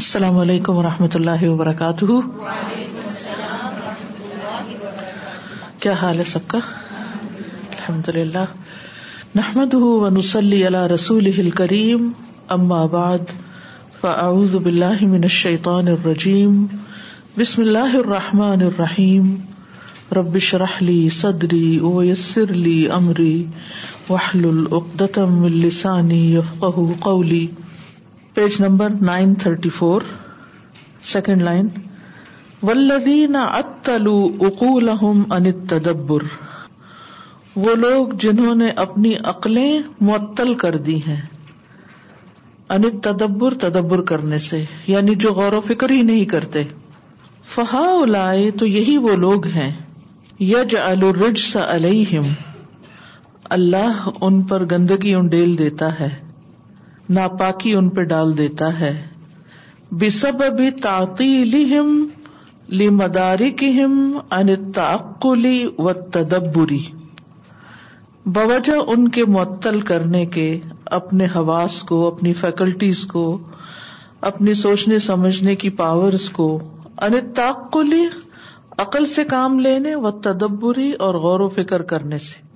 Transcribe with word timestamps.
السلام 0.00 0.36
علیکم 0.38 0.76
و 0.78 0.82
رحمۃ 0.82 1.14
اللہ 1.14 1.42
وبرکاتہ 1.44 2.06
کیا 5.84 5.92
حال 6.02 6.18
ہے 6.18 6.24
سب 6.32 6.46
کا 6.52 6.58
الحمد 7.78 8.08
للہ 8.16 8.44
نحمد 9.34 9.74
رسول 10.92 11.50
کریم 11.60 12.08
اما 12.58 12.84
بعد 12.92 13.32
فاعوذ 14.00 14.54
باللہ 14.68 15.04
من 15.14 15.24
الشیطان 15.32 15.88
الرجیم 15.96 16.64
بسم 17.38 17.62
اللہ 17.62 17.96
الرحمٰن 18.04 18.62
الرحیم 18.66 19.34
ربش 20.16 20.54
رحلی 20.66 20.98
صدری 21.16 21.66
اویسر 21.90 22.38
اویسرلی 22.40 22.88
امری 22.98 23.46
قولی 27.04 27.46
page 28.38 28.56
number 28.62 28.88
nine 29.06 29.32
thirty 29.42 29.68
four 29.76 30.02
second 31.12 31.42
line 31.42 31.68
when 32.62 33.36
القو 33.36 34.68
الحم 34.76 35.22
اندبر 35.38 36.22
وہ 37.64 37.74
لوگ 37.84 38.12
جنہوں 38.24 38.54
نے 38.54 38.68
اپنی 38.84 39.14
عقلیں 39.32 39.78
معطل 40.10 40.52
کر 40.64 40.76
دی 40.90 40.96
ہیں 41.06 41.20
انت 42.76 43.02
تدبر 43.04 43.54
تدبر 43.66 44.02
کرنے 44.12 44.38
سے 44.46 44.62
یعنی 44.92 45.14
جو 45.26 45.32
غور 45.40 45.52
و 45.58 45.60
فکر 45.70 45.90
ہی 45.96 46.00
نہیں 46.12 46.24
کرتے 46.34 46.62
فہا 47.56 47.86
لائے 48.12 48.50
تو 48.60 48.66
یہی 48.76 48.96
وہ 49.08 49.16
لوگ 49.26 49.46
ہیں 49.56 49.70
یج 50.52 50.76
الرج 50.84 51.38
سا 51.48 51.66
علیہم 51.74 52.28
اللہ 53.60 54.08
ان 54.20 54.40
پر 54.52 54.64
گندگی 54.76 55.14
انڈیل 55.24 55.58
دیتا 55.58 55.90
ہے 56.00 56.08
ناپاکی 57.16 57.72
ان 57.74 57.88
پہ 57.96 58.02
ڈال 58.12 58.36
دیتا 58.38 58.78
ہے 58.80 58.92
بے 59.98 60.08
سب 60.16 60.42
تعطیلی 60.82 61.64
ہم 61.74 62.08
لیمداری 62.80 63.50
کی 63.60 63.70
ہم 63.80 63.94
ان 64.38 64.70
تعقولی 64.74 65.66
و 65.84 65.92
تدبری 66.16 66.80
بوجہ 68.36 68.74
ان 68.94 69.08
کے 69.16 69.24
معطل 69.36 69.80
کرنے 69.90 70.24
کے 70.34 70.46
اپنے 70.98 71.26
حواس 71.34 71.82
کو 71.88 72.06
اپنی 72.08 72.32
فیکلٹیز 72.42 73.04
کو 73.12 73.24
اپنی 74.32 74.54
سوچنے 74.64 74.98
سمجھنے 75.06 75.54
کی 75.62 75.70
پاورس 75.80 76.28
کو 76.38 76.50
انتعقولی 77.06 78.04
عقل 78.84 79.06
سے 79.14 79.24
کام 79.30 79.58
لینے 79.60 79.94
و 79.94 80.10
تدبری 80.28 80.90
اور 81.06 81.14
غور 81.26 81.40
و 81.40 81.48
فکر 81.58 81.82
کرنے 81.92 82.18
سے 82.28 82.46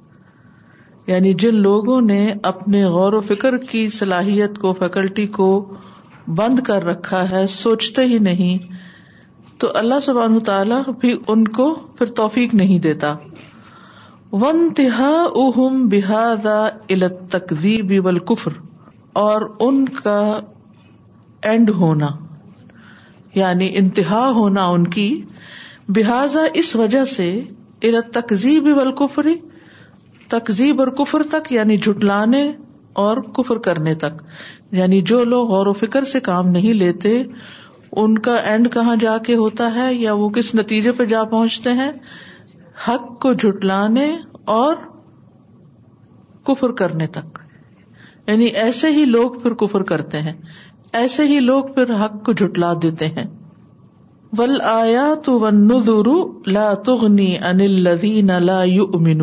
یعنی 1.06 1.32
جن 1.42 1.54
لوگوں 1.62 2.00
نے 2.00 2.18
اپنے 2.50 2.82
غور 2.96 3.12
و 3.12 3.20
فکر 3.28 3.56
کی 3.70 3.86
صلاحیت 3.98 4.58
کو 4.64 4.72
فیکلٹی 4.80 5.26
کو 5.38 5.46
بند 6.36 6.58
کر 6.66 6.84
رکھا 6.86 7.24
ہے 7.30 7.46
سوچتے 7.54 8.04
ہی 8.12 8.18
نہیں 8.26 8.70
تو 9.60 9.70
اللہ 9.78 10.00
سبان 10.02 10.38
تعالیٰ 10.50 10.80
بھی 11.00 11.14
ان 11.34 11.46
کو 11.58 11.68
پھر 11.98 12.12
توفیق 12.20 12.54
نہیں 12.62 12.78
دیتا 12.86 13.14
ون 14.32 14.40
ونتہا 14.58 15.10
ام 15.42 15.86
بحاذا 15.88 16.66
بی 17.62 17.98
ولقفر 18.06 18.52
اور 19.26 19.42
ان 19.66 19.84
کا 20.02 20.18
اینڈ 21.50 21.70
ہونا 21.80 22.08
یعنی 23.34 23.68
انتہا 23.78 24.26
ہونا 24.34 24.64
ان 24.76 24.86
کی 24.96 25.10
بہذا 25.96 26.44
اس 26.62 26.74
وجہ 26.76 27.04
سے 27.16 27.30
الت 27.88 28.12
تقزیب 28.14 28.64
بی 28.68 28.72
تقزیب 30.32 30.80
اور 30.80 30.88
کفر 30.98 31.22
تک 31.32 31.48
یعنی 31.52 31.74
جھٹلانے 31.84 32.40
اور 33.02 33.16
کفر 33.38 33.58
کرنے 33.64 33.92
تک 34.04 34.20
یعنی 34.78 34.98
جو 35.10 35.16
لوگ 35.32 35.48
غور 35.50 35.66
و 35.70 35.72
فکر 35.80 36.04
سے 36.12 36.20
کام 36.28 36.48
نہیں 36.56 36.74
لیتے 36.82 37.10
ان 38.02 38.14
کا 38.26 38.34
اینڈ 38.50 38.68
کہاں 38.72 38.94
جا 39.00 39.16
کے 39.26 39.34
ہوتا 39.40 39.66
ہے 39.74 39.82
یا 39.94 40.12
وہ 40.20 40.28
کس 40.36 40.52
نتیجے 40.60 40.92
پہ 41.00 41.04
جا 41.12 41.22
پہنچتے 41.32 41.72
ہیں 41.80 41.88
حق 42.88 43.26
کو 43.26 43.32
اور 44.54 44.72
کفر 46.50 46.72
کرنے 46.78 47.06
تک 47.16 47.36
یعنی 48.30 48.46
ایسے 48.62 48.90
ہی 48.96 49.02
لوگ 49.16 49.36
پھر 49.42 49.54
کفر 49.64 49.82
کرتے 49.90 50.20
ہیں 50.28 50.32
ایسے 51.00 51.26
ہی 51.34 51.38
لوگ 51.50 51.68
پھر 51.74 51.92
حق 52.04 52.14
کو 52.26 52.32
جھٹلا 52.38 52.70
دیتے 52.86 53.06
ہیں 53.18 53.26
ول 54.38 54.54
آیا 54.70 55.04
تو 55.26 55.36
ان 55.50 55.60
لدین 57.88 58.30
لا 58.46 58.56
یو 58.76 58.86
امین 59.00 59.22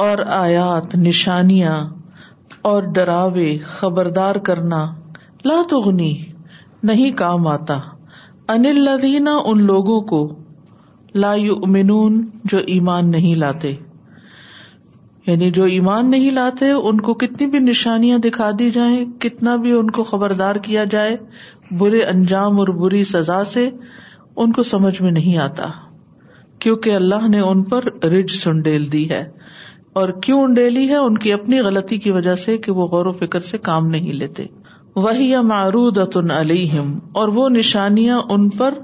اور 0.00 0.18
آیات 0.34 0.94
نشانیاں 0.96 1.72
اور 2.68 2.82
ڈراوے 2.98 3.48
خبردار 3.72 4.34
کرنا 4.46 4.78
لا 5.44 5.60
تغنی 5.70 6.12
نہیں 6.90 7.10
کام 7.16 7.46
آتا 7.54 7.78
انل 8.54 8.80
لدینہ 8.84 9.30
ان 9.50 9.64
لوگوں 9.66 10.00
کو 10.12 10.20
لا 11.24 11.32
یؤمنون 11.38 12.18
جو 12.52 12.58
ایمان 12.76 13.10
نہیں 13.10 13.34
لاتے 13.42 13.74
یعنی 15.26 15.50
جو 15.58 15.64
ایمان 15.74 16.10
نہیں 16.10 16.30
لاتے 16.40 16.70
ان 16.70 17.00
کو 17.08 17.14
کتنی 17.24 17.46
بھی 17.50 17.58
نشانیاں 17.68 18.18
دکھا 18.28 18.50
دی 18.58 18.70
جائیں 18.78 19.04
کتنا 19.20 19.56
بھی 19.66 19.72
ان 19.80 19.90
کو 19.98 20.04
خبردار 20.12 20.56
کیا 20.68 20.84
جائے 20.96 21.16
برے 21.80 22.02
انجام 22.14 22.58
اور 22.60 22.68
بری 22.80 23.02
سزا 23.12 23.42
سے 23.52 23.68
ان 24.44 24.52
کو 24.52 24.62
سمجھ 24.72 25.00
میں 25.02 25.12
نہیں 25.20 25.38
آتا 25.48 25.68
کیونکہ 26.64 26.94
اللہ 26.94 27.28
نے 27.28 27.40
ان 27.50 27.62
پر 27.74 27.84
رج 28.18 28.34
سنڈیل 28.40 28.90
دی 28.92 29.08
ہے 29.10 29.24
اور 30.00 30.08
کیوں 30.24 30.42
انڈیلی 30.42 30.88
ہے 30.88 30.96
ان 30.96 31.16
کی 31.22 31.32
اپنی 31.32 31.58
غلطی 31.66 31.96
کی 32.04 32.10
وجہ 32.10 32.34
سے 32.44 32.56
کہ 32.66 32.72
وہ 32.76 32.86
غور 32.92 33.06
و 33.06 33.12
فکر 33.18 33.40
سے 33.48 33.58
کام 33.70 33.86
نہیں 33.94 34.12
لیتے 34.22 34.46
وہی 35.04 35.34
اتن 35.34 36.30
علیم 36.30 36.98
اور 37.20 37.28
وہ 37.38 37.48
نشانیاں 37.48 38.20
ان 38.34 38.48
پر 38.60 38.74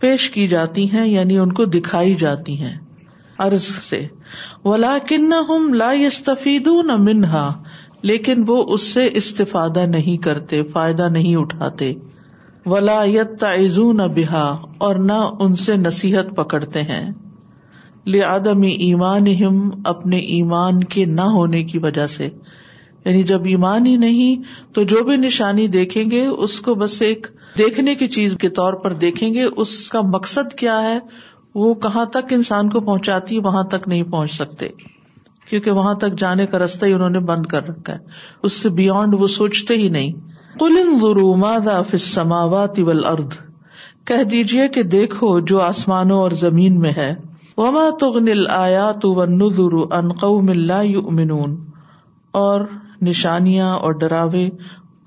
پیش 0.00 0.30
کی 0.30 0.46
جاتی 0.48 0.88
ہیں 0.92 1.06
یعنی 1.06 1.38
ان 1.38 1.52
کو 1.60 1.64
دکھائی 1.76 2.14
جاتی 2.22 2.60
ہیں 2.62 2.76
ارض 3.46 3.62
سے 3.88 4.06
ولا 4.64 4.96
کن 5.08 5.28
نہ 5.72 6.96
منہا 7.08 7.48
لیکن 8.10 8.44
وہ 8.48 8.62
اس 8.74 8.82
سے 8.92 9.08
استفادہ 9.22 9.84
نہیں 9.92 10.16
کرتے 10.22 10.62
فائدہ 10.72 11.08
نہیں 11.12 11.36
اٹھاتے 11.36 11.92
ولا 12.72 13.02
یت 13.18 13.38
تعزو 13.40 13.92
نہ 13.92 14.02
بہا 14.16 14.48
اور 14.86 14.96
نہ 15.10 15.18
ان 15.44 15.54
سے 15.66 15.76
نصیحت 15.76 16.34
پکڑتے 16.36 16.82
ہیں 16.92 17.04
لدم 18.14 18.60
ایمان 18.62 19.26
ایمان 20.16 20.82
کے 20.94 21.04
نہ 21.14 21.20
ہونے 21.36 21.62
کی 21.70 21.78
وجہ 21.86 22.06
سے 22.10 22.24
یعنی 22.28 23.22
جب 23.30 23.44
ایمان 23.54 23.86
ہی 23.86 23.96
نہیں 24.04 24.42
تو 24.74 24.82
جو 24.92 25.02
بھی 25.04 25.16
نشانی 25.16 25.66
دیکھیں 25.78 26.10
گے 26.10 26.24
اس 26.26 26.60
کو 26.68 26.74
بس 26.84 27.00
ایک 27.02 27.26
دیکھنے 27.58 27.94
کی 28.02 28.08
چیز 28.16 28.34
کے 28.40 28.48
طور 28.58 28.74
پر 28.84 28.92
دیکھیں 29.06 29.28
گے 29.34 29.44
اس 29.64 29.72
کا 29.90 30.00
مقصد 30.14 30.54
کیا 30.58 30.82
ہے 30.82 30.98
وہ 31.64 31.72
کہاں 31.86 32.04
تک 32.16 32.32
انسان 32.38 32.68
کو 32.70 32.80
پہنچاتی 32.88 33.38
وہاں 33.44 33.62
تک 33.74 33.88
نہیں 33.88 34.02
پہنچ 34.12 34.32
سکتے 34.36 34.68
کیونکہ 35.50 35.70
وہاں 35.80 35.94
تک 36.04 36.18
جانے 36.18 36.46
کا 36.52 36.58
راستہ 36.58 36.86
ہی 36.86 36.92
انہوں 36.92 37.10
نے 37.10 37.20
بند 37.32 37.46
کر 37.54 37.68
رکھا 37.68 37.92
ہے 37.92 37.98
اس 38.48 38.52
سے 38.62 38.70
بیاونڈ 38.80 39.14
وہ 39.20 39.26
سوچتے 39.40 39.74
ہی 39.82 39.88
نہیں 39.96 40.12
کلن 40.60 40.96
غروم 41.00 41.46
سماوی 42.06 42.86
ارد 43.12 43.34
کہہ 44.06 44.22
دیجیے 44.30 44.68
کہ 44.78 44.82
دیکھو 44.96 45.38
جو 45.52 45.60
آسمانوں 45.60 46.18
اور 46.20 46.30
زمین 46.44 46.78
میں 46.80 46.92
ہے 46.96 47.14
وما 47.60 47.84
تغن 48.00 48.26
الآيات 48.28 49.04
والنذر 49.18 49.76
عن 49.98 50.12
قوم 50.24 50.50
لا 50.70 50.80
يؤمنون 50.86 51.52
اور 52.40 52.64
نشانیاں 53.06 53.68
اور 53.86 53.92
ڈراوے 54.02 54.48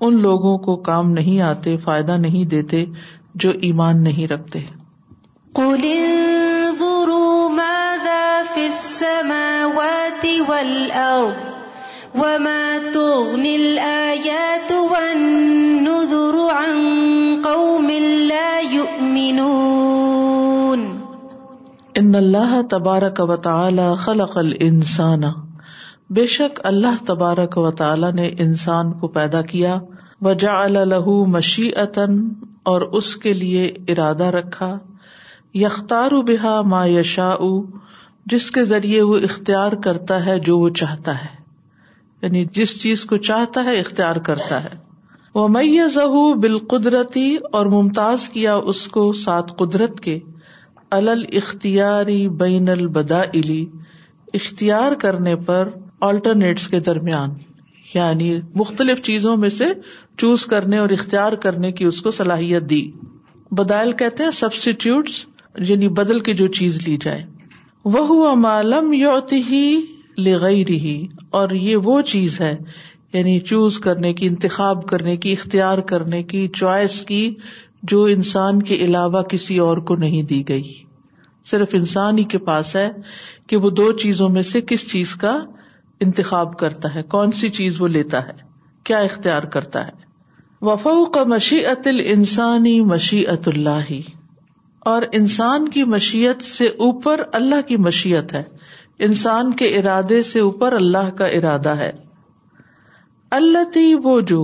ان 0.06 0.20
لوگوں 0.22 0.56
کو 0.66 0.76
کام 0.88 1.10
نہیں 1.18 1.40
آتے 1.48 1.76
فائدہ 1.84 2.16
نہیں 2.24 2.48
دیتے 2.54 2.84
جو 3.44 3.50
ایمان 3.68 4.02
نہیں 4.04 4.26
رکھتے 4.32 4.60
قل 5.58 5.84
انظروا 5.90 7.48
ماذا 7.60 8.24
في 8.54 8.64
السماوات 8.70 10.26
والأرض 10.48 12.18
وما 12.22 12.78
تغني 12.96 13.54
الآيات 13.56 14.72
والنذر 14.94 16.40
عن 16.56 16.82
قوم 17.46 17.86
لا 18.34 18.50
يؤمنون 18.74 19.89
ان 22.10 22.14
اللہ 22.16 22.52
تبارک 22.70 23.20
تعالی 23.42 23.82
خلق 23.98 24.36
انسان 24.60 25.20
بے 26.16 26.24
شک 26.30 26.58
اللہ 26.70 27.02
تبارک 27.06 27.56
و 27.58 27.70
تعالی 27.80 28.06
نے 28.14 28.28
انسان 28.44 28.90
کو 29.02 29.08
پیدا 29.18 29.42
کیا 29.52 29.76
وجعل 30.28 30.72
له 30.74 30.82
لہو 30.92 31.12
مشی 31.34 31.68
عطن 31.82 32.16
اور 32.72 32.82
اس 33.00 33.14
کے 33.26 33.32
لیے 33.42 33.66
ارادہ 33.94 34.30
رکھا 34.38 34.70
یختار 35.60 36.16
بحا 36.30 36.60
ما 36.72 36.84
یشا 36.94 37.30
جس 38.34 38.50
کے 38.56 38.64
ذریعے 38.72 39.02
وہ 39.12 39.18
اختیار 39.28 39.78
کرتا 39.84 40.24
ہے 40.26 40.38
جو 40.48 40.58
وہ 40.58 40.68
چاہتا 40.82 41.16
ہے 41.24 41.30
یعنی 42.22 42.44
جس 42.60 42.78
چیز 42.82 43.04
کو 43.12 43.16
چاہتا 43.30 43.64
ہے 43.70 43.78
اختیار 43.80 44.22
کرتا 44.30 44.62
ہے 44.64 44.74
وہ 45.40 45.46
میزہ 45.60 46.08
بال 46.46 46.58
قدرتی 46.76 47.28
اور 47.60 47.72
ممتاز 47.78 48.28
کیا 48.36 48.54
اس 48.74 48.86
کو 48.98 49.10
سات 49.24 49.56
قدرت 49.58 50.00
کے 50.08 50.18
الل 50.96 51.22
اختیاری 51.38 52.16
بین 52.38 52.68
البدا 52.68 53.20
اختیار 54.38 54.92
کرنے 55.00 55.34
پر 55.46 55.68
آلٹرنیٹس 56.08 56.66
کے 56.68 56.80
درمیان 56.88 57.32
یعنی 57.94 58.30
مختلف 58.60 59.00
چیزوں 59.08 59.36
میں 59.44 59.48
سے 59.58 59.64
چوز 60.18 60.46
کرنے 60.52 60.78
اور 60.78 60.88
اختیار 60.98 61.32
کرنے 61.44 61.70
کی 61.78 61.84
اس 61.84 62.00
کو 62.02 62.10
صلاحیت 62.18 62.68
دی 62.70 62.82
بدائل 63.58 63.92
کہتے 64.02 64.24
ہیں 64.24 64.30
سبسٹیوٹس 64.40 65.24
یعنی 65.68 65.88
بدل 66.00 66.20
کے 66.28 66.34
جو 66.40 66.46
چیز 66.60 66.78
لی 66.88 66.96
جائے 67.04 67.22
وہ 67.94 68.06
ہوا 68.08 68.34
معلوم 68.46 68.92
یوتی 68.92 69.42
ہی 69.50 69.64
گئی 70.42 70.64
رہی 70.66 70.96
اور 71.38 71.50
یہ 71.66 71.76
وہ 71.84 72.00
چیز 72.08 72.40
ہے 72.40 72.54
یعنی 73.12 73.38
چوز 73.50 73.78
کرنے 73.84 74.12
کی 74.14 74.26
انتخاب 74.26 74.84
کرنے 74.88 75.16
کی 75.24 75.32
اختیار 75.32 75.78
کرنے 75.92 76.22
کی 76.32 76.46
چوائس 76.56 77.00
کی 77.06 77.22
جو 77.92 78.02
انسان 78.12 78.62
کے 78.62 78.74
علاوہ 78.84 79.22
کسی 79.30 79.58
اور 79.64 79.76
کو 79.90 79.94
نہیں 79.96 80.22
دی 80.30 80.42
گئی 80.48 80.72
صرف 81.50 81.68
انسان 81.74 82.18
ہی 82.18 82.24
کے 82.32 82.38
پاس 82.48 82.74
ہے 82.76 82.88
کہ 83.48 83.56
وہ 83.62 83.70
دو 83.76 83.90
چیزوں 84.02 84.28
میں 84.28 84.42
سے 84.50 84.60
کس 84.70 84.88
چیز 84.90 85.14
کا 85.22 85.36
انتخاب 86.06 86.58
کرتا 86.58 86.94
ہے 86.94 87.02
کون 87.14 87.32
سی 87.38 87.48
چیز 87.60 87.80
وہ 87.82 87.88
لیتا 87.88 88.22
ہے 88.26 88.32
کیا 88.86 88.98
اختیار 89.08 89.42
کرتا 89.54 89.86
ہے 89.86 90.08
وفو 90.66 91.04
کا 91.10 91.22
مشی 91.28 91.64
عتل 91.66 92.00
انسانی 92.04 92.80
مشی 92.94 93.24
اللہ 93.26 93.92
اور 94.90 95.02
انسان 95.12 95.68
کی 95.68 95.84
مشیت 95.94 96.42
سے 96.44 96.66
اوپر 96.86 97.22
اللہ 97.40 97.60
کی 97.68 97.76
مشیت 97.86 98.32
ہے 98.34 98.42
انسان 99.08 99.52
کے 99.56 99.66
ارادے 99.78 100.22
سے 100.30 100.40
اوپر 100.40 100.72
اللہ 100.76 101.10
کا 101.18 101.26
ارادہ 101.38 101.76
ہے 101.76 101.90
اللہ 103.40 103.70
تی 103.74 103.94
وہ 104.02 104.20
جو 104.32 104.40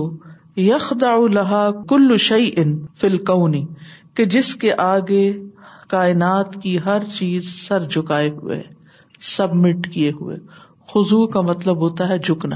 لہا 0.59 1.69
کل 1.89 2.15
شعی 2.19 2.49
ان 2.57 2.77
فلکونی 2.99 3.63
کہ 4.15 4.25
جس 4.35 4.55
کے 4.61 4.71
آگے 4.85 5.21
کائنات 5.89 6.55
کی 6.61 6.77
ہر 6.85 7.03
چیز 7.17 7.49
سر 7.67 7.83
جھکائے 7.89 8.29
ہوئے 8.37 8.61
سبمٹ 9.35 9.87
کیے 9.93 10.11
ہوئے 10.21 10.37
خزو 10.93 11.25
کا 11.35 11.41
مطلب 11.51 11.77
ہوتا 11.81 12.07
ہے 12.09 12.17
جھکنا 12.17 12.55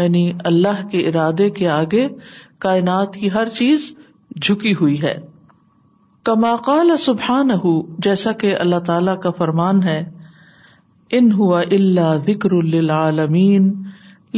یعنی 0.00 0.30
اللہ 0.52 0.86
کے 0.90 0.98
ارادے 1.08 1.48
کے 1.60 1.68
آگے 1.76 2.06
کائنات 2.66 3.14
کی 3.14 3.30
ہر 3.34 3.48
چیز 3.58 3.92
جھکی 4.40 4.72
ہوئی 4.80 5.00
ہے 5.02 5.16
کما 6.24 6.54
کال 6.64 6.96
سبحان 7.00 7.50
ہو 7.64 7.80
جیسا 8.06 8.32
کہ 8.40 8.56
اللہ 8.60 8.78
تعالی 8.86 9.10
کا 9.22 9.30
فرمان 9.38 9.82
ہے 9.82 10.02
ان 11.18 11.32
ہوا 11.32 11.60
اللہ 11.60 12.14
ذکر 12.26 12.52
اللہ 12.54 13.24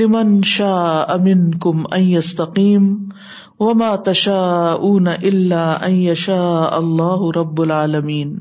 لمن 0.01 0.29
شاہ 0.51 0.85
امن 1.15 1.41
کم 1.63 1.81
ائسیم 1.97 2.85
وما 3.63 3.89
شاہ 4.21 4.79
اون 4.89 5.07
اللہ 5.09 5.73
ائشہ 5.89 6.39
اللہ 6.77 7.25
رب 7.37 7.61
العالمین 7.63 8.35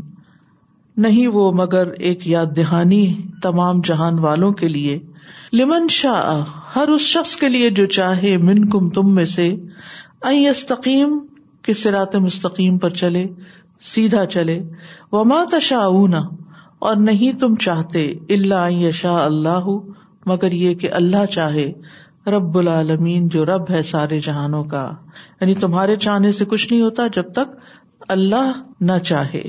نہیں 1.05 1.27
وہ 1.35 1.51
مگر 1.59 1.91
ایک 2.09 2.25
یاد 2.27 2.55
دہانی 2.57 3.01
تمام 3.43 3.81
جہان 3.89 4.19
والوں 4.27 4.51
کے 4.61 4.67
لیے 4.69 4.97
لمن 5.61 5.87
شاہ 5.99 6.31
ہر 6.75 6.87
اس 6.95 7.01
شخص 7.15 7.35
کے 7.43 7.49
لیے 7.57 7.69
جو 7.79 7.85
چاہے 7.99 8.35
من 8.49 8.65
کم 8.75 8.89
تم 8.97 9.13
میں 9.15 9.25
سے 9.35 9.47
ائستم 10.31 11.17
کسرات 11.67 12.15
مستقیم 12.27 12.77
پر 12.85 12.89
چلے 13.03 13.25
سیدھا 13.93 14.25
چلے 14.37 14.61
وما 15.11 15.43
تشا 15.57 15.83
اونا 15.97 16.21
اور 16.89 16.95
نہیں 17.11 17.39
تم 17.39 17.55
چاہتے 17.67 18.09
اللہ 18.37 18.67
این 18.75 18.91
شاہ 19.03 19.23
اللہ 19.25 19.69
مگر 20.31 20.55
یہ 20.61 20.73
کہ 20.81 20.89
اللہ 21.01 21.25
چاہے 21.35 21.67
رب 22.33 22.57
العالمین 22.57 23.27
جو 23.35 23.45
رب 23.49 23.69
ہے 23.75 23.81
سارے 23.91 24.19
جہانوں 24.25 24.63
کا 24.73 24.83
یعنی 25.41 25.55
تمہارے 25.61 25.95
چاہنے 26.05 26.31
سے 26.39 26.45
کچھ 26.53 26.65
نہیں 26.71 26.81
ہوتا 26.87 27.07
جب 27.19 27.31
تک 27.39 27.57
اللہ 28.17 28.51
نہ 28.91 28.99
چاہے 29.13 29.47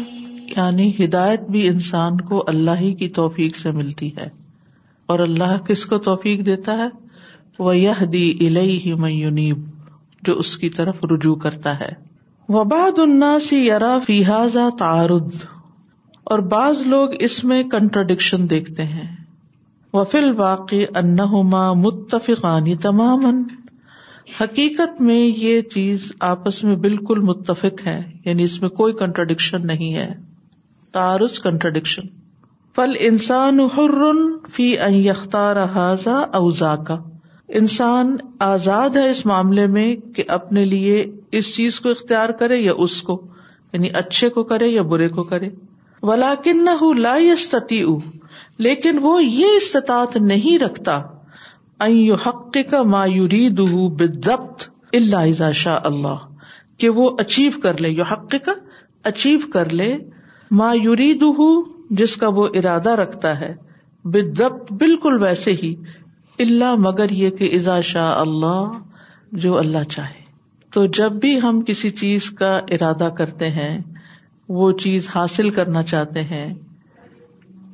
یعنی 0.57 0.89
ہدایت 0.99 1.47
بھی 1.55 1.61
انسان 1.69 2.17
کو 2.33 2.41
اللہ 2.55 2.81
ہی 2.81 2.91
کی 3.05 3.09
توفیق 3.21 3.57
سے 3.63 3.71
ملتی 3.79 4.09
ہے 4.17 4.27
اور 5.15 5.21
اللہ 5.29 5.53
کس 5.69 5.85
کو 5.95 5.99
توفیق 6.09 6.43
دیتا 6.47 6.73
ہے 6.83 6.89
وہ 7.67 7.73
یہ 7.77 8.01
دی 8.17 8.27
میونیب 9.05 9.63
جو 10.29 10.35
اس 10.45 10.51
کی 10.65 10.69
طرف 10.81 10.99
رجوع 11.15 11.33
کرتا 11.47 11.73
ہے 11.81 11.89
وباد 12.59 12.99
الناس 13.09 13.49
سی 13.49 13.63
یار 13.67 13.87
فیحزا 14.07 14.67
تار 14.85 15.15
اور 16.31 16.39
بعض 16.57 16.83
لوگ 16.95 17.17
اس 17.31 17.39
میں 17.53 17.59
کنٹرڈکشن 17.77 18.45
دیکھتے 18.51 18.83
ہیں 18.95 19.07
وفل 19.97 20.31
واقع 20.37 20.77
انہما 20.99 21.63
متفقانی 21.81 22.75
تمام 22.83 23.25
حقیقت 24.41 25.01
میں 25.09 25.17
یہ 25.19 25.61
چیز 25.75 26.11
آپس 26.29 26.63
میں 26.65 26.77
بالکل 26.85 27.19
متفق 27.31 27.87
ہے 27.87 27.99
یعنی 28.25 28.45
اس 28.45 28.61
میں 28.63 28.69
کوئی 28.79 28.93
کنٹرڈکشن 29.03 29.67
نہیں 29.67 29.95
ہے 29.95 30.07
تارس 30.99 31.39
کنٹرڈکشن 31.49 32.07
فل 32.77 32.95
انسان 33.11 33.61
فی 34.55 34.73
اوزا 35.37 36.75
کا 36.87 36.97
انسان 37.63 38.17
آزاد 38.49 38.97
ہے 38.97 39.09
اس 39.11 39.25
معاملے 39.27 39.67
میں 39.77 39.87
کہ 40.15 40.25
اپنے 40.39 40.65
لیے 40.65 41.05
اس 41.41 41.55
چیز 41.55 41.81
کو 41.81 41.91
اختیار 41.91 42.29
کرے 42.39 42.57
یا 42.59 42.73
اس 42.87 43.01
کو 43.11 43.21
یعنی 43.73 43.89
اچھے 44.03 44.29
کو 44.39 44.45
کرے 44.55 44.69
یا 44.69 44.83
برے 44.95 45.09
کو 45.19 45.25
کرے 45.35 45.49
ولاکن 46.13 46.65
نہ 46.65 46.83
لا 46.99 47.17
یستتی 47.23 47.85
لیکن 48.65 48.99
وہ 49.03 49.13
یہ 49.25 49.57
استطاعت 49.61 50.17
نہیں 50.33 50.59
رکھتا 50.63 50.99
حق 52.27 52.57
کا 52.71 52.83
مایوری 52.91 53.49
دہ 53.61 53.75
بدبت 54.01 54.65
اللہ 54.99 55.25
ازا 55.47 55.75
اللہ 55.91 56.21
کہ 56.83 56.89
وہ 56.99 57.09
اچیو 57.25 57.59
کر 57.63 57.81
لے 57.85 57.89
یو 58.01 58.05
حق 58.11 58.35
کا 58.45 58.53
اچیو 59.11 59.39
کر 59.53 59.73
لے 59.81 59.89
مایوری 60.63 61.13
دہ 61.25 61.41
جس 62.03 62.17
کا 62.25 62.29
وہ 62.39 62.47
ارادہ 62.61 62.95
رکھتا 63.03 63.33
ہے 63.41 63.53
بدبت 64.17 64.73
بالکل 64.83 65.19
ویسے 65.23 65.53
ہی 65.63 65.75
اللہ 66.47 66.75
مگر 66.87 67.17
یہ 67.23 67.31
کہ 67.41 67.51
ازا 67.59 67.81
شاہ 67.93 68.11
اللہ 68.21 68.79
جو 69.45 69.57
اللہ 69.65 69.89
چاہے 69.97 70.21
تو 70.75 70.85
جب 71.01 71.19
بھی 71.25 71.39
ہم 71.43 71.61
کسی 71.71 71.91
چیز 72.03 72.31
کا 72.43 72.53
ارادہ 72.77 73.09
کرتے 73.19 73.49
ہیں 73.63 73.73
وہ 74.61 74.71
چیز 74.85 75.09
حاصل 75.15 75.51
کرنا 75.59 75.83
چاہتے 75.95 76.23
ہیں 76.35 76.47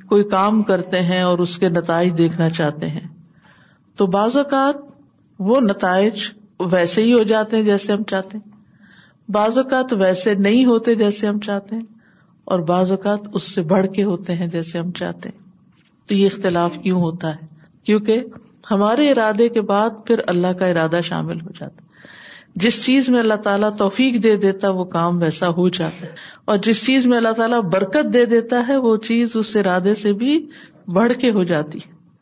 کوئی 0.09 0.23
کام 0.29 0.61
کرتے 0.69 1.01
ہیں 1.09 1.21
اور 1.21 1.39
اس 1.45 1.57
کے 1.63 1.69
نتائج 1.69 2.17
دیکھنا 2.17 2.49
چاہتے 2.59 2.87
ہیں 2.89 3.07
تو 3.97 4.05
بعض 4.15 4.37
اوقات 4.37 4.75
وہ 5.49 5.59
نتائج 5.61 6.21
ویسے 6.71 7.01
ہی 7.03 7.11
ہو 7.13 7.21
جاتے 7.31 7.57
ہیں 7.57 7.63
جیسے 7.63 7.91
ہم 7.93 8.03
چاہتے 8.13 8.37
ہیں 8.37 8.47
بعض 9.33 9.57
اوقات 9.57 9.93
ویسے 9.99 10.33
نہیں 10.47 10.65
ہوتے 10.65 10.95
جیسے 11.03 11.27
ہم 11.27 11.39
چاہتے 11.49 11.75
ہیں 11.75 11.83
اور 12.53 12.59
بعض 12.71 12.91
اوقات 12.91 13.27
اس 13.39 13.51
سے 13.55 13.61
بڑھ 13.73 13.87
کے 13.95 14.03
ہوتے 14.03 14.35
ہیں 14.35 14.47
جیسے 14.55 14.79
ہم 14.79 14.91
چاہتے 15.01 15.29
ہیں 15.33 16.07
تو 16.07 16.15
یہ 16.15 16.25
اختلاف 16.31 16.77
کیوں 16.83 17.01
ہوتا 17.01 17.33
ہے 17.35 17.47
کیونکہ 17.85 18.23
ہمارے 18.71 19.09
ارادے 19.11 19.49
کے 19.57 19.61
بعد 19.73 20.05
پھر 20.07 20.19
اللہ 20.33 20.53
کا 20.59 20.67
ارادہ 20.73 20.99
شامل 21.03 21.41
ہو 21.41 21.51
جاتا 21.59 21.83
ہے 21.83 21.87
جس 22.63 22.83
چیز 22.85 23.09
میں 23.09 23.19
اللہ 23.19 23.35
تعالیٰ 23.43 23.69
توفیق 23.77 24.21
دے 24.23 24.35
دیتا 24.37 24.69
وہ 24.77 24.83
کام 24.95 25.21
ویسا 25.21 25.49
ہو 25.57 25.67
جاتا 25.77 26.05
ہے 26.05 26.11
اور 26.51 26.57
جس 26.63 26.85
چیز 26.85 27.05
میں 27.07 27.17
اللہ 27.17 27.33
تعالیٰ 27.37 27.61
برکت 27.73 28.13
دے 28.13 28.23
دیتا 28.25 28.63
ہے 28.67 28.77
وہ 28.85 28.95
چیز 29.07 29.35
اس 29.37 29.55
ارادے 29.59 29.93
سے 29.95 30.13
بھی 30.21 30.39
بڑھ 30.93 31.13
کے 31.21 31.31
ہو 31.31 31.43
جاتی 31.51 31.79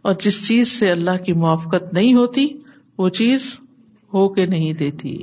اور 0.08 0.16
جس 0.24 0.48
چیز 0.48 0.72
سے 0.80 0.90
اللہ 0.92 1.24
کی 1.26 1.34
موافقت 1.34 1.94
نہیں 1.94 2.14
ہوتی 2.14 2.48
وہ 2.98 3.10
چیز 3.20 3.42
ہو 4.14 4.28
کے 4.34 4.46
نہیں 4.46 4.74
دیتی 4.82 5.18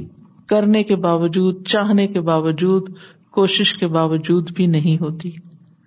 کرنے 0.49 0.83
کے 0.85 0.97
باوجود 1.05 1.67
چاہنے 1.67 2.07
کے 2.07 2.21
باوجود 2.21 2.89
کوشش 3.37 3.75
کے 3.79 3.87
باوجود 3.99 4.51
بھی 4.55 4.67
نہیں 4.75 5.01
ہوتی 5.01 5.31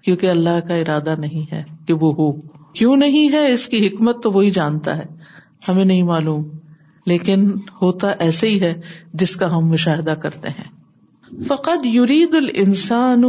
کیونکہ 0.03 0.29
اللہ 0.29 0.59
کا 0.67 0.75
ارادہ 0.75 1.13
نہیں 1.19 1.51
ہے 1.51 1.63
کہ 1.88 1.93
وہ 2.01 2.13
ہو 2.17 2.31
کیوں 2.79 2.95
نہیں 2.97 3.31
ہے 3.33 3.51
اس 3.53 3.67
کی 3.67 3.86
حکمت 3.88 4.21
تو 4.24 4.31
وہی 4.31 4.51
جانتا 4.51 4.97
ہے 4.97 5.05
ہمیں 5.67 5.83
نہیں 5.86 6.01
معلوم 6.03 6.43
لیکن 7.11 7.43
ہوتا 7.81 8.09
ایسے 8.23 8.47
ہی 8.49 8.59
ہے 8.61 8.73
جس 9.21 9.35
کا 9.41 9.51
ہم 9.51 9.67
مشاہدہ 9.71 10.13
کرتے 10.23 10.49
ہیں 10.57 11.41
فقط 11.47 11.85
یورید 11.85 12.33
ال 12.35 12.49
انسان 12.63 13.23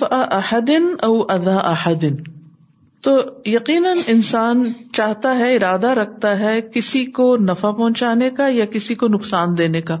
احدن 0.00 0.86
ادا 1.34 1.56
احدین 1.70 2.16
تو 3.06 3.14
یقیناً 3.50 3.98
انسان 4.14 4.62
چاہتا 4.98 5.36
ہے 5.38 5.54
ارادہ 5.54 5.86
رکھتا 6.00 6.38
ہے 6.38 6.60
کسی 6.74 7.04
کو 7.18 7.26
نفع 7.48 7.70
پہنچانے 7.80 8.30
کا 8.38 8.46
یا 8.58 8.64
کسی 8.76 8.94
کو 9.02 9.08
نقصان 9.16 9.58
دینے 9.58 9.80
کا 9.90 9.96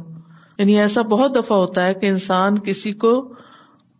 یعنی 0.58 0.78
ایسا 0.80 1.02
بہت 1.14 1.34
دفعہ 1.34 1.56
ہوتا 1.58 1.86
ہے 1.86 1.94
کہ 2.02 2.06
انسان 2.14 2.58
کسی 2.68 2.92
کو 3.04 3.12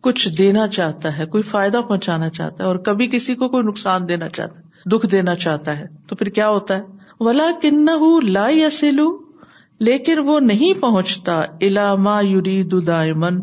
کچھ 0.06 0.28
دینا 0.38 0.66
چاہتا 0.78 1.16
ہے 1.18 1.26
کوئی 1.34 1.42
فائدہ 1.50 1.80
پہنچانا 1.88 2.28
چاہتا 2.38 2.64
ہے 2.64 2.68
اور 2.68 2.76
کبھی 2.88 3.06
کسی 3.12 3.34
کو 3.42 3.48
کوئی 3.54 3.62
نقصان 3.68 4.08
دینا 4.08 4.28
چاہتا 4.38 4.58
ہے 4.58 4.96
دکھ 4.96 5.06
دینا 5.16 5.34
چاہتا 5.44 5.78
ہے 5.78 5.86
تو 6.08 6.16
پھر 6.22 6.28
کیا 6.38 6.48
ہوتا 6.56 6.76
ہے 6.76 7.22
ولا 7.28 7.50
کن 7.62 7.88
ہوں 8.04 8.20
لا 8.36 8.48
یا 8.52 8.68
لیکن 9.86 10.18
وہ 10.26 10.38
نہیں 10.40 10.80
پہنچتا 10.80 11.40
ما 12.02 12.20
یرید 12.24 12.74
دائمن 12.86 13.40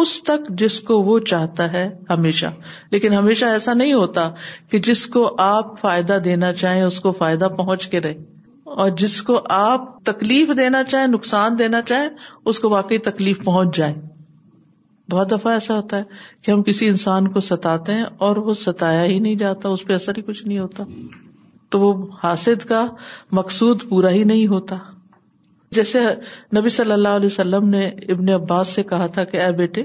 اس 0.00 0.22
تک 0.22 0.48
جس 0.58 0.78
کو 0.88 1.00
وہ 1.02 1.18
چاہتا 1.28 1.72
ہے 1.72 1.88
ہمیشہ 2.10 2.46
لیکن 2.90 3.12
ہمیشہ 3.14 3.44
ایسا 3.52 3.72
نہیں 3.74 3.92
ہوتا 3.92 4.28
کہ 4.70 4.78
جس 4.88 5.06
کو 5.14 5.26
آپ 5.46 5.78
فائدہ 5.80 6.16
دینا 6.24 6.52
چاہیں 6.60 6.82
اس 6.82 6.98
کو 7.00 7.12
فائدہ 7.12 7.48
پہنچ 7.56 7.86
کے 7.90 8.00
رہے 8.00 8.22
اور 8.84 8.90
جس 9.00 9.22
کو 9.22 9.40
آپ 9.58 9.86
تکلیف 10.04 10.50
دینا 10.56 10.82
چاہیں 10.84 11.06
نقصان 11.06 11.58
دینا 11.58 11.80
چاہیں 11.88 12.08
اس 12.52 12.58
کو 12.60 12.68
واقعی 12.70 12.98
تکلیف 13.10 13.44
پہنچ 13.44 13.76
جائے 13.76 13.94
بہت 15.12 15.30
دفعہ 15.30 15.52
ایسا 15.52 15.74
ہوتا 15.76 15.98
ہے 15.98 16.02
کہ 16.44 16.50
ہم 16.50 16.62
کسی 16.62 16.88
انسان 16.88 17.28
کو 17.32 17.40
ستاتے 17.40 17.92
ہیں 17.94 18.04
اور 18.26 18.36
وہ 18.48 18.54
ستایا 18.64 19.04
ہی 19.04 19.18
نہیں 19.18 19.34
جاتا 19.42 19.68
اس 19.68 19.84
پہ 19.86 19.92
اثر 19.94 20.16
ہی 20.18 20.22
کچھ 20.26 20.44
نہیں 20.46 20.58
ہوتا 20.58 20.84
تو 21.70 21.80
وہ 21.80 21.92
حاصل 22.22 22.54
کا 22.68 22.86
مقصود 23.40 23.88
پورا 23.88 24.10
ہی 24.10 24.22
نہیں 24.32 24.46
ہوتا 24.46 24.76
جیسے 25.76 26.04
نبی 26.56 26.68
صلی 26.74 26.92
اللہ 26.92 27.16
علیہ 27.16 27.26
وسلم 27.26 27.68
نے 27.68 27.84
ابن 28.14 28.28
عباس 28.34 28.68
سے 28.74 28.82
کہا 28.92 29.06
تھا 29.16 29.24
کہ 29.32 29.40
اے 29.42 29.50
بیٹے 29.56 29.82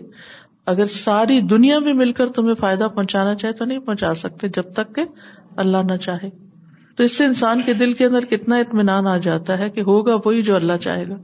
اگر 0.74 0.86
ساری 0.92 1.40
دنیا 1.50 1.80
میں 1.88 1.94
مل 1.94 2.12
کر 2.20 2.28
تمہیں 2.36 2.56
فائدہ 2.60 2.88
پہنچانا 2.96 3.34
چاہے 3.42 3.54
تو 3.54 3.66
نہیں 3.66 3.80
پہنچا 3.86 4.14
سکتے 4.16 4.48
جب 4.58 4.72
تک 4.76 4.94
کہ 4.96 5.04
اللہ 5.64 5.84
نہ 5.92 5.98
چاہے 6.06 6.30
تو 6.98 7.04
اس 7.04 7.16
سے 7.18 7.26
انسان 7.26 7.62
کے 7.66 7.74
دل 7.74 7.94
کے 8.00 8.06
اندر 8.06 8.26
کتنا 8.34 8.56
اطمینان 8.64 9.08
آ 9.08 9.18
جاتا 9.28 9.58
ہے 9.60 9.70
کہ 9.78 9.82
ہوگا 9.88 10.16
وہی 10.26 10.42
جو 10.50 10.56
اللہ 10.56 10.78
چاہے 10.82 11.08
گا 11.10 11.16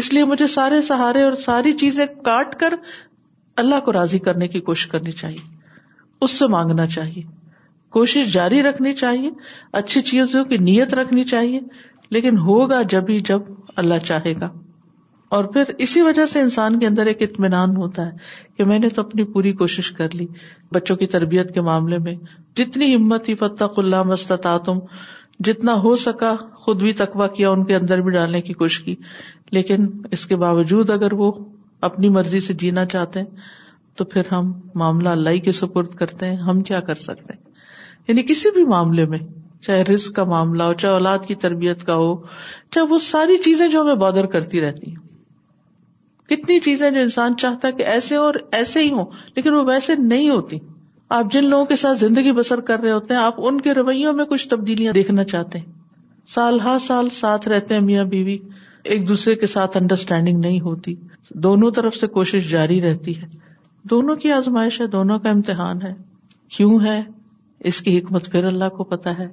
اس 0.00 0.12
لیے 0.12 0.24
مجھے 0.32 0.46
سارے 0.52 0.80
سہارے 0.88 1.22
اور 1.22 1.32
ساری 1.44 1.72
چیزیں 1.80 2.04
کاٹ 2.24 2.54
کر 2.60 2.74
اللہ 3.64 3.80
کو 3.84 3.92
راضی 3.92 4.18
کرنے 4.28 4.48
کی 4.48 4.60
کوشش 4.68 4.86
کرنی 4.86 5.10
چاہیے 5.20 5.46
اس 6.26 6.38
سے 6.38 6.46
مانگنا 6.54 6.86
چاہیے 6.94 7.22
کوشش 7.96 8.32
جاری 8.32 8.62
رکھنی 8.62 8.92
چاہیے 9.02 9.30
اچھی 9.80 10.00
چیزوں 10.12 10.44
کی 10.44 10.56
نیت 10.70 10.94
رکھنی 10.94 11.24
چاہیے 11.34 11.60
لیکن 12.16 12.38
ہوگا 12.38 12.80
جب 12.90 13.08
ہی 13.08 13.18
جب 13.28 13.40
اللہ 13.82 13.98
چاہے 14.04 14.32
گا 14.40 14.48
اور 15.36 15.44
پھر 15.54 15.70
اسی 15.84 16.00
وجہ 16.02 16.24
سے 16.26 16.40
انسان 16.42 16.78
کے 16.80 16.86
اندر 16.86 17.06
ایک 17.06 17.22
اطمینان 17.22 17.76
ہوتا 17.76 18.06
ہے 18.06 18.56
کہ 18.58 18.64
میں 18.70 18.78
نے 18.84 18.88
تو 18.94 19.02
اپنی 19.02 19.24
پوری 19.34 19.52
کوشش 19.60 19.90
کر 19.98 20.14
لی 20.20 20.26
بچوں 20.74 20.96
کی 21.02 21.06
تربیت 21.14 21.52
کے 21.54 21.60
معاملے 21.68 21.98
میں 22.06 22.14
جتنی 22.60 22.94
ہمت 22.94 23.28
ہی 23.28 23.34
فتح 23.42 23.78
اللہ 23.82 24.02
مستتا 24.12 24.56
تم 24.68 24.78
جتنا 25.48 25.74
ہو 25.82 25.94
سکا 26.08 26.34
خود 26.64 26.80
بھی 26.82 26.92
تقویٰ 27.02 27.32
کیا 27.34 27.50
ان 27.50 27.64
کے 27.66 27.76
اندر 27.76 28.00
بھی 28.06 28.12
ڈالنے 28.12 28.40
کی 28.48 28.52
کوشش 28.62 28.80
کی 28.86 28.94
لیکن 29.58 29.86
اس 30.16 30.26
کے 30.32 30.36
باوجود 30.44 30.90
اگر 30.98 31.12
وہ 31.22 31.32
اپنی 31.90 32.08
مرضی 32.18 32.40
سے 32.48 32.54
جینا 32.62 32.84
چاہتے 32.94 33.20
ہیں 33.20 33.26
تو 33.96 34.04
پھر 34.14 34.32
ہم 34.32 34.52
معاملہ 34.82 35.08
اللہ 35.18 35.36
ہی 35.36 35.40
کے 35.46 35.52
سپرد 35.60 35.94
کرتے 36.02 36.26
ہیں 36.30 36.36
ہم 36.50 36.60
کیا 36.70 36.80
کر 36.90 37.04
سکتے 37.10 37.32
ہیں 37.32 38.06
یعنی 38.08 38.22
کسی 38.32 38.50
بھی 38.58 38.64
معاملے 38.74 39.06
میں 39.14 39.18
چاہے 39.66 39.82
رسک 39.84 40.14
کا 40.16 40.24
معاملہ 40.32 40.62
ہو 40.62 40.72
چاہے 40.80 40.92
اولاد 40.94 41.24
کی 41.28 41.34
تربیت 41.44 41.82
کا 41.86 41.94
ہو 41.96 42.14
چاہے 42.72 42.84
وہ 42.90 42.98
ساری 43.12 43.36
چیزیں 43.44 43.66
جو 43.68 43.80
ہمیں 43.82 43.94
بادر 44.02 44.26
کرتی 44.34 44.60
رہتی 44.60 44.90
ہیں 44.90 45.06
کتنی 46.30 46.58
چیزیں 46.66 46.90
جو 46.90 47.00
انسان 47.00 47.36
چاہتا 47.42 47.68
ہے 47.68 47.72
کہ 47.72 47.82
ایسے 47.92 48.14
اور 48.26 48.34
ایسے 48.58 48.82
ہی 48.84 48.90
ہوں 48.92 49.04
لیکن 49.36 49.54
وہ 49.54 49.64
ویسے 49.66 49.94
نہیں 50.02 50.28
ہوتی 50.30 50.58
آپ 51.16 51.30
جن 51.32 51.44
لوگوں 51.50 51.64
کے 51.66 51.76
ساتھ 51.82 51.98
زندگی 51.98 52.32
بسر 52.38 52.60
کر 52.70 52.80
رہے 52.80 52.90
ہوتے 52.90 53.14
ہیں 53.14 53.20
آپ 53.20 53.34
ان 53.46 53.60
کے 53.60 53.74
رویوں 53.74 54.12
میں 54.14 54.24
کچھ 54.32 54.48
تبدیلیاں 54.48 54.92
دیکھنا 54.92 55.24
چاہتے 55.32 55.58
ہیں 55.58 55.72
سال 56.34 56.60
ہر 56.60 56.78
سال 56.86 57.08
ساتھ 57.18 57.48
رہتے 57.48 57.74
ہیں 57.74 57.80
میاں 57.82 58.04
بیوی 58.14 58.36
ایک 58.94 59.06
دوسرے 59.08 59.34
کے 59.36 59.46
ساتھ 59.46 59.76
انڈرسٹینڈنگ 59.76 60.40
نہیں 60.40 60.60
ہوتی 60.60 60.94
دونوں 61.46 61.70
طرف 61.78 61.94
سے 61.96 62.06
کوشش 62.18 62.50
جاری 62.50 62.80
رہتی 62.82 63.16
ہے 63.22 63.26
دونوں 63.90 64.16
کی 64.16 64.32
آزمائش 64.32 64.80
ہے 64.80 64.86
دونوں 64.96 65.18
کا 65.26 65.30
امتحان 65.30 65.82
ہے 65.82 65.94
کیوں 66.56 66.78
ہے 66.84 67.00
اس 67.68 67.80
کی 67.82 67.98
حکمت 67.98 68.30
پھر 68.32 68.44
اللہ 68.46 68.68
کو 68.76 68.84
پتا 68.92 69.18
ہے 69.18 69.26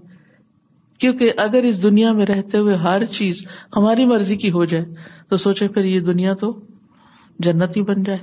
کیونکہ 0.99 1.31
اگر 1.43 1.63
اس 1.69 1.81
دنیا 1.83 2.11
میں 2.17 2.25
رہتے 2.25 2.57
ہوئے 2.57 2.75
ہر 2.83 3.03
چیز 3.11 3.45
ہماری 3.75 4.05
مرضی 4.11 4.35
کی 4.43 4.51
ہو 4.51 4.65
جائے 4.73 4.83
تو 5.29 5.37
سوچے 5.45 5.67
پھر 5.77 5.83
یہ 5.93 5.99
دنیا 6.11 6.33
تو 6.43 6.51
جنت 7.47 7.77
ہی 7.77 7.81
بن 7.89 8.03
جائے 8.03 8.19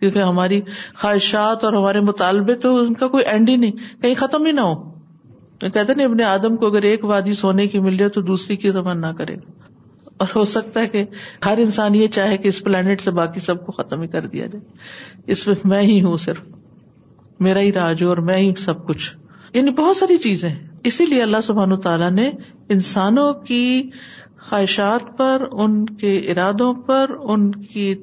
کیونکہ 0.00 0.18
ہماری 0.18 0.60
خواہشات 1.00 1.64
اور 1.64 1.72
ہمارے 1.72 2.00
مطالبے 2.08 2.54
تو 2.62 2.76
ان 2.80 2.94
کا 3.02 3.08
کوئی 3.08 3.24
اینڈ 3.32 3.48
ہی 3.48 3.56
نہیں 3.56 4.00
کہیں 4.02 4.14
ختم 4.22 4.44
ہی 4.46 4.52
نہ 4.52 4.60
ہو 4.70 4.74
کہتے 5.60 5.94
نا 5.96 6.04
اپنے 6.04 6.24
آدم 6.30 6.56
کو 6.62 6.66
اگر 6.66 6.82
ایک 6.88 7.04
وادی 7.10 7.34
سونے 7.34 7.66
کی 7.74 7.78
مل 7.80 7.96
جائے 7.96 8.10
تو 8.16 8.20
دوسری 8.22 8.56
کی 8.64 8.70
زمان 8.70 9.00
نہ 9.00 9.12
کرے 9.18 9.34
اور 10.20 10.26
ہو 10.34 10.44
سکتا 10.50 10.80
ہے 10.80 10.86
کہ 10.88 11.04
ہر 11.44 11.58
انسان 11.62 11.94
یہ 11.94 12.08
چاہے 12.18 12.36
کہ 12.42 12.48
اس 12.48 12.62
پلانٹ 12.64 13.00
سے 13.00 13.10
باقی 13.20 13.40
سب 13.46 13.64
کو 13.66 13.72
ختم 13.80 14.02
ہی 14.02 14.08
کر 14.16 14.26
دیا 14.34 14.46
جائے 14.52 15.22
اس 15.34 15.46
میں 15.46 15.54
میں 15.72 15.80
ہی 15.90 16.00
ہوں 16.02 16.16
صرف 16.26 16.42
میرا 17.48 17.60
ہی 17.60 17.72
راج 17.72 18.02
ہو 18.02 18.08
اور 18.08 18.16
میں 18.28 18.36
ہی 18.36 18.52
سب 18.64 18.86
کچھ 18.88 19.12
یعنی 19.54 19.70
بہت 19.80 19.96
ساری 19.96 20.16
چیزیں 20.28 20.48
اسی 20.88 21.04
لیے 21.06 21.22
اللہ 21.22 21.40
سبحان 21.44 21.76
تعالیٰ 21.80 22.10
نے 22.10 22.30
انسانوں 22.74 23.32
کی 23.48 23.60
خواہشات 24.48 25.16
پر 25.18 25.44
ان 25.50 25.84
کے 26.00 26.16
ارادوں 26.32 26.72
پر 26.86 27.10
ان 27.34 27.50
کی 27.54 27.94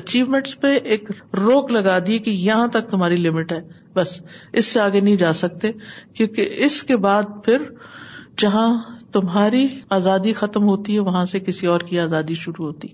اچیومنٹس 0.00 0.58
پہ 0.60 0.68
ایک 0.94 1.10
روک 1.38 1.70
لگا 1.72 1.98
دی 2.06 2.18
کہ 2.24 2.30
یہاں 2.30 2.66
تک 2.76 2.88
تمہاری 2.90 3.16
لمٹ 3.16 3.52
ہے 3.52 3.60
بس 3.96 4.20
اس 4.60 4.66
سے 4.66 4.80
آگے 4.80 5.00
نہیں 5.00 5.16
جا 5.16 5.32
سکتے 5.42 5.70
کیونکہ 6.16 6.54
اس 6.66 6.82
کے 6.90 6.96
بعد 7.06 7.24
پھر 7.44 7.62
جہاں 8.40 8.66
تمہاری 9.12 9.66
آزادی 9.96 10.32
ختم 10.32 10.68
ہوتی 10.68 10.94
ہے 10.94 11.00
وہاں 11.08 11.24
سے 11.32 11.40
کسی 11.46 11.66
اور 11.72 11.80
کی 11.88 11.98
آزادی 12.00 12.34
شروع 12.44 12.64
ہوتی 12.66 12.88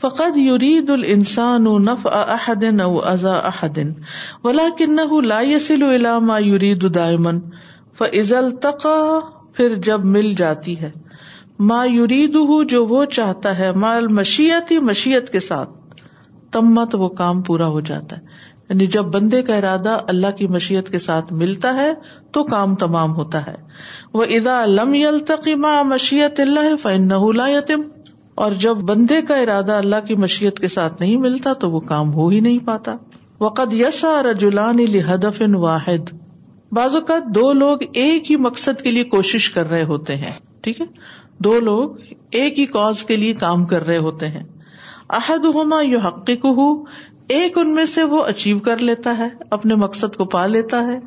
فقد 0.00 0.36
یورید 0.36 0.90
انسان 1.14 1.66
اف 1.88 2.06
احدین 2.12 2.80
او 2.80 3.00
ازا 3.08 3.34
احدین 3.50 3.92
ولا 4.44 4.68
کن 4.78 4.98
ہُو 5.10 5.20
لاسلام 5.20 6.30
یورید 6.44 6.84
ادائن 6.84 7.38
فضل 7.98 8.50
تقا 8.62 8.94
پھر 9.56 9.74
جب 9.88 10.04
مل 10.14 10.32
جاتی 10.38 10.80
ہے 10.80 10.90
ما 11.70 11.82
یورید 11.84 12.32
جو 12.32 12.62
جو 12.86 13.04
چاہتا 13.16 13.58
ہے 13.58 13.70
ما 13.82 13.92
ہی 14.38 14.78
مشیت 14.88 15.30
کے 15.32 15.40
ساتھ 15.48 16.02
تمت 16.56 16.94
وہ 17.02 17.08
کام 17.20 17.42
پورا 17.50 17.66
ہو 17.74 17.80
جاتا 17.90 18.16
ہے 18.16 18.32
یعنی 18.68 18.86
جب 18.96 19.04
بندے 19.16 19.42
کا 19.48 19.56
ارادہ 19.56 19.96
اللہ 20.08 20.30
کی 20.38 20.46
مشیت 20.56 20.88
کے 20.90 20.98
ساتھ 21.06 21.32
ملتا 21.42 21.72
ہے 21.74 21.88
تو 22.32 22.42
کام 22.50 22.74
تمام 22.82 23.14
ہوتا 23.16 23.46
ہے 23.46 23.54
وہ 24.14 24.24
ادا 24.38 24.64
لم 24.80 24.94
تقی 25.28 25.54
ما 25.66 25.72
مشیت 25.94 26.40
اللہ 26.46 26.74
فن 26.82 27.10
یتم 27.52 27.82
اور 28.44 28.52
جب 28.66 28.76
بندے 28.90 29.20
کا 29.28 29.36
ارادہ 29.44 29.72
اللہ 29.84 30.06
کی 30.08 30.14
مشیت 30.26 30.58
کے 30.60 30.68
ساتھ 30.78 31.00
نہیں 31.00 31.16
ملتا 31.28 31.52
تو 31.64 31.70
وہ 31.70 31.80
کام 31.94 32.12
ہو 32.14 32.28
ہی 32.28 32.40
نہیں 32.48 32.58
پاتا 32.66 32.96
وقت 33.40 33.74
یسا 33.84 34.22
رجولان 34.30 34.84
لہدف 34.92 35.42
واحد 35.68 36.12
بعض 36.76 36.94
اوقات 36.96 37.26
دو 37.34 37.50
لوگ 37.62 37.82
ایک 38.02 38.30
ہی 38.30 38.36
مقصد 38.44 38.80
کے 38.82 38.90
لیے 38.90 39.02
کوشش 39.10 39.48
کر 39.56 39.66
رہے 39.72 39.82
ہوتے 39.90 40.14
ہیں 40.22 40.30
ٹھیک 40.66 40.80
ہے 40.80 40.86
دو 41.46 41.52
لوگ 41.66 42.00
ایک 42.38 42.58
ہی 42.58 42.64
کاز 42.76 43.02
کے 43.10 43.16
لیے 43.22 43.34
کام 43.42 43.64
کر 43.72 43.86
رہے 43.86 43.98
ہوتے 44.06 44.28
ہیں 44.36 44.42
عہد 45.18 45.44
ہوما 45.54 45.80
یو 45.82 45.98
حقیق 46.06 46.46
ایک 47.36 47.58
ان 47.58 47.74
میں 47.74 47.84
سے 47.92 48.02
وہ 48.14 48.22
اچیو 48.32 48.58
کر 48.70 48.82
لیتا 48.88 49.16
ہے 49.18 49.28
اپنے 49.58 49.74
مقصد 49.84 50.16
کو 50.16 50.24
پا 50.34 50.46
لیتا 50.54 50.82
ہے 50.86 50.98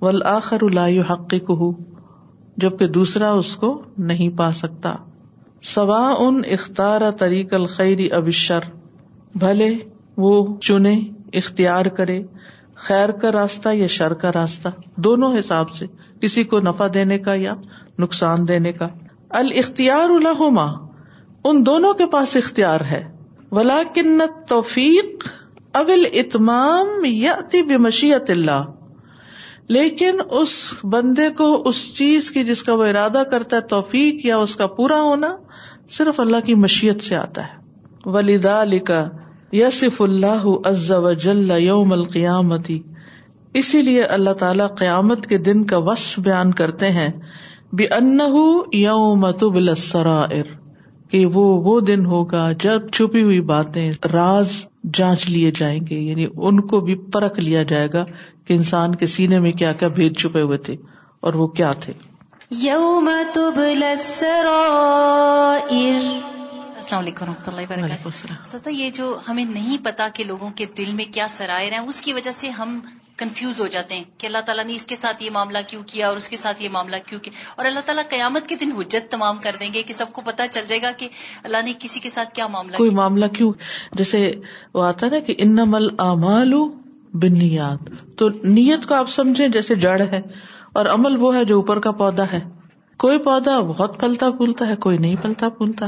ولاخر 0.00 0.62
الا 0.68 0.86
یو 0.96 1.02
حقیق 1.10 1.50
ہو 1.62 1.70
جبکہ 2.64 2.86
دوسرا 2.98 3.30
اس 3.44 3.54
کو 3.64 3.72
نہیں 4.12 4.36
پا 4.38 4.50
سکتا 4.62 4.94
سوا 5.74 6.02
ان 6.26 6.40
اختارا 6.58 7.10
طریق 7.24 7.54
الخری 7.60 8.10
ابشر 8.20 8.68
بھلے 9.46 9.72
وہ 10.26 10.34
چنے 10.68 10.98
اختیار 11.42 11.86
کرے 12.00 12.20
خیر 12.86 13.08
کا 13.22 13.30
راستہ 13.32 13.68
یا 13.74 13.86
شر 13.96 14.12
کا 14.24 14.30
راستہ 14.34 14.68
دونوں 15.06 15.30
حساب 15.38 15.70
سے 15.74 15.86
کسی 16.20 16.44
کو 16.52 16.58
نفع 16.66 16.86
دینے 16.94 17.18
کا 17.28 17.34
یا 17.34 17.54
نقصان 17.98 18.46
دینے 18.48 18.72
کا 18.72 18.86
الختیار 19.40 20.10
الحما 20.16 20.66
ان 21.50 21.64
دونوں 21.66 21.92
کے 22.02 22.06
پاس 22.12 22.36
اختیار 22.36 22.80
ہے 22.90 23.02
ولا 23.58 23.80
کنت 23.94 24.48
توفیق 24.48 25.26
اول 25.80 26.06
اتمام 26.22 27.04
یا 27.04 27.36
لیکن 29.76 30.18
اس 30.40 30.52
بندے 30.92 31.28
کو 31.38 31.46
اس 31.68 31.80
چیز 31.96 32.30
کی 32.32 32.44
جس 32.50 32.62
کا 32.64 32.74
وہ 32.80 32.84
ارادہ 32.84 33.22
کرتا 33.30 33.56
ہے 33.56 33.60
توفیق 33.72 34.24
یا 34.26 34.36
اس 34.44 34.54
کا 34.56 34.66
پورا 34.76 35.00
ہونا 35.02 35.34
صرف 35.96 36.20
اللہ 36.20 36.46
کی 36.46 36.54
مشیت 36.64 37.00
سے 37.08 37.16
آتا 37.16 37.42
ہے 37.46 38.10
ولیدا 38.14 38.62
لکھا 38.64 39.06
یسف 39.52 40.00
اللہ 40.02 40.46
عز 40.68 40.90
و 40.92 41.12
جل 41.24 41.50
یوم 41.60 41.92
القیامتی 41.92 42.78
اسی 43.60 43.80
لیے 43.82 44.02
اللہ 44.16 44.32
تعالیٰ 44.40 44.66
قیامت 44.78 45.26
کے 45.26 45.38
دن 45.46 45.64
کا 45.66 45.76
وصف 45.86 46.18
بیان 46.24 46.52
کرتے 46.54 46.90
ہیں 46.98 47.08
بھی 47.80 47.86
انہ 47.98 48.22
یوم 48.76 49.26
کہ 51.10 51.24
وہ 51.34 51.44
وہ 51.64 51.78
دن 51.80 52.04
ہوگا 52.06 52.50
جب 52.62 52.88
چھپی 52.92 53.22
ہوئی 53.22 53.40
باتیں 53.52 53.90
راز 54.12 54.52
جانچ 54.94 55.28
لیے 55.30 55.50
جائیں 55.58 55.80
گے 55.90 55.98
یعنی 55.98 56.26
ان 56.36 56.60
کو 56.66 56.80
بھی 56.88 56.94
پرکھ 57.12 57.40
لیا 57.40 57.62
جائے 57.74 57.88
گا 57.94 58.04
کہ 58.46 58.52
انسان 58.54 58.94
کے 58.94 59.06
سینے 59.16 59.38
میں 59.46 59.52
کیا 59.62 59.72
کیا 59.82 59.88
بھید 60.00 60.16
چھپے 60.18 60.40
ہوئے 60.40 60.58
تھے 60.68 60.76
اور 61.22 61.34
وہ 61.42 61.46
کیا 61.60 61.72
تھے 61.80 61.92
یوم 62.64 63.10
تبل 63.34 63.82
السرائر 63.90 64.66
السلام 66.88 67.02
علیکم 67.02 67.24
رحمۃ 67.28 67.48
اللہ 67.48 67.80
وبرکاتہ 67.82 68.70
یہ 68.74 68.90
جو 68.98 69.06
ہمیں 69.26 69.44
نہیں 69.44 69.78
پتا 69.84 70.06
کہ 70.18 70.24
لوگوں 70.24 70.48
کے 70.60 70.66
دل 70.76 70.92
میں 71.00 71.04
کیا 71.16 71.26
سرائے 71.32 71.78
اس 71.78 72.00
کی 72.02 72.12
وجہ 72.18 72.30
سے 72.36 72.48
ہم 72.58 72.70
کنفیوز 73.22 73.60
ہو 73.60 73.66
جاتے 73.74 73.94
ہیں 73.94 74.04
کہ 74.20 74.26
اللہ 74.26 74.44
تعالیٰ 74.46 74.64
نے 74.66 74.74
اس 74.80 74.84
کے 74.92 74.96
ساتھ 75.00 75.22
یہ 75.24 75.30
معاملہ 75.34 75.58
کیوں 75.70 75.82
کیا 75.92 76.08
اور 76.08 76.16
اس 76.20 76.28
کے 76.28 76.36
ساتھ 76.44 76.62
یہ 76.62 76.68
معاملہ 76.76 76.96
کیوں 77.08 77.20
کیا 77.26 77.50
اور 77.56 77.66
اللہ 77.72 77.84
تعالیٰ 77.90 78.04
قیامت 78.14 78.46
کے 78.54 78.56
دن 78.64 78.72
حجت 78.78 79.10
تمام 79.16 79.38
کر 79.48 79.56
دیں 79.60 79.68
گے 79.74 79.82
کہ 79.90 79.96
سب 80.00 80.12
کو 80.18 80.22
پتا 80.30 80.46
چل 80.56 80.66
جائے 80.68 80.80
گا 80.82 80.90
کہ 81.02 81.08
اللہ 81.50 81.62
نے 81.66 81.72
کسی 81.84 82.00
کے 82.06 82.12
ساتھ 82.16 82.32
کیا 82.40 82.46
معاملہ 82.56 82.76
کوئی 82.76 82.94
معاملہ 83.02 83.26
کیوں 83.38 83.50
جیسے 84.02 84.22
وہ 84.80 84.84
آتا 84.86 85.08
نا 85.16 85.20
کہ 85.28 85.34
ان 85.46 85.92
بنیاد 87.26 87.92
تو 88.18 88.28
نیت 88.56 88.86
کو 88.88 88.94
آپ 89.02 89.10
سمجھے 89.18 89.48
جیسے 89.60 89.74
جڑ 89.86 90.00
ہے 90.14 90.20
اور 90.78 90.86
عمل 90.96 91.16
وہ 91.22 91.34
ہے 91.36 91.44
جو 91.52 91.56
اوپر 91.60 91.80
کا 91.88 91.92
پودا 92.02 92.30
ہے 92.32 92.40
کوئی 93.06 93.18
پودا 93.30 93.60
بہت 93.76 94.00
پھلتا 94.00 94.30
پھولتا 94.40 94.66
ہے 94.72 94.76
کوئی 94.88 94.98
نہیں 95.06 95.16
پھلتا 95.22 95.48
پھولتا 95.60 95.86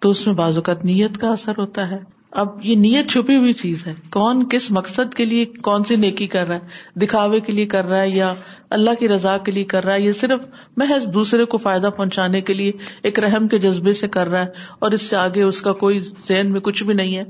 تو 0.00 0.10
اس 0.10 0.26
میں 0.26 0.34
بعض 0.34 0.56
اوقات 0.56 0.84
نیت 0.84 1.16
کا 1.20 1.30
اثر 1.30 1.58
ہوتا 1.58 1.90
ہے 1.90 1.98
اب 2.40 2.48
یہ 2.64 2.76
نیت 2.82 3.10
چھپی 3.10 3.36
ہوئی 3.36 3.52
چیز 3.62 3.86
ہے 3.86 3.92
کون 4.16 4.44
کس 4.50 4.70
مقصد 4.72 5.14
کے 5.14 5.24
لیے 5.24 5.44
کون 5.68 5.84
سی 5.84 5.96
نیکی 6.04 6.26
کر 6.34 6.46
رہا 6.48 6.56
ہے 6.64 6.98
دکھاوے 7.00 7.40
کے 7.48 7.52
لیے 7.52 7.66
کر 7.74 7.84
رہا 7.86 8.00
ہے 8.00 8.08
یا 8.08 8.32
اللہ 8.76 8.94
کی 9.00 9.08
رضا 9.08 9.36
کے 9.48 9.52
لیے 9.52 9.64
کر 9.72 9.84
رہا 9.84 9.94
ہے 9.94 10.00
یا 10.00 10.12
صرف 10.20 10.46
محض 10.82 11.06
دوسرے 11.14 11.44
کو 11.54 11.58
فائدہ 11.64 11.90
پہنچانے 11.96 12.40
کے 12.50 12.54
لیے 12.60 12.72
ایک 13.10 13.18
رحم 13.24 13.48
کے 13.54 13.58
جذبے 13.66 13.92
سے 14.02 14.08
کر 14.16 14.28
رہا 14.28 14.42
ہے 14.44 14.68
اور 14.78 14.92
اس 14.98 15.02
سے 15.10 15.16
آگے 15.24 15.42
اس 15.42 15.60
کا 15.68 15.72
کوئی 15.82 15.98
ذہن 16.28 16.52
میں 16.52 16.60
کچھ 16.70 16.82
بھی 16.90 16.94
نہیں 17.02 17.16
ہے 17.16 17.24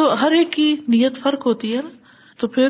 تو 0.00 0.10
ہر 0.22 0.32
ایک 0.38 0.52
کی 0.52 0.74
نیت 0.96 1.16
فرق 1.26 1.46
ہوتی 1.46 1.74
ہے 1.76 1.82
نا 1.82 2.34
تو 2.40 2.48
پھر 2.56 2.68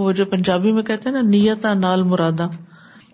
وہ 0.00 0.10
جو 0.12 0.24
پنجابی 0.34 0.72
میں 0.78 0.82
کہتے 0.90 1.08
ہیں 1.08 1.16
نا 1.16 1.22
نیت 1.30 1.66
نال 1.86 2.02
مرادا 2.14 2.46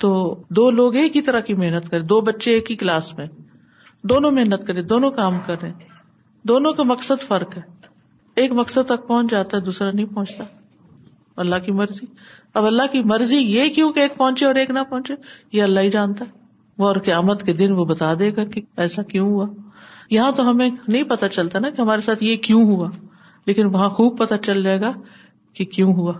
تو 0.04 0.12
دو 0.56 0.70
لوگ 0.80 0.96
ایک 0.96 1.16
ہی 1.16 1.22
طرح 1.22 1.40
کی 1.50 1.54
محنت 1.62 1.90
کرے 1.90 2.00
دو 2.14 2.20
بچے 2.30 2.52
ایک 2.54 2.70
ہی 2.70 2.76
کلاس 2.84 3.12
میں 3.18 3.26
دونوں 4.08 4.30
محنت 4.32 4.66
کرے 4.66 4.82
دونوں 4.90 5.10
کام 5.12 5.38
کریں 5.46 5.70
دونوں 6.48 6.72
کا 6.74 6.82
مقصد 6.90 7.22
فرق 7.28 7.56
ہے 7.56 7.62
ایک 8.40 8.52
مقصد 8.58 8.86
تک 8.88 9.06
پہنچ 9.08 9.30
جاتا 9.30 9.56
ہے 9.56 9.62
دوسرا 9.62 9.90
نہیں 9.90 10.06
پہنچتا 10.14 10.44
اللہ 11.42 11.56
کی 11.64 11.72
مرضی 11.72 12.06
اب 12.58 12.66
اللہ 12.66 12.86
کی 12.92 13.02
مرضی 13.10 13.36
یہ 13.36 13.68
کیوں 13.74 13.92
کہ 13.92 14.00
ایک 14.00 14.16
پہنچے 14.18 14.46
اور 14.46 14.54
ایک 14.62 14.70
نہ 14.70 14.78
پہنچے 14.90 15.14
یہ 15.52 15.62
اللہ 15.62 15.80
ہی 15.80 15.90
جانتا 15.90 16.24
ہے 16.28 16.38
وہ 16.78 16.86
اور 16.86 16.96
قیامت 17.08 17.42
کے 17.46 17.52
دن 17.52 17.72
وہ 17.78 17.84
بتا 17.84 18.12
دے 18.18 18.30
گا 18.36 18.44
کہ 18.54 18.60
ایسا 18.84 19.02
کیوں 19.12 19.26
ہوا 19.32 19.46
یہاں 20.10 20.30
تو 20.36 20.48
ہمیں 20.50 20.68
نہیں 20.68 21.02
پتا 21.10 21.28
چلتا 21.28 21.58
نا 21.58 21.70
کہ 21.70 21.80
ہمارے 21.80 22.00
ساتھ 22.06 22.22
یہ 22.24 22.36
کیوں 22.46 22.62
ہوا 22.70 22.88
لیکن 23.46 23.66
وہاں 23.74 23.88
خوب 23.98 24.18
پتا 24.18 24.38
چل 24.46 24.62
جائے 24.62 24.80
گا 24.80 24.92
کہ 25.58 25.64
کیوں 25.74 25.92
ہوا 25.96 26.12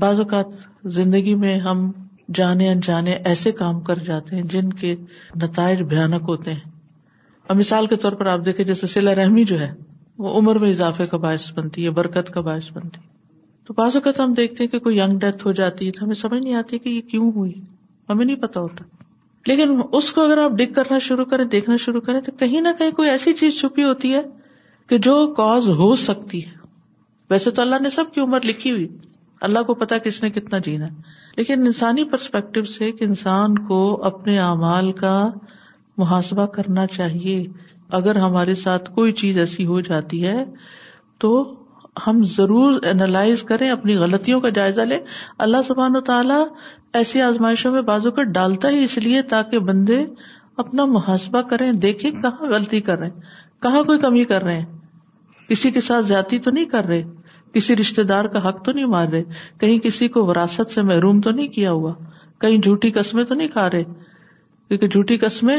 بعض 0.00 0.20
اوقات 0.20 0.56
زندگی 0.98 1.34
میں 1.44 1.58
ہم 1.66 1.90
جانے 2.34 2.68
انجانے 2.72 3.12
ایسے 3.32 3.52
کام 3.62 3.80
کر 3.88 3.98
جاتے 4.06 4.36
ہیں 4.36 4.42
جن 4.54 4.72
کے 4.80 4.94
نتائج 5.42 5.82
بھیانک 5.90 6.22
ہوتے 6.28 6.52
ہیں 6.52 6.72
اب 7.52 7.56
مثال 7.56 7.86
کے 7.86 7.96
طور 8.02 8.12
پر 8.20 8.26
آپ 8.32 8.44
دیکھیں 8.44 8.64
جیسے 8.66 8.86
سلا 8.86 9.14
رحمی 9.14 9.42
جو 9.48 9.58
ہے 9.60 9.72
وہ 10.26 10.32
عمر 10.38 10.58
میں 10.58 10.68
اضافے 10.70 11.06
کا 11.06 11.16
باعث 11.24 11.50
بنتی 11.58 11.84
ہے 11.84 11.90
برکت 12.00 12.30
کا 12.34 12.40
باعث 12.48 12.70
بنتی 12.72 13.00
ہے 13.00 13.12
تو 13.64 14.32
دیکھتے 14.36 14.64
ہیں 14.64 14.70
کہ 14.70 14.78
کوئی 14.86 14.98
یگ 14.98 15.16
ڈیتھ 15.24 15.46
ہو 15.46 15.52
جاتی 15.60 15.86
ہے 15.86 15.92
تو 15.92 16.04
ہمیں 16.04 16.14
سمجھ 16.20 16.40
نہیں 16.42 16.54
آتی 16.54 16.78
کہ 16.84 16.88
یہ 16.88 17.00
کیوں 17.10 17.30
ہوئی 17.32 17.52
ہمیں 18.10 18.24
نہیں 18.24 18.40
پتا 18.42 18.60
ہوتا 18.60 18.84
لیکن 19.46 19.76
اس 19.98 20.10
کو 20.12 20.24
اگر 20.24 20.38
آپ 20.42 20.52
ڈگ 20.58 20.72
کرنا 20.74 20.98
شروع 21.06 21.24
کریں 21.30 21.44
دیکھنا 21.54 21.76
شروع 21.84 22.00
کریں 22.08 22.20
تو 22.26 22.32
کہیں 22.38 22.60
نہ 22.60 22.68
کہیں 22.78 22.90
کوئی 22.96 23.08
ایسی 23.10 23.32
چیز 23.40 23.58
چھپی 23.60 23.84
ہوتی 23.84 24.12
ہے 24.14 24.22
کہ 24.88 24.98
جو 25.08 25.14
کاز 25.36 25.68
ہو 25.78 25.94
سکتی 26.04 26.44
ہے 26.46 26.50
ویسے 27.30 27.50
تو 27.58 27.62
اللہ 27.62 27.82
نے 27.82 27.90
سب 27.90 28.12
کی 28.14 28.20
عمر 28.20 28.44
لکھی 28.44 28.70
ہوئی 28.70 28.86
اللہ 29.48 29.62
کو 29.66 29.74
پتا 29.84 29.98
کس 30.06 30.22
نے 30.22 30.30
کتنا 30.30 30.58
جینا 30.64 30.86
لیکن 31.36 31.66
انسانی 31.66 32.04
پرسپیکٹو 32.10 32.62
سے 32.76 32.90
کہ 32.98 33.04
انسان 33.04 33.58
کو 33.66 33.82
اپنے 34.12 34.38
اعمال 34.40 34.90
کا 35.00 35.14
محاسبہ 35.98 36.44
کرنا 36.54 36.86
چاہیے 36.96 37.42
اگر 37.98 38.16
ہمارے 38.18 38.54
ساتھ 38.64 38.90
کوئی 38.94 39.12
چیز 39.20 39.38
ایسی 39.38 39.66
ہو 39.66 39.80
جاتی 39.88 40.26
ہے 40.26 40.42
تو 41.20 41.30
ہم 42.06 42.22
ضرور 42.36 42.80
اینالائز 42.90 43.42
کریں 43.48 43.68
اپنی 43.70 43.94
غلطیوں 43.96 44.40
کا 44.40 44.48
جائزہ 44.58 44.80
لیں 44.92 44.98
اللہ 45.46 45.56
سبحان 45.66 45.96
و 45.96 46.00
تعالیٰ 46.08 46.42
ایسی 47.00 47.20
آزمائشوں 47.22 47.72
میں 47.72 47.82
بازو 47.90 48.10
کا 48.16 48.22
ڈالتا 48.38 48.68
ہی 48.70 48.82
اس 48.84 48.96
لیے 49.04 49.20
تاکہ 49.34 49.58
بندے 49.68 50.04
اپنا 50.62 50.84
محاسبہ 50.94 51.40
کریں 51.50 51.70
دیکھیں 51.84 52.10
کہاں 52.10 52.50
غلطی 52.50 52.80
کر 52.88 52.98
رہے 52.98 53.08
ہیں 53.10 53.20
کہاں 53.62 53.82
کوئی 53.84 53.98
کمی 53.98 54.24
کر 54.32 54.42
رہے 54.42 54.58
ہیں 54.58 55.44
کسی 55.48 55.70
کے 55.70 55.80
ساتھ 55.90 56.06
جاتی 56.06 56.38
تو 56.44 56.50
نہیں 56.50 56.64
کر 56.74 56.84
رہے 56.86 57.02
کسی 57.54 57.76
رشتے 57.76 58.02
دار 58.02 58.24
کا 58.34 58.48
حق 58.48 58.64
تو 58.64 58.72
نہیں 58.72 58.86
مار 58.96 59.08
رہے 59.12 59.22
کہیں 59.60 59.78
کسی 59.82 60.08
کو 60.16 60.24
وراثت 60.26 60.70
سے 60.74 60.82
محروم 60.90 61.20
تو 61.26 61.30
نہیں 61.30 61.48
کیا 61.56 61.72
ہوا 61.72 61.92
کہیں 62.40 62.56
جھوٹی 62.58 62.90
قسمیں 63.00 63.24
تو 63.24 63.34
نہیں 63.34 63.48
کھا 63.48 63.68
رہے 63.70 63.84
کیونکہ 64.68 64.88
جھوٹی 64.88 65.16
قسمیں 65.26 65.56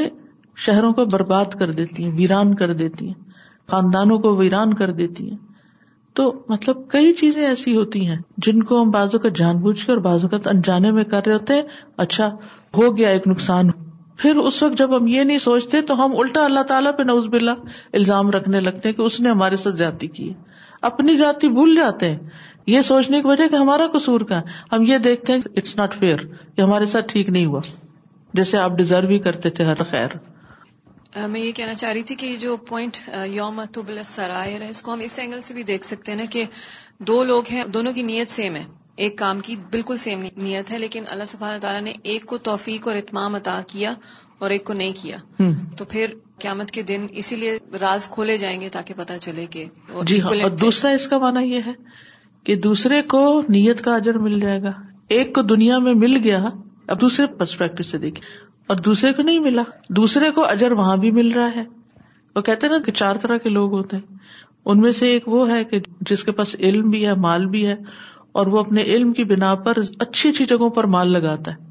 شہروں 0.64 0.92
کو 0.94 1.06
برباد 1.12 1.56
کر 1.60 1.72
دیتی 1.78 2.04
ہیں 2.04 2.12
ویران 2.18 2.54
کر 2.56 2.74
دیتی 2.82 3.08
ہیں 3.08 3.14
خاندانوں 3.72 4.18
کو 4.20 4.36
ویران 4.36 4.74
کر 4.82 4.92
دیتی 5.00 5.30
ہیں 5.30 5.38
تو 6.16 6.32
مطلب 6.50 6.88
کئی 6.90 7.12
چیزیں 7.14 7.46
ایسی 7.46 7.76
ہوتی 7.76 8.06
ہیں 8.08 8.16
جن 8.46 8.62
کو 8.70 8.82
ہم 8.82 8.92
بازو 8.92 9.20
کا 9.26 9.30
جان 9.36 9.58
بوجھ 9.62 9.86
کے 9.86 9.92
اور 9.92 10.00
بازو 10.02 10.28
کا 10.30 10.38
انجانے 10.50 10.92
میں 11.00 11.04
کر 11.14 11.26
رہے 11.26 11.34
ہوتے 11.34 11.54
ہیں 11.54 11.62
اچھا 12.06 12.28
ہو 12.78 12.96
گیا 12.98 13.10
ایک 13.10 13.28
نقصان 13.28 13.72
پھر 14.22 14.36
اس 14.42 14.62
وقت 14.64 14.78
جب 14.78 14.96
ہم 14.98 15.08
یہ 15.08 15.24
نہیں 15.24 15.38
سوچتے 15.46 15.82
تو 15.88 16.04
ہم 16.04 16.14
الٹا 16.20 16.44
اللہ 16.46 16.64
تعالیٰ 16.68 16.92
پہ 16.98 17.04
نوز 17.08 17.28
بلا 17.32 17.54
الزام 18.00 18.30
رکھنے 18.32 18.60
لگتے 18.60 18.90
ہیں 18.90 18.96
کہ 18.96 19.02
اس 19.02 19.20
نے 19.22 19.30
ہمارے 19.30 19.56
ساتھ 19.64 19.76
زیادتی 19.78 20.08
کی 20.18 20.32
اپنی 20.92 21.14
زیادتی 21.18 21.48
بھول 21.58 21.76
جاتے 21.76 22.10
ہیں 22.12 22.18
یہ 22.74 22.82
سوچنے 22.92 23.22
کی 23.22 23.28
وجہ 23.28 23.48
کہ 23.48 23.56
ہمارا 23.56 23.88
قصور 23.94 24.22
کا 24.30 24.38
ہے 24.38 24.54
ہم 24.76 24.84
یہ 24.88 24.98
دیکھتے 25.10 25.34
ہیں 25.34 25.40
اٹس 25.58 25.76
ناٹ 25.78 25.96
فیئر 26.00 26.24
یہ 26.58 26.62
ہمارے 26.64 26.86
ساتھ 26.96 27.12
ٹھیک 27.12 27.30
نہیں 27.30 27.46
ہوا 27.46 27.62
جیسے 28.40 28.58
آپ 28.58 28.78
ڈیزرو 28.78 29.08
ہی 29.10 29.20
کرتے 29.30 29.50
تھے 29.60 29.64
ہر 29.66 29.84
خیر 29.92 30.16
میں 31.32 31.42
یہ 31.42 31.52
کہنا 31.56 31.74
چاہ 31.74 31.92
رہی 31.94 32.02
تھی 32.08 32.16
کہ 32.22 32.26
یہ 32.26 32.36
جو 32.38 32.56
پوائنٹ 32.70 32.98
یوم 33.32 33.62
تبل 33.74 34.02
سرائے 34.06 34.58
ہم 34.88 35.00
اس 35.06 35.18
اینگل 35.20 35.42
سے 35.42 35.54
بھی 35.54 35.64
دیکھ 35.70 35.86
سکتے 35.86 36.12
ہیں 36.12 36.18
نا 36.20 36.26
کہ 36.32 36.44
دو 37.10 37.24
لوگ 37.24 37.52
ہیں 37.52 37.64
دونوں 37.74 37.94
کی 37.94 38.04
نیت 38.04 38.32
سیم 38.32 38.56
ہے 38.56 38.64
ایک 39.06 39.18
کام 39.18 39.40
کی 39.46 39.56
بالکل 39.72 39.98
سیم 40.02 40.22
نیت 40.38 40.72
ہے 40.72 40.78
لیکن 40.80 41.04
اللہ 41.12 41.24
سبحانہ 41.28 41.58
تعالیٰ 41.62 41.82
نے 41.82 41.94
ایک 42.12 42.26
کو 42.26 42.38
توفیق 42.50 42.88
اور 42.88 42.96
اتمام 42.96 43.36
عطا 43.36 43.60
کیا 43.68 43.94
اور 44.40 44.50
ایک 44.52 44.64
کو 44.66 44.74
نہیں 44.74 44.94
کیا 45.02 45.18
تو 45.78 45.86
پھر 45.96 46.14
قیامت 46.40 46.72
کے 46.72 46.82
دن 46.92 47.06
اسی 47.22 47.36
لیے 47.36 47.58
راز 47.82 48.08
کھولے 48.14 48.38
جائیں 48.38 48.60
گے 48.62 48.70
تاکہ 48.72 48.94
پتا 48.98 49.18
چلے 49.26 49.46
کہ 49.56 49.66
جی 50.08 50.22
ہاں 50.22 50.32
اور 50.44 50.52
دوسرا 50.62 50.90
اس 51.00 51.08
کا 51.08 51.18
معنی 51.20 51.44
یہ 51.54 51.62
ہے 51.66 51.74
کہ 52.46 52.56
دوسرے 52.68 53.02
کو 53.16 53.24
نیت 53.50 53.84
کا 53.84 53.96
اجر 53.96 54.18
مل 54.28 54.40
جائے 54.40 54.62
گا 54.64 54.72
ایک 55.18 55.34
کو 55.36 55.42
دنیا 55.56 55.78
میں 55.88 55.94
مل 56.06 56.16
گیا 56.24 56.40
اب 56.94 57.02
دوسرے 57.02 57.26
پرسپیکٹو 57.38 57.84
سے 57.84 57.98
دیکھیں 57.98 58.24
اور 58.68 58.76
دوسرے 58.86 59.12
کو 59.14 59.22
نہیں 59.22 59.40
ملا 59.40 59.62
دوسرے 59.96 60.30
کو 60.36 60.46
اجر 60.50 60.72
وہاں 60.78 60.96
بھی 60.98 61.12
مل 61.18 61.32
رہا 61.32 61.50
ہے 61.56 61.64
وہ 62.36 62.42
کہتے 62.46 62.68
نا 62.68 62.78
کہ 62.86 62.92
چار 63.02 63.16
طرح 63.22 63.38
کے 63.44 63.50
لوگ 63.50 63.74
ہوتے 63.78 63.98
ہیں 63.98 64.18
ان 64.74 64.80
میں 64.82 64.92
سے 65.00 65.08
ایک 65.12 65.28
وہ 65.30 65.50
ہے 65.52 65.64
کہ 65.72 65.80
جس 66.10 66.24
کے 66.24 66.32
پاس 66.40 66.56
علم 66.60 66.90
بھی 66.90 67.06
ہے 67.06 67.14
مال 67.28 67.46
بھی 67.48 67.66
ہے 67.68 67.76
اور 68.40 68.48
وہ 68.54 68.60
اپنے 68.60 68.84
علم 68.94 69.12
کی 69.20 69.24
بنا 69.24 69.54
پر 69.66 69.78
اچھی 70.06 70.30
اچھی 70.30 70.46
جگہوں 70.46 70.70
پر 70.78 70.84
مال 70.96 71.12
لگاتا 71.14 71.52
ہے 71.52 71.64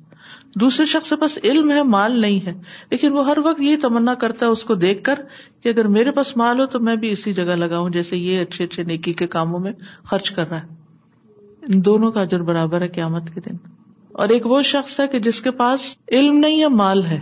دوسرے 0.60 0.84
شخص 0.86 1.08
کے 1.10 1.16
پاس 1.20 1.36
علم 1.44 1.70
ہے 1.72 1.82
مال 1.96 2.20
نہیں 2.20 2.40
ہے 2.46 2.52
لیکن 2.90 3.12
وہ 3.12 3.26
ہر 3.26 3.38
وقت 3.44 3.60
یہ 3.62 3.76
تمنا 3.82 4.14
کرتا 4.20 4.46
ہے 4.46 4.50
اس 4.50 4.64
کو 4.64 4.74
دیکھ 4.84 5.02
کر 5.04 5.20
کہ 5.62 5.68
اگر 5.68 5.88
میرے 5.96 6.10
پاس 6.18 6.36
مال 6.42 6.60
ہو 6.60 6.66
تو 6.74 6.80
میں 6.88 6.96
بھی 7.04 7.10
اسی 7.12 7.32
جگہ 7.40 7.56
لگاؤں 7.64 7.90
جیسے 7.98 8.16
یہ 8.16 8.40
اچھے 8.42 8.64
اچھے 8.64 8.82
نیکی 8.92 9.12
کے 9.22 9.26
کاموں 9.36 9.58
میں 9.66 9.72
خرچ 10.10 10.30
کر 10.38 10.48
رہا 10.48 10.60
ہے 10.62 10.82
ان 11.74 11.84
دونوں 11.84 12.12
کا 12.12 12.20
اجر 12.20 12.42
برابر 12.52 12.82
ہے 12.82 12.88
قیامت 12.98 13.34
کے 13.34 13.40
دن 13.48 13.56
اور 14.22 14.28
ایک 14.34 14.46
وہ 14.46 14.60
شخص 14.70 14.98
ہے 15.00 15.06
کہ 15.12 15.18
جس 15.18 15.40
کے 15.42 15.50
پاس 15.60 15.84
علم 16.16 16.36
نہیں 16.42 16.60
ہے 16.62 16.68
مال 16.80 17.04
ہے 17.06 17.18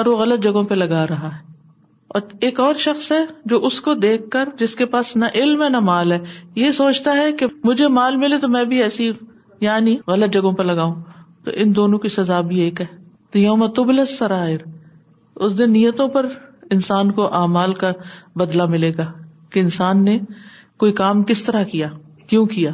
اور 0.00 0.06
وہ 0.06 0.16
غلط 0.18 0.42
جگہوں 0.42 0.62
پہ 0.70 0.74
لگا 0.74 1.04
رہا 1.10 1.32
ہے 1.36 1.52
اور 2.16 2.20
ایک 2.46 2.60
اور 2.60 2.74
شخص 2.86 3.10
ہے 3.12 3.18
جو 3.52 3.58
اس 3.66 3.80
کو 3.86 3.94
دیکھ 4.02 4.28
کر 4.30 4.48
جس 4.58 4.74
کے 4.76 4.86
پاس 4.94 5.14
نہ 5.22 5.24
علم 5.42 5.62
ہے 5.62 5.68
نہ 5.68 5.78
مال 5.88 6.12
ہے 6.12 6.18
یہ 6.62 6.70
سوچتا 6.80 7.16
ہے 7.16 7.30
کہ 7.38 7.46
مجھے 7.64 7.88
مال 8.00 8.16
ملے 8.24 8.38
تو 8.42 8.48
میں 8.56 8.64
بھی 8.72 8.82
ایسی 8.82 9.10
یعنی 9.68 9.96
غلط 10.06 10.32
جگہوں 10.34 10.52
پہ 10.58 10.62
لگاؤں 10.72 10.94
تو 11.44 11.50
ان 11.64 11.74
دونوں 11.76 11.98
کی 12.04 12.08
سزا 12.20 12.40
بھی 12.52 12.60
ایک 12.60 12.80
ہے 12.80 12.86
تو 13.32 13.38
یوم 13.38 13.66
تبل 13.78 14.04
سرائر 14.16 14.58
اس 15.44 15.58
دن 15.58 15.72
نیتوں 15.72 16.08
پر 16.16 16.26
انسان 16.76 17.10
کو 17.12 17.32
اعمال 17.42 17.74
کا 17.84 17.90
بدلا 18.42 18.64
ملے 18.76 18.92
گا 18.98 19.12
کہ 19.52 19.60
انسان 19.60 20.04
نے 20.04 20.18
کوئی 20.84 20.92
کام 21.02 21.22
کس 21.32 21.42
طرح 21.44 21.62
کیا 21.72 21.88
کیوں 22.28 22.44
کیا 22.56 22.70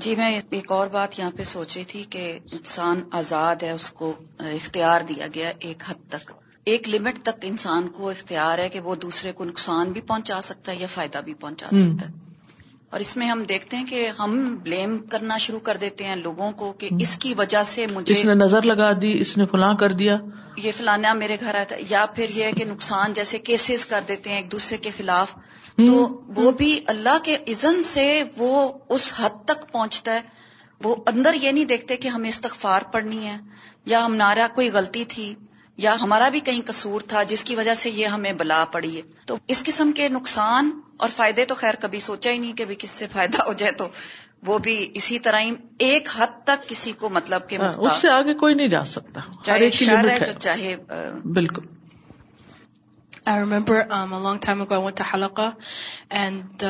جی 0.00 0.14
میں 0.16 0.28
ایک 0.50 0.70
اور 0.72 0.86
بات 0.92 1.18
یہاں 1.18 1.30
پہ 1.36 1.44
سوچی 1.44 1.82
تھی 1.88 2.02
کہ 2.10 2.22
انسان 2.52 3.00
آزاد 3.18 3.62
ہے 3.62 3.70
اس 3.70 3.90
کو 3.98 4.12
اختیار 4.52 5.00
دیا 5.08 5.26
گیا 5.34 5.50
ایک 5.68 5.82
حد 5.88 6.08
تک 6.10 6.30
ایک 6.72 6.88
لمٹ 6.88 7.18
تک 7.26 7.44
انسان 7.48 7.88
کو 7.96 8.08
اختیار 8.10 8.58
ہے 8.58 8.68
کہ 8.72 8.80
وہ 8.80 8.94
دوسرے 9.02 9.32
کو 9.40 9.44
نقصان 9.44 9.92
بھی 9.92 10.00
پہنچا 10.06 10.40
سکتا 10.48 10.72
ہے 10.72 10.76
یا 10.80 10.86
فائدہ 10.90 11.20
بھی 11.24 11.34
پہنچا 11.40 11.66
سکتا 11.72 12.08
ہے 12.08 12.21
اور 12.94 13.00
اس 13.00 13.16
میں 13.16 13.26
ہم 13.26 13.42
دیکھتے 13.50 13.76
ہیں 13.76 13.84
کہ 13.88 14.06
ہم 14.18 14.32
بلیم 14.64 14.96
کرنا 15.12 15.36
شروع 15.44 15.58
کر 15.68 15.76
دیتے 15.84 16.04
ہیں 16.04 16.14
لوگوں 16.16 16.50
کو 16.62 16.70
کہ 16.80 16.88
اس 17.04 17.16
کی 17.18 17.32
وجہ 17.34 17.62
سے 17.68 17.86
مجھے 17.92 18.14
اس 18.14 18.24
نے 18.24 18.34
نظر 18.40 18.62
لگا 18.70 18.90
دی 19.02 19.12
اس 19.20 19.36
نے 19.36 19.46
فلاں 19.52 19.72
کر 19.82 19.92
دیا 20.00 20.16
یہ 20.64 20.72
فلانا 20.78 21.12
میرے 21.20 21.36
گھر 21.40 21.54
آیا 21.54 21.64
تھا 21.70 21.76
یا 21.90 22.04
پھر 22.16 22.36
یہ 22.40 22.50
کہ 22.58 22.64
نقصان 22.72 23.12
جیسے 23.20 23.38
کیسز 23.48 23.86
کر 23.92 24.00
دیتے 24.08 24.30
ہیں 24.30 24.36
ایک 24.42 24.50
دوسرے 24.52 24.76
کے 24.86 24.90
خلاف 24.96 25.34
تو 25.76 26.02
وہ 26.36 26.50
بھی 26.58 26.70
اللہ 26.94 27.16
کے 27.24 27.36
عزن 27.52 27.80
سے 27.92 28.06
وہ 28.36 28.52
اس 28.96 29.12
حد 29.20 29.42
تک 29.52 29.66
پہنچتا 29.72 30.14
ہے 30.14 30.20
وہ 30.84 30.94
اندر 31.14 31.34
یہ 31.40 31.52
نہیں 31.52 31.64
دیکھتے 31.72 31.96
کہ 32.04 32.08
ہمیں 32.16 32.28
استغفار 32.28 32.90
پڑنی 32.92 33.24
ہے 33.26 33.36
یا 33.94 34.04
ہمارا 34.06 34.46
کوئی 34.56 34.70
غلطی 34.78 35.04
تھی 35.14 35.32
یا 35.84 35.94
ہمارا 36.00 36.28
بھی 36.32 36.40
کہیں 36.46 36.60
قصور 36.66 37.00
تھا 37.08 37.22
جس 37.28 37.44
کی 37.44 37.54
وجہ 37.56 37.74
سے 37.82 37.90
یہ 37.90 38.06
ہمیں 38.14 38.32
بلا 38.38 38.64
پڑی 38.72 38.96
ہے 38.96 39.02
تو 39.26 39.36
اس 39.54 39.62
قسم 39.64 39.92
کے 39.96 40.08
نقصان 40.08 40.70
اور 41.04 41.08
فائدے 41.16 41.44
تو 41.50 41.54
خیر 41.60 41.74
کبھی 41.80 42.00
سوچا 42.10 42.30
ہی 42.30 42.38
نہیں 42.38 42.52
کہ 42.56 42.64
بھی 42.64 42.74
کس 42.78 42.90
سے 43.00 43.06
فائدہ 43.12 43.42
ہو 43.46 43.52
جائے 43.62 43.72
تو 43.82 43.86
وہ 44.46 44.58
بھی 44.66 44.76
اسی 45.00 45.18
طرح 45.26 45.40
ہی 45.40 45.52
ایک 45.88 46.08
حد 46.16 46.42
تک 46.46 46.68
کسی 46.68 46.92
کو 47.00 47.08
مطلب 47.16 47.48
کہ 47.48 47.56
ہاں، 47.60 47.70
اس 47.86 48.00
سے 48.02 48.08
آگے 48.10 48.34
کوئی 48.44 48.54
نہیں 48.54 48.68
جا 48.68 48.84
سکتا 48.92 49.20
چاہے 49.42 49.68
ہے 50.10 50.18
جو 50.24 50.32
چاہے 50.38 50.74
بالکل 51.24 51.66
اینڈ 56.10 56.62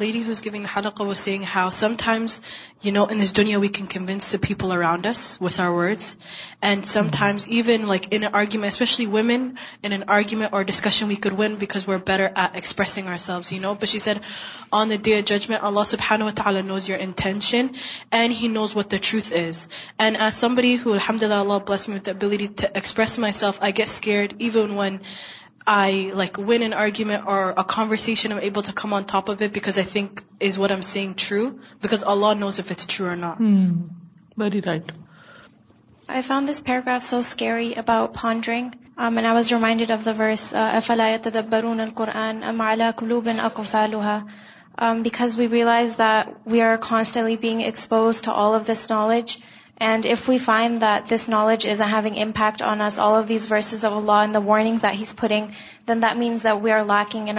لیڈیز 0.00 0.42
گوک 0.44 1.02
سنگ 1.16 1.44
have 1.54 1.70
some 1.78 1.94
times 2.02 2.38
know 2.96 3.04
in 3.10 3.20
اس 3.24 3.36
دنیا 3.36 3.58
we 3.64 3.68
can 3.78 3.86
convince 3.94 4.34
people 4.46 4.72
around us 4.76 5.20
what 5.42 5.58
are 5.64 5.70
words 5.78 6.04
and 6.68 6.86
sometimes 7.18 7.44
even 7.56 7.86
like 7.88 8.06
an 8.14 8.24
argument 8.32 8.72
especially 8.72 9.06
women 9.16 9.42
argument 9.90 10.54
or 10.54 10.62
discussion 10.70 11.06
we 11.08 11.14
کر 11.24 11.32
when 11.38 11.54
because 11.60 11.88
we've 11.88 11.98
better 12.06 12.26
at 12.34 12.54
expressing 12.62 13.08
ourselves 13.26 13.52
you 13.52 13.60
know 13.62 13.72
بسی 13.82 13.98
سر 14.06 14.16
on 14.80 14.90
the 14.90 15.02
the 15.08 15.20
judgment 15.32 15.64
Allah 15.70 15.84
sub 15.92 16.06
حنوت 16.10 16.40
knows 16.72 16.88
your 16.90 16.98
intention 17.06 17.66
and 18.20 18.34
he 18.40 18.48
knows 18.56 18.76
what 18.76 18.90
the 18.92 18.96
truth 19.10 19.32
is 19.42 19.66
and 19.98 20.20
S 20.22 20.40
سمبری 20.46 20.76
الحمد 20.92 21.22
للہ 21.22 21.42
اللہ 21.46 21.58
plus 21.68 21.88
express 22.74 23.18
myself 23.42 23.62
I 23.68 23.76
get 23.78 23.88
scared 23.98 24.32
even 24.38 24.76
when 24.78 24.96
I 25.66 26.08
like 26.16 26.38
one 26.48 26.62
an 26.62 26.72
argument 26.74 27.26
or 27.28 27.52
conversation 27.74 28.32
able 28.42 28.62
to 28.66 28.72
come 28.82 28.94
on 28.94 29.02
top 29.12 29.30
of 29.30 29.42
it 29.42 29.52
because 29.54 29.78
I 29.78 29.86
think 29.92 30.20
is 30.46 30.58
what 30.58 30.70
am 30.70 30.80
seeing 30.90 31.12
true 31.28 31.46
because 31.82 32.04
Allah 32.12 32.34
knows 32.40 32.60
if 32.60 32.70
it's 32.70 32.86
true 32.96 33.14
not 33.14 33.40
very 34.42 34.60
right 34.66 34.92
I 36.08 36.22
found 36.26 36.50
this 36.50 36.62
paragraph 36.64 37.02
so 37.04 37.18
scary 37.18 37.72
about 37.78 38.14
pondering 38.20 38.70
I 39.08 39.26
was 39.34 39.52
reminded 39.52 39.90
of 39.90 40.04
the 40.04 40.12
verse 40.18 40.54
افلایت 40.58 41.28
برون 41.50 41.80
القرآن 41.80 42.42
کلوبن 42.96 43.40
اکوفالحا 43.40 44.18
because 45.02 45.38
we 45.38 45.48
realise 45.52 45.96
that 45.98 46.28
we 46.50 46.60
are 46.62 46.76
constantly 46.88 47.36
being 47.40 47.62
expose 47.62 48.20
to 48.22 48.32
all 48.46 48.54
of 48.60 48.70
this 48.70 48.90
knowledge 48.90 49.36
and 49.88 50.06
if 50.06 50.28
we 50.28 50.36
find 50.44 50.82
knowledge 51.28 51.66
is 51.70 51.80
that 55.88 56.48
we 56.62 56.70
are 56.70 56.82
lacking 56.88 57.30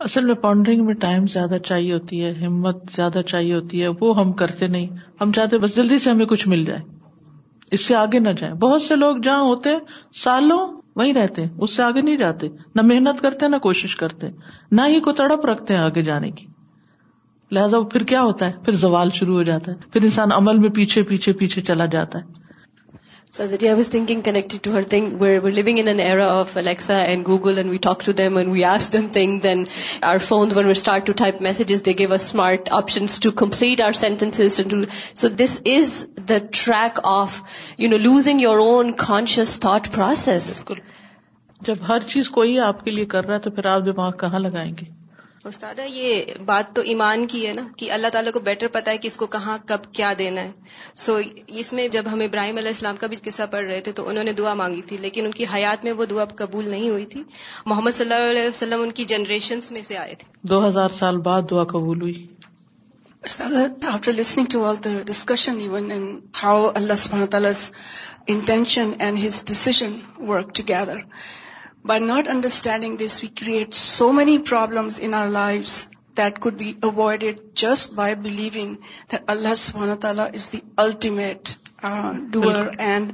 اصل 0.00 0.24
میں 0.24 0.34
میں 0.76 0.94
time 1.00 1.26
زیادہ 1.26 1.58
چاہیے 1.64 1.92
ہوتی 1.92 2.24
ہے 2.24 2.32
ہمت 2.46 2.90
زیادہ 2.96 3.20
چاہیے 3.26 3.54
ہوتی 3.54 3.82
ہے 3.82 3.88
وہ 4.00 4.18
ہم 4.20 4.32
کرتے 4.42 4.66
نہیں 4.66 4.86
ہم 5.20 5.32
چاہتے 5.40 5.58
بس 5.66 5.76
جلدی 5.76 5.98
سے 6.04 6.10
ہمیں 6.10 6.26
کچھ 6.34 6.48
مل 6.48 6.64
جائے 6.64 6.80
اس 7.76 7.84
سے 7.86 7.94
آگے 7.94 8.18
نہ 8.20 8.28
جائیں 8.38 8.54
بہت 8.60 8.82
سے 8.82 8.96
لوگ 8.96 9.16
جہاں 9.22 9.40
ہوتے 9.42 9.70
ہیں 9.70 9.78
سالوں 10.22 10.58
وہیں 10.96 11.12
رہتے 11.14 11.42
اس 11.66 11.74
سے 11.76 11.82
آگے 11.82 12.00
نہیں 12.02 12.16
جاتے 12.16 12.48
نہ 12.76 12.80
محنت 12.86 13.20
کرتے 13.22 13.48
نہ 13.48 13.56
کوشش 13.66 13.96
کرتے 13.96 14.26
نہ 14.80 14.86
ہی 14.94 15.00
کو 15.08 15.12
تڑپ 15.20 15.44
رکھتے 15.46 15.74
ہیں 15.74 15.80
آگے 15.80 16.02
جانے 16.08 16.30
کی 16.38 16.46
لہذا 17.56 17.80
پھر 17.92 18.02
کیا 18.12 18.22
ہوتا 18.22 18.46
ہے 18.46 18.52
پھر 18.64 18.72
زوال 18.86 19.10
شروع 19.18 19.34
ہو 19.36 19.42
جاتا 19.50 19.72
ہے 19.72 19.90
پھر 19.92 20.02
انسان 20.08 20.32
عمل 20.36 20.58
میں 20.64 20.70
پیچھے 20.80 21.02
پیچھے 21.12 21.32
پیچھے 21.42 21.62
چلا 21.70 21.86
جاتا 21.96 22.18
ہے 22.18 22.37
So 23.30 23.46
that, 23.46 23.60
yeah, 23.60 23.72
I 23.72 23.74
was 23.74 23.88
thinking 23.88 24.22
connected 24.22 24.62
to 24.62 24.70
her 24.72 24.82
thing. 24.82 25.18
We're, 25.18 25.40
we're 25.42 25.52
living 25.52 25.76
in 25.78 25.88
an 25.88 26.00
era 26.00 26.26
of 26.36 26.56
Alexa 26.56 26.94
and 26.94 27.24
Google 27.24 27.58
and 27.58 27.68
we 27.68 27.78
talk 27.78 28.04
to 28.04 28.12
them 28.14 28.38
and 28.38 28.50
we 28.50 28.64
ask 28.64 28.90
them 28.90 29.10
things 29.10 29.44
and 29.44 29.68
our 30.02 30.18
phones, 30.18 30.54
when 30.54 30.66
we 30.66 30.72
start 30.74 31.04
to 31.06 31.14
type 31.14 31.38
messages, 31.48 31.82
they 31.82 31.92
give 31.94 32.10
us 32.10 32.26
smart 32.26 32.72
options 32.72 33.18
to 33.26 33.32
complete 33.32 33.82
our 33.82 33.92
sentences. 33.92 34.58
And 34.58 34.70
to, 34.70 34.90
so 35.22 35.28
this 35.28 35.60
is 35.66 36.08
the 36.16 36.40
track 36.40 36.96
of, 37.04 37.42
you 37.76 37.88
know, 37.88 37.96
losing 38.08 38.38
your 38.40 38.58
own 38.60 38.94
conscious 39.08 39.56
thought 39.68 39.92
process. 40.00 40.50
جب 41.66 41.78
ہر 41.86 41.98
چیز 42.08 42.28
کوئی 42.30 42.58
آپ 42.66 42.84
کے 42.84 42.90
لیے 42.90 43.04
کر 43.14 43.24
رہا 43.26 43.34
ہے 43.34 43.40
تو 43.46 43.50
پھر 43.50 43.66
آپ 43.66 43.84
دماغ 43.86 44.10
کہاں 44.18 44.38
لگائیں 44.38 44.70
گے 44.80 44.84
استاد 45.48 45.78
یہ 45.92 46.24
بات 46.48 46.74
تو 46.76 46.82
ایمان 46.92 47.26
کی 47.32 47.46
ہے 47.46 47.52
نا 47.58 47.62
کہ 47.78 47.90
اللہ 47.92 48.08
تعالیٰ 48.16 48.32
کو 48.32 48.40
بیٹر 48.48 48.68
پتا 48.76 48.90
ہے 48.94 48.98
کہ 49.02 49.06
اس 49.12 49.16
کو 49.22 49.26
کہاں 49.34 49.56
کب 49.70 49.84
کیا 49.98 50.12
دینا 50.18 50.40
ہے 50.40 50.52
سو 51.04 51.14
so, 51.14 51.34
اس 51.62 51.72
میں 51.78 51.86
جب 51.96 52.10
ہم 52.12 52.20
ابراہیم 52.26 52.56
علیہ 52.62 52.74
السلام 52.76 52.96
کا 53.02 53.06
بھی 53.12 53.16
قصہ 53.28 53.42
پڑھ 53.54 53.64
رہے 53.70 53.80
تھے 53.86 53.92
تو 54.00 54.08
انہوں 54.08 54.24
نے 54.24 54.32
دعا 54.40 54.54
مانگی 54.62 54.82
تھی 54.90 54.96
لیکن 55.06 55.24
ان 55.28 55.32
کی 55.38 55.44
حیات 55.54 55.84
میں 55.84 55.92
وہ 56.00 56.04
دعا 56.12 56.24
قبول 56.42 56.68
نہیں 56.70 56.88
ہوئی 56.94 57.06
تھی 57.14 57.22
محمد 57.72 57.96
صلی 58.00 58.14
اللہ 58.14 58.30
علیہ 58.30 58.48
وسلم 58.48 58.82
ان 58.86 58.92
کی 59.00 59.04
جنریشن 59.14 59.58
میں 59.78 59.82
سے 59.90 59.96
آئے 60.04 60.14
تھے 60.22 60.30
دو 60.54 60.66
ہزار 60.66 60.96
سال 61.00 61.16
بعد 61.30 61.50
دعا 61.50 61.64
قبول 61.74 62.02
ہوئی 62.06 62.18
after 63.22 64.46
to 64.52 64.64
all 64.66 64.76
the 64.84 64.96
discussion 65.06 65.58
even 65.60 65.90
and 65.92 66.36
how 66.42 66.70
اللہ 66.82 67.00
سبحانہ 67.04 67.26
تعالیٰ 67.36 67.50
intention 68.36 68.90
his 69.26 69.42
work 70.30 70.54
together 70.60 71.00
by 71.88 72.00
not 72.04 72.26
understanding 72.28 72.96
this 73.00 73.18
we 73.22 73.28
create 73.40 73.74
so 73.74 74.10
many 74.12 74.36
problems 74.48 74.98
in 75.02 75.14
our 75.14 75.26
life 75.36 75.66
that 76.16 76.38
could 76.46 76.54
be 76.58 76.72
avoided 76.88 77.38
just 77.62 77.94
by 77.94 78.14
believing 78.24 79.14
اللہ 79.34 79.54
سبحانہ 79.56 79.94
تعالیٰ 80.02 80.26
is 80.34 80.50
the 80.52 80.58
ultimate 80.84 81.48
doer 82.32 82.66
and 82.88 83.12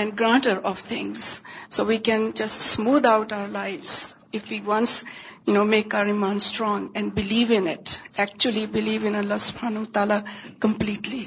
and 0.00 0.18
granter 0.20 0.58
of 0.72 0.84
things 0.88 1.28
so 1.76 1.84
we 1.86 1.96
can 2.10 2.30
just 2.42 2.60
smooth 2.60 3.06
out 3.12 3.32
our 3.38 3.48
life 3.58 3.96
if 4.34 4.44
we 4.50 4.58
once 4.66 5.02
you 5.46 5.54
know 5.54 5.64
make 5.74 5.94
our 6.02 6.06
ایمان 6.14 6.36
strong 6.44 6.86
and 6.94 7.12
believe 7.14 7.48
in 7.58 7.68
it 7.68 7.98
actually 8.18 8.66
believe 8.78 9.06
in 9.06 9.14
اللہ 9.24 9.38
سبحانہ 9.48 9.84
تعالیٰ 9.98 10.20
completely 10.66 11.24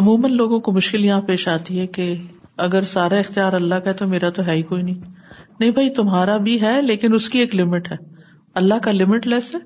عموماً 0.00 0.32
لوگوں 0.36 0.60
کو 0.60 0.72
مشکل 0.80 1.04
یہاں 1.04 1.20
پیش 1.32 1.48
آتی 1.56 1.78
ہے 1.80 1.86
کہ 1.98 2.14
اگر 2.68 2.84
سارا 2.94 3.18
اختیار 3.26 3.52
اللہ 3.62 3.84
کا 3.84 3.90
ہے 3.90 3.94
تو 3.96 4.06
میرا 4.14 4.30
تو 4.40 4.46
ہے 4.46 4.54
ہی 4.56 4.62
کوئی 4.72 4.82
نہیں 4.82 5.16
نہیں 5.60 5.70
بھائی 5.76 5.90
تمہارا 5.94 6.36
بھی 6.46 6.60
ہے 6.62 6.80
لیکن 6.82 7.14
اس 7.14 7.28
کی 7.28 7.38
ایک 7.38 7.54
لمٹ 7.60 7.90
ہے 7.92 7.96
اللہ 8.60 8.78
کا 8.82 8.92
لمٹ 8.92 9.26
لیس 9.26 9.54
ہے 9.54 9.60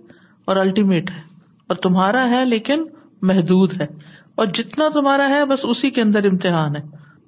اور 0.52 0.56
الٹیمیٹ 0.56 1.10
ہے 1.10 1.20
اور 1.68 1.76
تمہارا 1.86 2.28
ہے 2.30 2.44
لیکن 2.44 2.84
محدود 3.30 3.80
ہے 3.80 3.86
اور 4.42 4.46
جتنا 4.58 4.88
تمہارا 4.94 5.28
ہے 5.28 5.44
بس 5.50 5.64
اسی 5.74 5.90
کے 5.98 6.02
اندر 6.02 6.24
امتحان 6.30 6.76
ہے 6.76 6.80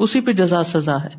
اسی 0.07 0.21
پہ 0.29 0.33
جزا 0.43 0.63
سزا 0.73 0.97
ہے 1.05 1.11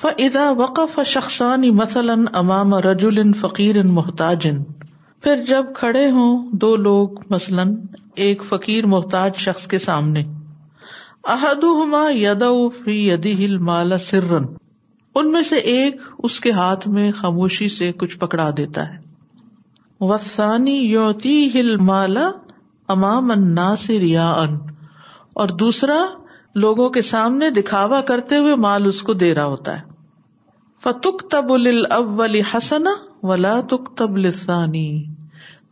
فضا 0.00 0.48
وقف 0.58 0.98
شخصانی 1.12 1.70
مثلاً 1.78 2.24
امام 2.40 2.74
رجول 2.90 3.18
ان 3.18 3.32
فقیر 3.40 3.76
ان 3.82 3.94
محتاجن 3.94 4.62
پھر 5.22 5.42
جب 5.46 5.72
کھڑے 5.76 6.06
ہوں 6.16 6.36
دو 6.64 6.74
لوگ 6.88 7.16
مثلاً 7.30 7.74
ایک 8.26 8.44
فقیر 8.48 8.86
محتاج 8.94 9.38
شخص 9.46 9.66
کے 9.72 9.78
سامنے 9.86 10.22
احد 11.36 11.64
حما 11.80 12.06
یدی 12.14 13.32
ہل 13.44 13.58
مالا 13.70 13.98
سرن 14.10 14.54
ان 15.20 15.30
میں 15.32 15.40
سے 15.50 15.56
ایک 15.72 16.00
اس 16.28 16.38
کے 16.40 16.50
ہاتھ 16.58 16.86
میں 16.96 17.10
خاموشی 17.20 17.68
سے 17.76 17.90
کچھ 18.00 18.18
پکڑا 18.18 18.48
دیتا 18.56 18.86
ہے 18.92 20.06
وسانی 20.10 20.74
یوتی 20.74 21.36
ہل 21.54 21.74
مالا 21.86 22.26
امام 22.94 23.30
انا 23.30 23.74
سے 23.84 23.98
ریا 24.00 24.28
ان 24.42 24.54
اور 25.42 25.48
دوسرا 25.62 25.96
لوگوں 26.64 26.88
کے 26.96 27.02
سامنے 27.08 27.48
دکھاوا 27.56 28.00
کرتے 28.10 28.38
ہوئے 28.44 28.54
مال 28.66 28.86
اس 28.90 29.00
کو 29.08 29.12
دے 29.22 29.34
رہا 29.38 29.44
ہوتا 29.54 29.76
ہے 29.78 29.86
تب 31.04 31.18
تب 31.30 31.52
حسنا 32.52 32.90
ولا 33.30 33.54
تک 33.70 34.00
لسانی 34.26 34.88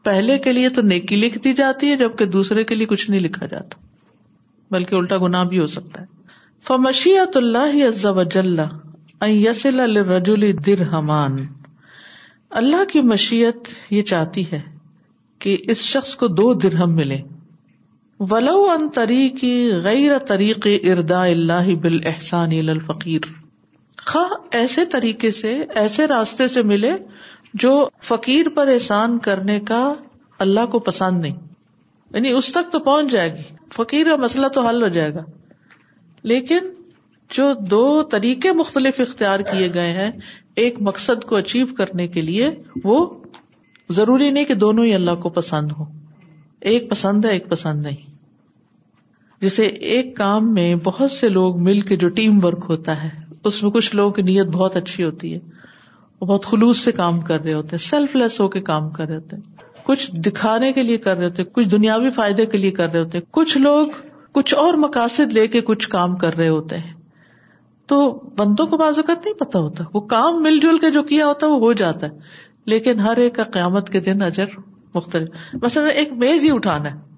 پہلے 0.09 0.39
کے 0.47 0.53
لیے 0.53 0.69
تو 0.79 0.83
نیکی 0.95 1.17
لکھ 1.27 1.39
دی 1.45 1.53
جاتی 1.61 1.91
ہے 1.91 1.97
جبکہ 2.03 2.27
دوسرے 2.39 2.65
کے 2.71 2.75
لیے 2.75 2.87
کچھ 2.95 3.09
نہیں 3.11 3.21
لکھا 3.29 3.47
جاتا 3.55 3.81
بلکہ 4.77 4.95
الٹا 4.97 5.17
گنا 5.27 5.43
ہو 5.55 5.67
سکتا 5.77 6.01
ہے 6.03 6.35
فمشیت 6.67 7.37
اللہ 7.43 8.83
اللہ 9.21 10.33
کی 12.93 13.01
مشیت 13.09 13.69
یہ 13.91 14.03
چاہتی 14.11 14.43
ہے 14.51 14.59
کہ 15.41 15.53
اس 15.75 15.81
شخص 15.93 16.11
کو 16.23 16.27
دو 16.29 16.47
درہم 16.65 16.91
ملے 16.97 17.19
ولو 18.31 18.57
ان 18.75 18.89
تری 18.95 19.25
غیر 19.85 20.19
طریق 20.29 20.67
اردا 20.91 21.23
اللہ 21.27 21.67
بال 21.83 21.99
احسان 22.13 22.51
فقیر 22.87 23.21
خا 24.07 24.25
ایسے 24.59 24.83
طریقے 24.93 25.31
سے 25.41 25.53
ایسے 25.83 26.03
راستے 26.09 26.49
سے 26.49 26.63
ملے 26.75 26.93
جو 27.65 27.73
فقیر 28.09 28.45
پر 28.57 28.67
احسان 28.73 29.13
کرنے 29.29 29.57
کا 29.71 29.83
اللہ 30.47 30.67
کو 30.71 30.79
پسند 30.93 31.17
نہیں 31.21 31.37
یعنی 32.15 32.31
اس 32.39 32.47
تک 32.53 32.67
تو 32.73 32.79
پہنچ 32.91 33.07
جائے 33.13 33.31
گی 33.37 33.43
فقیر 33.77 34.07
کا 34.11 34.17
مسئلہ 34.23 34.49
تو 34.55 34.61
حل 34.67 34.83
ہو 34.83 34.89
جائے 34.99 35.15
گا 35.15 35.23
لیکن 36.33 36.69
جو 37.35 37.53
دو 37.71 38.03
طریقے 38.11 38.51
مختلف 38.57 39.01
اختیار 39.01 39.41
کیے 39.51 39.69
گئے 39.75 39.91
ہیں 39.93 40.11
ایک 40.65 40.75
مقصد 40.89 41.25
کو 41.29 41.37
اچیو 41.37 41.67
کرنے 41.79 42.07
کے 42.09 42.21
لیے 42.23 42.51
وہ 42.85 42.99
ضروری 43.97 44.31
نہیں 44.31 44.45
کہ 44.45 44.55
دونوں 44.65 44.85
ہی 44.85 44.95
اللہ 44.95 45.15
کو 45.23 45.29
پسند 45.39 45.73
ہو 45.79 45.85
ایک 46.71 46.89
پسند 46.91 47.25
ہے 47.25 47.31
ایک 47.31 47.49
پسند 47.49 47.83
نہیں 47.87 48.15
جسے 49.43 49.67
ایک 49.93 50.17
کام 50.17 50.53
میں 50.55 50.75
بہت 50.85 51.11
سے 51.12 51.29
لوگ 51.29 51.61
مل 51.62 51.81
کے 51.91 51.97
جو 52.05 52.09
ٹیم 52.19 52.39
ورک 52.45 52.65
ہوتا 52.69 53.03
ہے 53.03 53.09
اس 53.49 53.62
میں 53.62 53.71
کچھ 53.71 53.95
لوگوں 53.97 54.11
کی 54.12 54.23
نیت 54.31 54.47
بہت 54.53 54.77
اچھی 54.77 55.05
ہوتی 55.05 55.33
ہے 55.35 55.39
وہ 56.21 56.27
بہت 56.27 56.47
خلوص 56.47 56.79
سے 56.85 56.93
کام 56.93 57.21
کر 57.29 57.41
رہے 57.43 57.53
ہوتے 57.53 57.77
ہیں 57.77 57.83
سیلف 57.89 58.15
لیس 58.17 58.41
ہو 58.41 58.49
کے 58.55 58.61
کام 58.71 58.89
کر 58.91 59.07
رہے 59.09 59.17
ہوتے 59.17 59.37
ہیں 59.37 59.83
کچھ 59.87 60.11
دکھانے 60.27 60.73
کے 60.73 60.83
لیے 60.83 60.99
کر 61.05 61.17
رہے 61.17 61.25
ہوتے 61.25 61.43
ہیں 61.43 61.49
کچھ 61.55 61.69
دنیاوی 61.75 62.11
فائدے 62.17 62.47
کے 62.55 62.59
لیے 62.59 62.71
کر 62.81 62.91
رہے 62.91 63.01
ہوتے 63.01 63.19
ہیں 63.19 63.25
کچھ 63.39 63.57
لوگ 63.59 64.01
کچھ 64.35 64.55
اور 64.62 64.75
مقاصد 64.89 65.33
لے 65.33 65.47
کے 65.49 65.61
کچھ 65.71 65.89
کام 65.89 66.17
کر 66.25 66.37
رہے 66.37 66.49
ہوتے 66.49 66.79
ہیں 66.79 66.93
تو 67.90 67.96
بندوں 68.38 68.66
کو 68.66 68.77
بعض 68.77 68.99
اوقات 68.99 69.25
نہیں 69.25 69.35
پتا 69.38 69.59
ہوتا 69.64 69.85
وہ 69.92 70.01
کام 70.12 70.42
مل 70.42 70.59
جل 70.62 70.79
کے 70.85 70.90
جو 70.96 71.03
کیا 71.11 71.27
ہوتا 71.27 71.46
ہے 71.46 71.51
وہ 71.51 71.59
ہو 71.64 71.72
جاتا 71.83 72.07
ہے 72.07 72.18
لیکن 72.72 73.01
ہر 73.01 73.16
ایک 73.25 73.35
کا 73.35 73.42
قیامت 73.57 73.90
کے 73.96 74.01
دن 74.07 74.22
اجر 74.29 74.57
مختلف 74.94 75.53
مسئلہ 75.62 75.90
ایک 76.01 76.12
میز 76.22 76.44
ہی 76.44 76.51
اٹھانا 76.55 76.90
ہے 76.94 77.14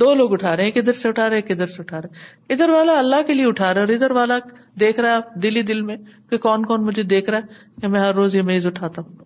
دو 0.00 0.12
لوگ 0.18 0.32
اٹھا 0.32 0.56
رہے 0.56 0.68
ادھر 0.80 0.92
سے 1.00 1.08
اٹھا 1.08 1.28
رہے 1.30 1.38
ادھر 1.54 1.66
سے 1.74 1.80
اٹھا 1.82 2.00
رہے 2.02 2.52
ادھر 2.54 2.70
والا 2.74 2.98
اللہ 2.98 3.22
کے 3.26 3.34
لیے 3.34 3.46
اٹھا 3.46 3.68
رہا 3.74 3.80
ہے 3.80 3.86
اور 3.86 3.94
ادھر 3.94 4.10
والا 4.18 4.38
دیکھ 4.80 5.00
رہا 5.00 5.16
ہے 5.16 5.38
دل 5.42 5.56
ہی 5.56 5.62
دل 5.70 5.82
میں 5.90 5.96
کہ 6.30 6.38
کون 6.46 6.64
کون 6.70 6.84
مجھے 6.86 7.02
دیکھ 7.12 7.30
رہا 7.30 7.38
ہے 7.52 7.80
کہ 7.80 7.88
میں 7.94 8.00
ہر 8.00 8.14
روز 8.14 8.34
یہ 8.36 8.42
میز 8.50 8.66
اٹھاتا 8.66 9.02
ہوں 9.02 9.24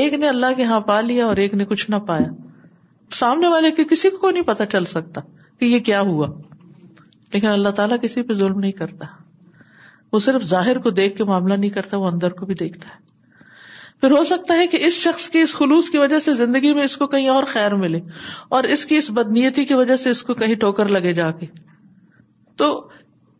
ایک 0.00 0.14
نے 0.24 0.28
اللہ 0.28 0.52
کے 0.56 0.64
ہاں 0.72 0.80
پا 0.88 1.00
لیا 1.10 1.26
اور 1.26 1.36
ایک 1.44 1.54
نے 1.54 1.64
کچھ 1.68 1.88
نہ 1.90 1.96
پایا 2.08 2.26
سامنے 3.18 3.48
والے 3.56 3.70
کے 3.76 3.84
کسی 3.92 4.10
کو 4.20 4.30
نہیں 4.30 4.42
پتا 4.52 4.66
چل 4.76 4.84
سکتا 4.94 5.20
کہ 5.60 5.64
یہ 5.74 5.80
کیا 5.90 6.00
ہوا 6.10 6.26
لیکن 7.32 7.46
اللہ 7.48 7.68
تعالیٰ 7.78 7.96
کسی 8.02 8.22
پہ 8.28 8.34
ظلم 8.42 8.58
نہیں 8.58 8.72
کرتا 8.82 9.06
وہ 10.12 10.18
صرف 10.26 10.42
ظاہر 10.50 10.78
کو 10.84 10.90
دیکھ 10.98 11.16
کے 11.16 11.24
معاملہ 11.30 11.54
نہیں 11.54 11.70
کرتا 11.70 11.96
وہ 12.02 12.08
اندر 12.10 12.32
کو 12.38 12.46
بھی 12.46 12.54
دیکھتا 12.60 12.88
ہے 12.94 13.06
پھر 14.00 14.10
ہو 14.18 14.22
سکتا 14.24 14.54
ہے 14.56 14.66
کہ 14.72 14.78
اس 14.86 14.98
شخص 15.06 15.28
کی 15.30 15.40
اس 15.40 15.54
خلوص 15.56 15.88
کی 15.90 15.98
وجہ 15.98 16.18
سے 16.26 16.34
زندگی 16.42 16.72
میں 16.74 16.82
اس 16.84 16.96
کو 16.96 17.06
کہیں 17.14 17.28
اور 17.28 17.44
خیر 17.52 17.74
ملے 17.84 18.00
اور 18.56 18.64
اس 18.74 18.84
کی 18.86 18.96
اس 18.96 19.10
بدنیتی 19.14 19.64
کی 19.70 19.74
وجہ 19.80 19.96
سے 20.02 20.10
اس 20.10 20.22
کو 20.28 20.34
کہیں 20.42 20.54
ٹھوکر 20.64 20.88
لگے 20.96 21.12
جا 21.14 21.30
کے 21.40 21.46
تو 22.62 22.68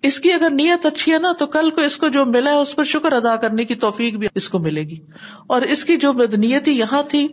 اس 0.09 0.19
کی 0.25 0.33
اگر 0.33 0.51
نیت 0.57 0.85
اچھی 0.87 1.13
ہے 1.13 1.19
نا 1.19 1.31
تو 1.39 1.47
کل 1.55 1.71
کو 1.77 1.83
اس 1.83 1.97
کو 2.03 2.09
جو 2.17 2.25
ملا 2.33 2.51
ہے 2.53 2.61
اس 2.63 2.75
پر 2.77 2.85
شکر 2.91 3.13
ادا 3.13 3.35
کرنے 3.45 3.65
کی 3.71 3.75
توفیق 3.85 4.15
بھی 4.25 4.29
اس 4.41 4.49
کو 4.49 4.59
ملے 4.67 4.83
گی 4.89 4.97
اور 5.57 5.63
اس 5.75 5.85
کی 5.85 5.97
جو 6.05 6.13
بدنیتی 6.23 6.73
یہاں 6.79 7.03
تھی 7.15 7.27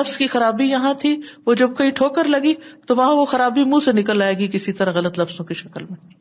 نفس 0.00 0.16
کی 0.18 0.26
خرابی 0.34 0.66
یہاں 0.70 0.92
تھی 1.00 1.16
وہ 1.46 1.54
جب 1.62 1.76
کہیں 1.78 1.90
ٹھوکر 2.00 2.28
لگی 2.36 2.54
تو 2.86 2.96
وہاں 2.96 3.12
وہ 3.20 3.24
خرابی 3.34 3.64
منہ 3.72 3.84
سے 3.84 3.92
نکل 4.00 4.22
آئے 4.28 4.34
گی 4.38 4.48
کسی 4.52 4.72
طرح 4.82 4.98
غلط 5.00 5.18
لفظوں 5.20 5.44
کی 5.46 5.54
شکل 5.64 5.84
میں 5.90 6.20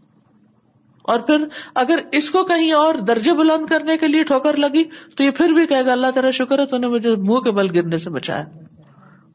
اور 1.12 1.20
پھر 1.28 1.46
اگر 1.84 2.00
اس 2.18 2.30
کو 2.32 2.44
کہیں 2.46 2.72
اور 2.80 2.96
درجے 3.08 3.34
بلند 3.38 3.66
کرنے 3.70 3.98
کے 3.98 4.08
لیے 4.08 4.24
ٹھوکر 4.32 4.58
لگی 4.64 4.84
تو 5.18 5.24
یہ 5.24 5.32
پھر 5.38 5.54
بھی 5.54 5.66
کہے 5.68 5.86
گا 5.86 5.92
اللہ 5.92 6.12
تعالیٰ 6.16 6.32
شکر 6.42 6.60
ہے 6.60 6.66
تو 6.74 6.78
نے 6.78 6.88
مجھے 6.88 7.16
منہ 7.30 7.40
کے 7.46 7.52
بل 7.62 7.70
گرنے 7.76 7.98
سے 8.06 8.10
بچایا 8.20 8.44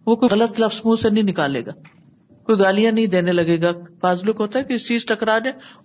وہ 0.06 0.16
کوئی 0.16 0.32
غلط 0.34 0.60
لفظ 0.60 0.80
منہ 0.84 0.96
سے 1.02 1.10
نہیں 1.10 1.24
نکالے 1.30 1.64
گا 1.66 1.72
کوئی 2.46 2.58
گالیاں 2.60 2.92
نہیں 2.92 3.06
دینے 3.14 3.32
لگے 3.32 3.60
گا 3.62 3.70
ہوتا 4.38 4.58
ہے 4.58 4.62
کہ 4.64 4.72
اس 4.74 4.86
چیز 4.88 5.04
ٹکرا 5.06 5.38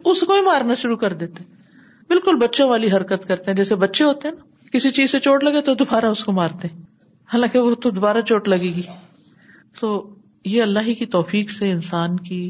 اس 0.10 0.22
کو 0.28 0.36
ہی 0.36 0.42
مارنا 0.46 0.74
شروع 0.84 0.96
کر 1.06 1.14
دیتے 1.24 1.44
بالکل 2.10 2.36
بچوں 2.40 2.70
والی 2.70 2.92
حرکت 2.92 3.28
کرتے 3.28 3.52
ہیں 3.52 3.56
جیسے 3.58 3.76
بچے 3.84 4.04
ہوتے 4.04 4.28
ہیں 4.28 4.36
نا 4.36 4.70
کسی 4.74 4.90
چیز 4.98 5.12
سے 5.12 5.20
چوٹ 5.28 5.44
لگے 5.44 5.62
تو 5.70 5.74
دوبارہ 5.82 6.06
اس 6.16 6.24
کو 6.24 6.32
مارتے 6.32 6.68
حالانکہ 7.34 7.60
وہ 7.60 7.74
تو 7.84 7.90
دوبارہ 7.98 8.22
چوٹ 8.32 8.48
لگے 8.50 8.72
گی 8.76 8.82
تو 9.80 9.92
یہ 10.52 10.62
اللہ 10.62 10.88
ہی 10.88 10.94
کی 11.02 11.06
توفیق 11.16 11.52
سے 11.52 11.72
انسان 11.72 12.18
کی 12.30 12.44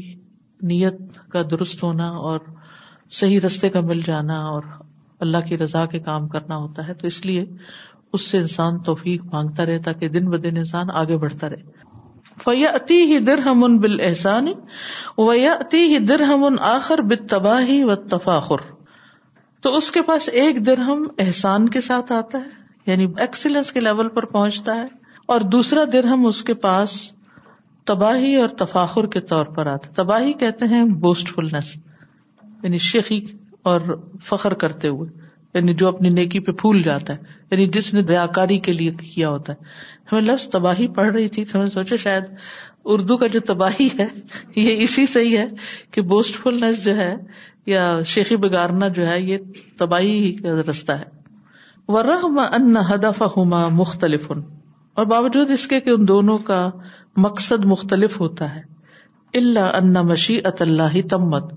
نیت 0.72 1.14
کا 1.32 1.42
درست 1.50 1.82
ہونا 1.82 2.08
اور 2.30 2.40
صحیح 3.20 3.40
رستے 3.44 3.68
کا 3.70 3.80
مل 3.88 4.00
جانا 4.04 4.36
اور 4.50 4.62
اللہ 5.24 5.46
کی 5.48 5.56
رضا 5.58 5.84
کے 5.94 5.98
کام 6.08 6.28
کرنا 6.34 6.56
ہوتا 6.60 6.86
ہے 6.86 6.92
تو 7.00 7.06
اس 7.06 7.24
لیے 7.26 7.44
اس 8.16 8.26
سے 8.30 8.38
انسان 8.38 8.78
توفیق 8.86 9.24
مانگتا 9.32 9.66
رہے 9.66 9.78
تاکہ 9.88 10.08
دن 10.14 10.30
ب 10.30 10.42
دن 10.44 10.56
انسان 10.58 10.90
آگے 11.00 11.16
بڑھتا 11.24 11.48
رہے 11.50 11.90
فیا 12.44 12.70
ہی 12.90 13.18
در 13.26 13.38
ہم 13.46 13.64
ان 13.64 13.76
بال 13.80 14.00
ہی 15.74 15.98
در 16.08 16.20
ہم 16.30 16.44
ان 16.44 16.56
آخر 16.70 17.02
بت 17.10 17.28
تباہی 17.30 17.82
و 17.84 17.94
تفاخر 18.16 18.64
تو 19.66 19.76
اس 19.76 19.90
کے 19.96 20.02
پاس 20.08 20.28
ایک 20.42 20.64
در 20.66 20.78
ہم 20.88 21.06
احسان 21.26 21.68
کے 21.76 21.80
ساتھ 21.90 22.12
آتا 22.12 22.38
ہے 22.44 22.90
یعنی 22.90 23.06
ایکسیلنس 23.26 23.72
کے 23.72 23.80
لیول 23.80 24.08
پر 24.18 24.24
پہنچتا 24.32 24.74
ہے 24.80 24.86
اور 25.32 25.40
دوسرا 25.56 25.84
در 25.92 26.04
ہم 26.12 26.26
اس 26.26 26.42
کے 26.44 26.54
پاس 26.66 26.96
تباہی 27.92 28.34
اور 28.44 28.48
تفاخر 28.64 29.06
کے 29.16 29.20
طور 29.34 29.54
پر 29.58 29.66
آتا 29.76 29.88
ہے 29.88 29.94
تباہی 30.02 30.32
کہتے 30.44 30.64
ہیں 30.74 30.84
بوسٹ 31.06 31.34
فلنس 31.34 31.76
یعنی 32.62 32.78
شیخی 32.88 33.20
اور 33.70 33.80
فخر 34.26 34.54
کرتے 34.64 34.88
ہوئے 34.96 35.08
یعنی 35.54 35.74
جو 35.80 35.88
اپنی 35.88 36.08
نیکی 36.10 36.40
پہ 36.44 36.52
پھول 36.60 36.80
جاتا 36.82 37.14
ہے 37.14 37.32
یعنی 37.50 37.66
جس 37.76 37.92
نے 37.94 38.02
دیا 38.10 38.26
کاری 38.36 38.58
کے 38.68 38.72
لیے 38.72 38.90
کیا 39.00 39.28
ہوتا 39.30 39.52
ہے 39.52 39.70
ہمیں 40.12 40.22
لفظ 40.32 40.46
تباہی 40.54 40.86
پڑھ 40.98 41.10
رہی 41.12 41.28
تھی 41.34 41.44
تو 41.52 41.64
سوچا 41.74 41.96
شاید 42.04 42.24
اردو 42.94 43.16
کا 43.16 43.26
جو 43.34 43.40
تباہی 43.50 43.88
ہے 43.98 44.06
یہ 44.60 44.82
اسی 44.84 45.06
سے 45.16 45.20
ہی 45.26 45.36
ہے 45.36 45.46
کہ 45.94 46.02
بوسٹ 46.12 46.36
فلنس 46.42 46.82
جو 46.84 46.96
ہے 46.96 47.12
یا 47.72 47.82
شیخی 48.14 48.36
بگارنا 48.46 48.88
جو 48.98 49.06
ہے 49.08 49.20
یہ 49.20 49.52
تباہی 49.78 50.32
کا 50.42 50.54
رستہ 50.70 50.92
ہے 51.02 51.10
ورحم 51.94 52.38
ان 52.50 52.76
ہدف 52.90 53.22
ہما 53.36 53.66
مختلف 53.82 54.30
اور 55.00 55.04
باوجود 55.12 55.50
اس 55.50 55.66
کے 55.68 55.80
کہ 55.80 55.90
ان 55.90 56.08
دونوں 56.08 56.38
کا 56.50 56.58
مقصد 57.26 57.64
مختلف 57.74 58.20
ہوتا 58.20 58.54
ہے 58.54 58.60
اللہ 59.38 59.76
ان 59.76 59.92
مشی 60.08 60.38
اط 60.50 60.60
اللہ 60.62 61.00
تمت 61.10 61.52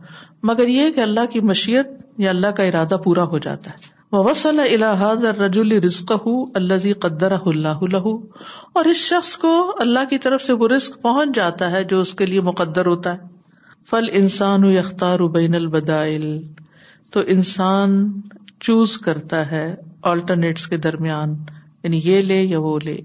مگر 0.47 0.67
یہ 0.71 0.89
کہ 0.95 1.01
اللہ 1.01 1.25
کی 1.33 1.39
مشیت 1.49 1.91
یا 2.23 2.29
اللہ 2.29 2.51
کا 2.57 2.63
ارادہ 2.69 2.95
پورا 3.03 3.23
ہو 3.29 3.37
جاتا 3.45 3.71
ہے 3.73 3.93
وہ 4.15 4.23
وسل 4.25 4.59
الحاظ 4.65 5.23
رج 5.39 5.57
الرزق 5.61 6.11
اللہ 6.59 6.83
قدر 7.05 7.31
اللہ 7.51 7.79
الح 7.87 8.05
اور 8.81 8.89
اس 8.91 8.97
شخص 9.13 9.35
کو 9.45 9.53
اللہ 9.85 10.03
کی 10.09 10.17
طرف 10.25 10.41
سے 10.47 10.53
وہ 10.61 10.67
رزق 10.75 11.01
پہنچ 11.07 11.35
جاتا 11.35 11.69
ہے 11.71 11.83
جو 11.93 11.99
اس 12.05 12.13
کے 12.21 12.25
لیے 12.25 12.41
مقدر 12.49 12.85
ہوتا 12.91 13.13
ہے 13.13 13.87
فل 13.89 14.09
انسان 14.21 14.63
اختار 14.83 15.19
و 15.19 15.27
بین 15.39 15.55
البدائل 15.55 16.27
تو 17.15 17.21
انسان 17.35 17.97
چوز 18.67 18.97
کرتا 19.07 19.39
ہے 19.51 19.65
آلٹرنیٹس 20.11 20.67
کے 20.67 20.77
درمیان 20.85 21.33
یعنی 21.83 21.99
یہ 22.03 22.21
لے 22.31 22.41
یا 22.41 22.59
وہ 22.67 22.77
لے 22.85 22.95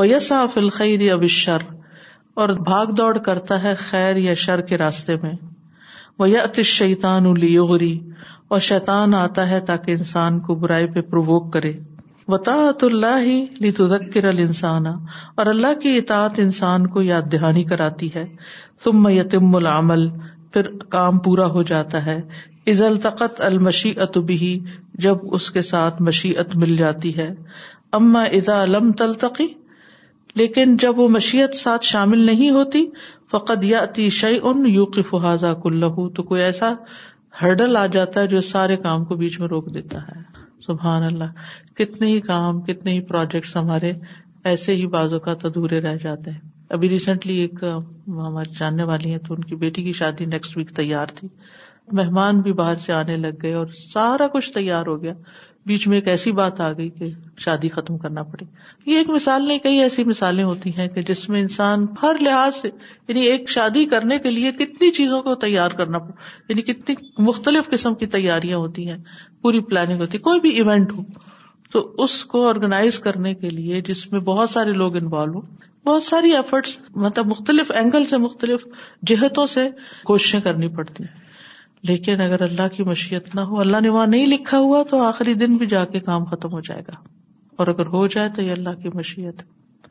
وہ 0.00 0.06
یسا 0.08 0.44
خیر 0.78 1.00
یا 1.10 1.16
بشر 1.26 1.68
اور 2.44 2.48
بھاگ 2.70 2.96
دوڑ 3.02 3.16
کرتا 3.30 3.62
ہے 3.62 3.74
خیر 3.86 4.16
یا 4.28 4.34
شر 4.46 4.60
کے 4.72 4.78
راستے 4.84 5.16
میں 5.22 5.32
وہ 6.18 6.28
یت 6.30 6.60
شیتان 6.64 7.26
الیغری 7.26 7.96
اور 8.54 8.60
شیطان 8.66 9.14
آتا 9.14 9.48
ہے 9.48 9.58
تاکہ 9.70 9.90
انسان 9.92 10.38
کو 10.46 10.54
برائی 10.62 10.86
پہ 10.92 11.00
پروک 11.10 11.52
کرے 11.52 11.72
وطا 12.28 12.54
ہی 13.22 13.68
انسان 14.30 14.86
اور 14.86 15.46
اللہ 15.46 15.74
کی 15.82 15.96
اطاعت 15.98 16.38
انسان 16.42 16.86
کو 16.94 17.02
یاد 17.02 17.30
دہانی 17.32 17.62
کراتی 17.72 18.08
ہے 18.14 18.24
تم 18.84 19.08
یتم 19.08 19.54
العمل 19.56 20.08
پھر 20.52 20.68
کام 20.96 21.18
پورا 21.26 21.46
ہو 21.58 21.62
جاتا 21.72 22.04
ہے 22.06 22.20
التقت 22.86 23.40
ازلطقت 23.48 24.18
بھی 24.32 24.58
جب 25.06 25.28
اس 25.38 25.50
کے 25.58 25.62
ساتھ 25.72 26.00
مشیعت 26.08 26.56
مل 26.62 26.76
جاتی 26.76 27.16
ہے 27.18 27.30
اما 27.98 28.22
ادا 28.40 28.62
علم 28.62 28.90
تلتقی 29.02 29.46
لیکن 30.40 30.76
جب 30.76 30.98
وہ 30.98 31.08
مشیت 31.08 31.54
ساتھ 31.56 31.84
شامل 31.84 32.24
نہیں 32.26 32.50
ہوتی 32.54 32.84
یا 33.62 33.78
اتی 33.82 34.08
شعی 34.16 34.38
ان 34.42 34.66
کلو 35.62 36.08
تو 36.16 36.22
کوئی 36.22 36.42
ایسا 36.42 36.72
ہرڈل 37.42 37.76
آ 37.76 37.84
جاتا 37.94 38.20
ہے 38.20 38.26
جو 38.34 38.40
سارے 38.50 38.76
کام 38.84 39.04
کو 39.04 39.16
بیچ 39.22 39.38
میں 39.40 39.48
روک 39.48 39.72
دیتا 39.74 40.02
ہے 40.02 40.20
سبحان 40.66 41.02
اللہ 41.04 41.74
کتنے 41.78 42.06
ہی 42.08 42.20
کام 42.28 42.60
کتنے 42.68 42.92
ہی 42.92 43.00
پروجیکٹس 43.08 43.56
ہمارے 43.56 43.92
ایسے 44.50 44.74
ہی 44.74 44.86
بازو 44.94 45.18
کا 45.20 45.32
ادورے 45.48 45.80
رہ 45.86 45.96
جاتے 46.02 46.30
ہیں 46.30 46.40
ابھی 46.74 46.88
ریسنٹلی 46.88 47.34
ایک 47.40 47.62
ہماری 47.64 48.54
جاننے 48.58 48.82
والی 48.92 49.10
ہیں 49.10 49.18
تو 49.26 49.34
ان 49.34 49.42
کی 49.50 49.56
بیٹی 49.56 49.82
کی 49.82 49.92
شادی 50.02 50.24
نیکسٹ 50.36 50.56
ویک 50.56 50.70
تیار 50.76 51.06
تھی 51.18 51.28
مہمان 51.98 52.40
بھی 52.42 52.52
باہر 52.60 52.76
سے 52.84 52.92
آنے 52.92 53.16
لگ 53.16 53.42
گئے 53.42 53.52
اور 53.54 53.66
سارا 53.92 54.26
کچھ 54.32 54.52
تیار 54.52 54.86
ہو 54.92 55.02
گیا 55.02 55.12
بیچ 55.66 55.86
میں 55.88 55.96
ایک 55.96 56.08
ایسی 56.08 56.30
بات 56.38 56.60
آ 56.60 56.70
گئی 56.78 56.88
کہ 56.98 57.04
شادی 57.44 57.68
ختم 57.76 57.96
کرنا 57.98 58.22
پڑی 58.32 58.44
یہ 58.90 58.98
ایک 58.98 59.08
مثال 59.10 59.46
نہیں 59.46 59.58
کئی 59.62 59.78
ایسی 59.82 60.04
مثالیں 60.10 60.42
ہوتی 60.44 60.70
ہیں 60.76 60.86
کہ 60.88 61.02
جس 61.08 61.28
میں 61.28 61.40
انسان 61.40 61.86
ہر 62.02 62.16
لحاظ 62.22 62.54
سے 62.56 62.68
یعنی 63.08 63.22
ایک 63.30 63.48
شادی 63.54 63.84
کرنے 63.94 64.18
کے 64.26 64.30
لیے 64.30 64.52
کتنی 64.60 64.90
چیزوں 64.98 65.20
کو 65.22 65.34
تیار 65.46 65.70
کرنا 65.80 65.98
پڑ 66.04 66.12
یعنی 66.48 66.62
کتنی 66.72 66.94
مختلف 67.30 67.70
قسم 67.70 67.94
کی 68.02 68.06
تیاریاں 68.14 68.58
ہوتی 68.58 68.88
ہیں 68.90 68.96
پوری 69.42 69.60
پلاننگ 69.72 70.00
ہوتی 70.00 70.18
ہے 70.18 70.22
کوئی 70.28 70.40
بھی 70.46 70.50
ایونٹ 70.60 70.92
ہو 70.98 71.02
تو 71.72 71.84
اس 72.04 72.24
کو 72.34 72.46
آرگنائز 72.48 72.98
کرنے 73.08 73.34
کے 73.42 73.50
لیے 73.58 73.80
جس 73.90 74.10
میں 74.12 74.20
بہت 74.32 74.50
سارے 74.50 74.72
لوگ 74.82 74.96
انوالو 74.96 75.38
ہوں 75.38 75.66
بہت 75.86 76.02
ساری 76.02 76.34
ایفرٹس 76.36 76.76
مطلب 77.06 77.26
مختلف 77.34 77.70
اینگل 77.82 78.04
سے 78.10 78.16
مختلف 78.28 78.66
جہتوں 79.12 79.46
سے 79.56 79.68
کوششیں 80.12 80.40
کرنی 80.48 80.68
پڑتی 80.80 81.04
ہیں 81.04 81.24
لیکن 81.88 82.20
اگر 82.20 82.40
اللہ 82.44 82.68
کی 82.76 82.82
مشیت 82.90 83.34
نہ 83.34 83.40
ہو 83.50 83.60
اللہ 83.60 83.80
نے 83.80 83.88
وہاں 83.96 84.06
نہیں 84.12 84.26
لکھا 84.26 84.58
ہوا 84.66 84.82
تو 84.90 85.02
آخری 85.08 85.34
دن 85.42 85.56
بھی 85.62 85.66
جا 85.74 85.84
کے 85.94 85.98
کام 86.10 86.24
ختم 86.34 86.52
ہو 86.52 86.60
جائے 86.68 86.80
گا 86.88 86.96
اور 87.62 87.66
اگر 87.72 87.86
ہو 87.96 88.06
جائے 88.14 88.28
تو 88.38 88.42
یہ 88.42 88.52
اللہ 88.52 88.80
کی 88.82 88.88
مشیت 88.94 89.42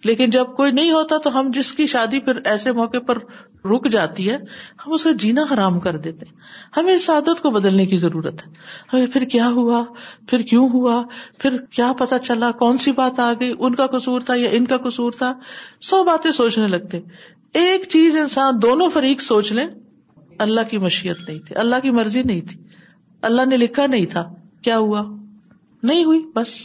لیکن 0.07 0.29
جب 0.29 0.45
کوئی 0.57 0.71
نہیں 0.77 0.91
ہوتا 0.91 1.17
تو 1.23 1.29
ہم 1.39 1.49
جس 1.53 1.71
کی 1.77 1.85
شادی 1.93 2.19
پھر 2.25 2.39
ایسے 2.53 2.71
موقع 2.79 2.97
پر 3.05 3.17
رک 3.71 3.87
جاتی 3.91 4.29
ہے 4.29 4.35
ہم 4.85 4.91
اسے 4.97 5.13
جینا 5.23 5.43
حرام 5.51 5.79
کر 5.85 5.97
دیتے 6.07 6.25
ہمیں 6.77 6.93
اس 6.93 7.09
عادت 7.13 7.41
کو 7.45 7.51
بدلنے 7.57 7.85
کی 7.93 7.97
ضرورت 8.03 8.43
ہے 8.47 8.51
ہمیں 8.93 9.07
پھر 9.15 9.23
کیا 9.35 9.47
ہوا 9.55 9.83
پھر 10.29 10.41
کیوں 10.51 10.67
ہوا 10.73 11.01
پھر 11.43 11.57
کیا 11.77 11.91
پتا 12.03 12.19
چلا 12.27 12.51
کون 12.59 12.77
سی 12.85 12.91
بات 12.99 13.19
آ 13.27 13.31
گئی 13.39 13.53
ان 13.57 13.75
کا 13.81 13.87
قصور 13.95 14.27
تھا 14.29 14.35
یا 14.41 14.49
ان 14.59 14.65
کا 14.73 14.77
قصور 14.87 15.11
تھا 15.23 15.33
سو 15.91 16.03
باتیں 16.11 16.31
سوچنے 16.41 16.67
لگتے 16.77 16.99
ایک 17.63 17.87
چیز 17.95 18.15
انسان 18.25 18.61
دونوں 18.67 18.89
فریق 18.99 19.21
سوچ 19.31 19.51
لیں 19.59 19.67
اللہ 20.43 20.67
کی 20.69 20.77
مشیت 20.77 21.17
نہیں 21.27 21.39
تھی 21.47 21.55
اللہ 21.63 21.79
کی 21.83 21.91
مرضی 21.97 22.21
نہیں 22.23 22.41
تھی 22.49 22.61
اللہ 23.29 23.45
نے 23.49 23.57
لکھا 23.57 23.85
نہیں 23.87 24.05
تھا 24.11 24.23
کیا 24.63 24.77
ہوا 24.77 25.03
نہیں 25.89 26.03
ہوئی 26.03 26.19
بس 26.35 26.55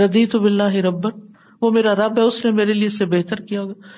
ردی 0.00 0.24
تو 0.32 0.38
بلّہ 0.40 0.76
ربن 0.86 1.20
وہ 1.62 1.70
میرا 1.72 1.94
رب 1.94 2.18
ہے 2.18 2.22
اس 2.24 2.44
نے 2.44 2.50
میرے 2.58 2.72
لیے 2.72 3.04
بہتر 3.16 3.40
کیا 3.48 3.60
ہوگا 3.62 3.88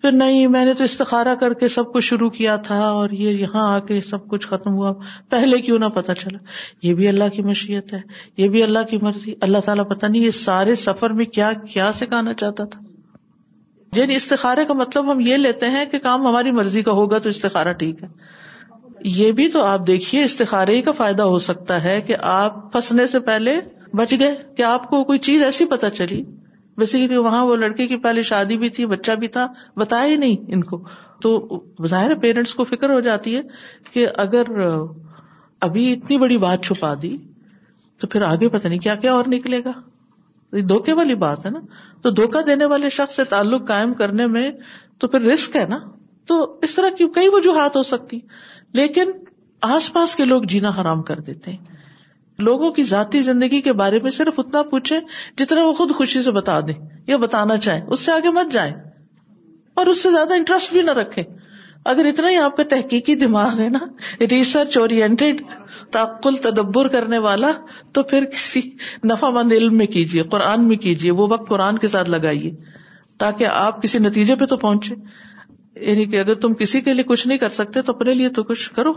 پھر 0.00 0.12
نہیں 0.12 0.46
میں 0.52 0.64
نے 0.64 0.72
تو 0.78 0.84
استخارا 0.84 1.34
کر 1.40 1.52
کے 1.58 1.68
سب 1.74 1.92
کچھ 1.92 2.04
شروع 2.04 2.28
کیا 2.38 2.56
تھا 2.68 2.78
اور 2.86 3.10
یہ 3.18 3.30
یہاں 3.40 3.66
آ 3.74 3.78
کے 3.90 4.00
سب 4.08 4.26
کچھ 4.28 4.46
ختم 4.48 4.70
ہوا 4.76 4.92
پہلے 5.30 5.58
کیوں 5.68 5.78
نہ 5.78 5.84
پتا 5.94 6.14
چلا 6.22 6.38
یہ 6.86 6.94
بھی 7.00 7.08
اللہ 7.08 7.28
کی 7.36 7.42
مشیت 7.42 7.92
ہے 7.94 8.00
یہ 8.42 8.48
بھی 8.56 8.62
اللہ 8.62 8.86
کی 8.90 8.98
مرضی 9.02 9.34
اللہ 9.48 9.58
تعالیٰ 9.64 9.88
پتا 9.90 10.08
نہیں 10.08 10.24
یہ 10.24 10.30
سارے 10.44 10.74
سفر 10.88 11.12
میں 11.20 11.24
کیا 11.38 11.52
کیا 11.72 11.92
سکھانا 12.02 12.34
چاہتا 12.44 12.64
تھا 12.74 12.80
یعنی 13.96 14.14
استخارے 14.16 14.64
کا 14.64 14.74
مطلب 14.74 15.10
ہم 15.12 15.18
یہ 15.20 15.36
لیتے 15.36 15.68
ہیں 15.70 15.84
کہ 15.90 15.98
کام 16.02 16.26
ہماری 16.26 16.50
مرضی 16.58 16.82
کا 16.82 16.92
ہوگا 16.98 17.18
تو 17.24 17.28
استخارا 17.28 17.72
ٹھیک 17.82 18.02
ہے 18.02 18.08
یہ 19.14 19.32
بھی 19.40 19.48
تو 19.56 19.62
آپ 19.64 19.86
دیکھیے 19.86 20.22
استخارے 20.24 20.76
ہی 20.76 20.82
کا 20.82 20.92
فائدہ 21.00 21.22
ہو 21.32 21.38
سکتا 21.46 21.82
ہے 21.84 22.00
کہ 22.06 22.16
آپ 22.36 22.54
پھنسنے 22.72 23.06
سے 23.14 23.20
پہلے 23.26 23.58
بچ 24.00 24.14
گئے 24.18 24.34
کہ 24.56 24.62
آپ 24.62 24.88
کو 24.90 25.02
کوئی 25.04 25.18
چیز 25.28 25.42
ایسی 25.44 25.64
پتا 25.72 25.90
چلی 25.98 26.22
ویسے 26.78 27.06
وہاں 27.16 27.44
وہ 27.46 27.56
لڑکے 27.56 27.86
کی 27.86 27.96
پہلے 28.06 28.22
شادی 28.32 28.56
بھی 28.58 28.68
تھی 28.76 28.86
بچہ 28.92 29.12
بھی 29.24 29.28
تھا 29.34 29.46
بتایا 29.80 30.06
ہی 30.10 30.16
نہیں 30.22 30.52
ان 30.54 30.62
کو 30.70 30.82
تو 31.22 31.32
ظاہر 31.88 32.14
پیرنٹس 32.22 32.54
کو 32.60 32.64
فکر 32.70 32.90
ہو 32.92 33.00
جاتی 33.08 33.36
ہے 33.36 33.42
کہ 33.92 34.06
اگر 34.24 34.48
ابھی 35.68 35.92
اتنی 35.92 36.18
بڑی 36.18 36.38
بات 36.46 36.64
چھپا 36.64 36.94
دی 37.02 37.16
تو 38.00 38.06
پھر 38.14 38.22
آگے 38.32 38.48
پتا 38.56 38.68
نہیں 38.68 38.78
کیا 38.88 38.94
کیا 39.04 39.12
اور 39.14 39.24
نکلے 39.36 39.60
گا 39.64 39.72
دھوکے 40.68 40.92
والی 40.92 41.14
بات 41.22 41.44
ہے 41.46 41.50
نا 41.50 41.60
تو 42.02 42.10
دھوکا 42.18 42.40
دینے 42.46 42.64
والے 42.72 42.90
شخص 42.90 43.16
سے 43.16 43.24
تعلق 43.32 43.66
قائم 43.68 43.92
کرنے 43.94 44.26
میں 44.36 44.50
تو 45.00 45.08
پھر 45.08 45.20
رسک 45.32 45.56
ہے 45.56 45.64
نا 45.68 45.78
تو 46.26 46.42
اس 46.62 46.74
طرح 46.74 46.88
کی 46.98 47.04
کئی 47.14 47.28
وجوہات 47.32 47.76
ہو 47.76 47.82
سکتی 47.92 48.18
لیکن 48.80 49.10
آس 49.74 49.92
پاس 49.92 50.14
کے 50.16 50.24
لوگ 50.24 50.42
جینا 50.52 50.70
حرام 50.80 51.02
کر 51.10 51.20
دیتے 51.26 51.50
ہیں 51.50 51.70
لوگوں 52.44 52.70
کی 52.72 52.82
ذاتی 52.84 53.22
زندگی 53.22 53.60
کے 53.62 53.72
بارے 53.80 53.98
میں 54.02 54.10
صرف 54.10 54.38
اتنا 54.38 54.62
پوچھے 54.70 54.98
جتنا 55.38 55.62
وہ 55.64 55.72
خود 55.80 55.90
خوشی 55.94 56.22
سے 56.22 56.30
بتا 56.38 56.58
دیں 56.68 56.74
یا 57.06 57.16
بتانا 57.24 57.56
چاہیں 57.66 57.82
اس 57.86 58.00
سے 58.00 58.12
آگے 58.12 58.30
مت 58.38 58.52
جائیں 58.52 58.72
اور 59.80 59.86
اس 59.86 60.02
سے 60.02 60.10
زیادہ 60.10 60.34
انٹرسٹ 60.36 60.72
بھی 60.72 60.82
نہ 60.82 60.90
رکھے 61.00 61.22
اگر 61.90 62.04
اتنا 62.06 62.28
ہی 62.30 62.36
آپ 62.38 62.56
کا 62.56 62.62
تحقیقی 62.70 63.14
دماغ 63.20 63.60
ہے 63.60 63.68
نا 63.68 63.78
ریسرچ 64.30 64.76
اور 64.78 64.88
تعقل 65.94 66.36
تدبر 66.48 66.88
کرنے 66.96 67.18
والا 67.28 67.50
تو 67.96 68.02
پھر 68.12 68.24
کسی 68.34 68.60
مند 69.38 69.52
علم 69.56 69.76
میں 69.82 69.86
کیجیے 69.96 70.22
قرآن 70.34 70.66
میں 70.68 70.76
کیجیے 70.86 71.10
وہ 71.20 71.26
وقت 71.30 71.48
قرآن 71.48 71.78
کے 71.84 71.88
ساتھ 71.94 72.10
لگائیے 72.16 72.50
تاکہ 73.24 73.56
آپ 73.62 73.82
کسی 73.82 73.98
نتیجے 74.08 74.34
پہ 74.42 74.46
تو 74.52 74.56
پہنچے 74.66 74.94
یعنی 75.90 76.04
کہ 76.14 76.20
اگر 76.20 76.38
تم 76.44 76.54
کسی 76.62 76.80
کے 76.86 76.94
لیے 76.94 77.04
کچھ 77.10 77.26
نہیں 77.28 77.38
کر 77.42 77.54
سکتے 77.62 77.82
تو 77.88 77.92
اپنے 77.98 78.14
لیے 78.20 78.28
تو 78.38 78.42
کچھ 78.50 78.68
کرو 78.78 78.92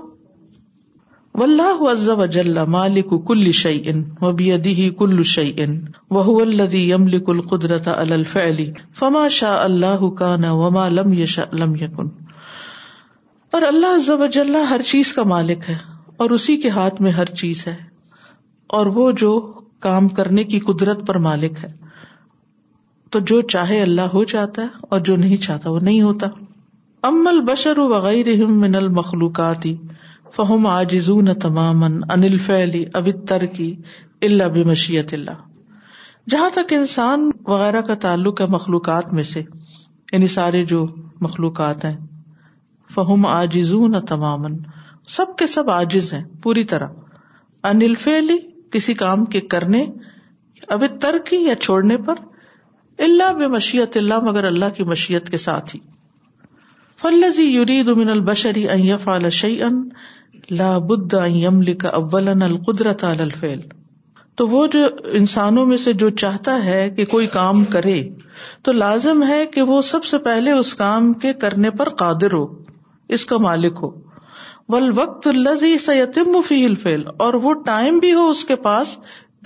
کروز 1.39 2.09
مالک 2.75 3.09
کل 3.29 3.51
کل 7.53 8.11
شاء 9.41 9.51
اللہ 9.51 10.05
لم 10.97 11.13
لم 11.63 11.73
اور 13.51 13.61
اللہ 13.71 14.25
جل 14.37 14.55
ہر 14.69 14.81
چیز 14.91 15.13
کا 15.19 15.23
مالک 15.35 15.69
ہے 15.69 15.77
اور 16.23 16.29
اسی 16.35 16.55
کے 16.63 16.69
ہاتھ 16.75 17.01
میں 17.01 17.11
ہر 17.11 17.33
چیز 17.41 17.67
ہے 17.67 17.75
اور 18.77 18.85
وہ 18.97 19.11
جو 19.21 19.31
کام 19.85 20.07
کرنے 20.19 20.43
کی 20.51 20.59
قدرت 20.67 21.05
پر 21.07 21.17
مالک 21.25 21.63
ہے 21.63 21.67
تو 23.11 23.19
جو 23.31 23.41
چاہے 23.55 23.81
اللہ 23.81 24.07
ہو 24.13 24.23
جاتا 24.31 24.61
ہے 24.61 24.85
اور 24.89 24.99
جو 25.09 25.15
نہیں 25.23 25.37
چاہتا 25.47 25.69
وہ 25.71 25.79
نہیں 25.89 26.01
ہوتا 26.01 26.27
امل 27.09 27.41
بشر 27.51 27.77
وغیرہ 27.89 28.35
من 28.63 28.71
مخلوقات 28.95 29.65
فہم 30.35 30.65
عاجزون 30.67 31.33
تماما 31.41 31.87
انل 32.13 32.25
الفعل 32.31 32.71
ال 32.73 32.85
اب 33.01 33.09
ترکی 33.27 33.73
اللہ 34.29 34.47
بشیت 34.69 35.13
اللہ 35.13 35.43
جہاں 36.31 36.49
تک 36.53 36.73
انسان 36.77 37.29
وغیرہ 37.47 37.81
کا 37.89 37.95
تعلق 38.07 38.41
ہے 38.41 38.45
مخلوقات 38.53 39.13
میں 39.13 39.23
سے 39.33 39.39
انہیں 39.39 40.13
یعنی 40.13 40.27
سارے 40.35 40.63
جو 40.71 40.85
مخلوقات 41.21 41.85
ہیں 41.85 41.95
فہم 42.95 43.25
عاجزون 43.25 43.99
تمامن 44.09 44.55
سب 45.13 45.35
کے 45.37 45.47
سب 45.47 45.69
آجز 45.69 46.11
ہیں 46.13 46.23
پوری 46.43 46.63
طرح 46.71 46.93
انلفیلی 47.69 48.37
کسی 48.71 48.93
کام 49.01 49.25
کے 49.33 49.39
کرنے 49.53 49.85
اب 50.75 50.83
ترکی 51.01 51.35
یا 51.45 51.55
چھوڑنے 51.65 51.97
پر 52.05 52.15
اللہ 53.05 53.33
بے 53.39 53.47
مشیت 53.55 53.97
اللہ 53.97 54.19
مگر 54.29 54.43
اللہ 54.45 54.69
کی 54.77 54.83
مشیت 54.91 55.29
کے 55.29 55.37
ساتھ 55.47 55.75
ہی 55.75 55.79
فلزی 57.01 57.57
البشری 58.11 58.65
ان 58.69 59.81
لا 60.51 60.77
بد 60.89 61.13
ان 61.13 61.63
کا 61.83 61.89
اولا 61.99 62.31
القدرت 62.45 63.03
الفیل 63.03 63.61
تو 64.37 64.47
وہ 64.47 64.65
جو 64.73 64.79
انسانوں 65.19 65.65
میں 65.65 65.77
سے 65.83 65.93
جو 66.01 66.09
چاہتا 66.23 66.63
ہے 66.65 66.89
کہ 66.97 67.05
کوئی 67.11 67.27
کام 67.35 67.63
کرے 67.75 68.01
تو 68.63 68.71
لازم 68.71 69.23
ہے 69.27 69.45
کہ 69.53 69.61
وہ 69.69 69.81
سب 69.91 70.03
سے 70.05 70.17
پہلے 70.25 70.51
اس 70.51 70.73
کام 70.81 71.13
کے 71.25 71.33
کرنے 71.43 71.69
پر 71.81 71.89
قادر 72.01 72.33
ہو 72.33 72.45
اس 73.17 73.25
کا 73.25 73.37
مالک 73.47 73.79
ہو 73.83 73.89
وقت 74.73 75.27
الزی 75.27 75.77
سیتم 75.77 76.39
فی 76.45 76.63
الفیل 76.65 77.01
اور 77.25 77.33
وہ 77.41 77.53
ٹائم 77.65 77.97
بھی 78.05 78.13
ہو 78.13 78.29
اس 78.29 78.43
کے 78.51 78.55
پاس 78.63 78.97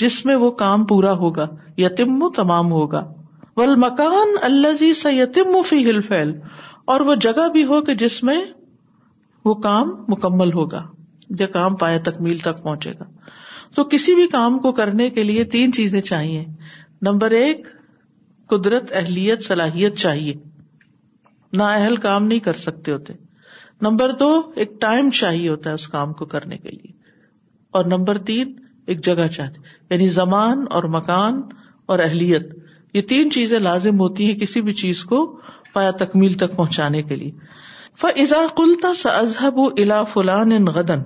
جس 0.03 0.23
میں 0.25 0.36
وہ 0.43 0.51
کام 0.62 0.86
پورا 0.91 1.12
ہوگا 1.23 1.47
یتیم 1.77 2.27
تمام 2.36 2.71
ہوگا 2.71 3.03
ول 3.58 3.75
مکان 3.82 4.32
الزی 4.49 4.93
سیتم 5.01 5.62
فی 5.69 5.84
الفیل 5.89 6.32
اور 6.93 7.01
وہ 7.10 7.15
جگہ 7.27 7.47
بھی 7.53 7.63
ہو 7.71 7.82
کہ 7.89 7.93
جس 8.03 8.21
میں 8.29 8.39
وہ 9.45 9.53
کام 9.67 9.89
مکمل 10.08 10.53
ہوگا 10.53 10.84
یا 11.39 11.47
کام 11.53 11.75
پایا 11.84 11.97
تکمیل 12.05 12.38
تک 12.47 12.63
پہنچے 12.63 12.93
گا 12.99 13.05
تو 13.75 13.84
کسی 13.91 14.15
بھی 14.15 14.27
کام 14.27 14.58
کو 14.60 14.71
کرنے 14.79 15.10
کے 15.17 15.23
لیے 15.23 15.43
تین 15.55 15.73
چیزیں 15.73 15.99
چاہیے 16.01 16.43
نمبر 17.08 17.32
ایک 17.45 17.67
قدرت 18.49 18.91
اہلیت 19.01 19.43
صلاحیت 19.45 19.97
چاہیے 19.97 20.34
نااہل 21.58 21.95
کام 22.08 22.25
نہیں 22.27 22.39
کر 22.49 22.53
سکتے 22.67 22.91
ہوتے 22.91 23.13
نمبر 23.82 24.12
دو 24.20 24.28
ایک 24.62 24.72
ٹائم 24.82 25.10
چاہیے 25.18 25.50
ہوتا 25.50 25.70
ہے 25.70 25.76
اس 25.76 25.88
کام 25.89 26.13
کو 26.22 26.26
کرنے 26.34 26.58
کے 26.63 26.70
لیے 26.70 26.92
اور 27.78 27.86
نمبر 27.92 28.18
تین 28.30 28.54
ایک 28.92 29.04
جگہ 29.06 29.28
چاہتی 29.36 29.62
یعنی 29.89 30.08
زمان 30.15 30.65
اور 30.78 30.84
مکان 30.96 31.42
اور 31.94 32.00
اہلیت 32.08 32.48
یہ 32.94 33.02
تین 33.10 33.32
چیزیں 33.32 33.58
لازم 33.60 34.00
ہوتی 34.00 34.26
ہیں 34.30 34.34
کسی 34.39 34.62
بھی 34.70 34.74
چیز 34.82 35.04
کو 35.12 35.22
پایا 35.74 35.92
تکمیل 36.02 36.34
تک 36.44 36.56
پہنچانے 36.56 37.02
کے 37.12 37.15
لیے 37.15 37.32
فضا 38.02 38.42
کلتا 38.58 38.94
سا 39.04 39.12
ازہب 39.20 39.60
الا 39.68 40.04
فلان 40.13 40.52
ان 40.58 40.65
غدن 40.80 41.04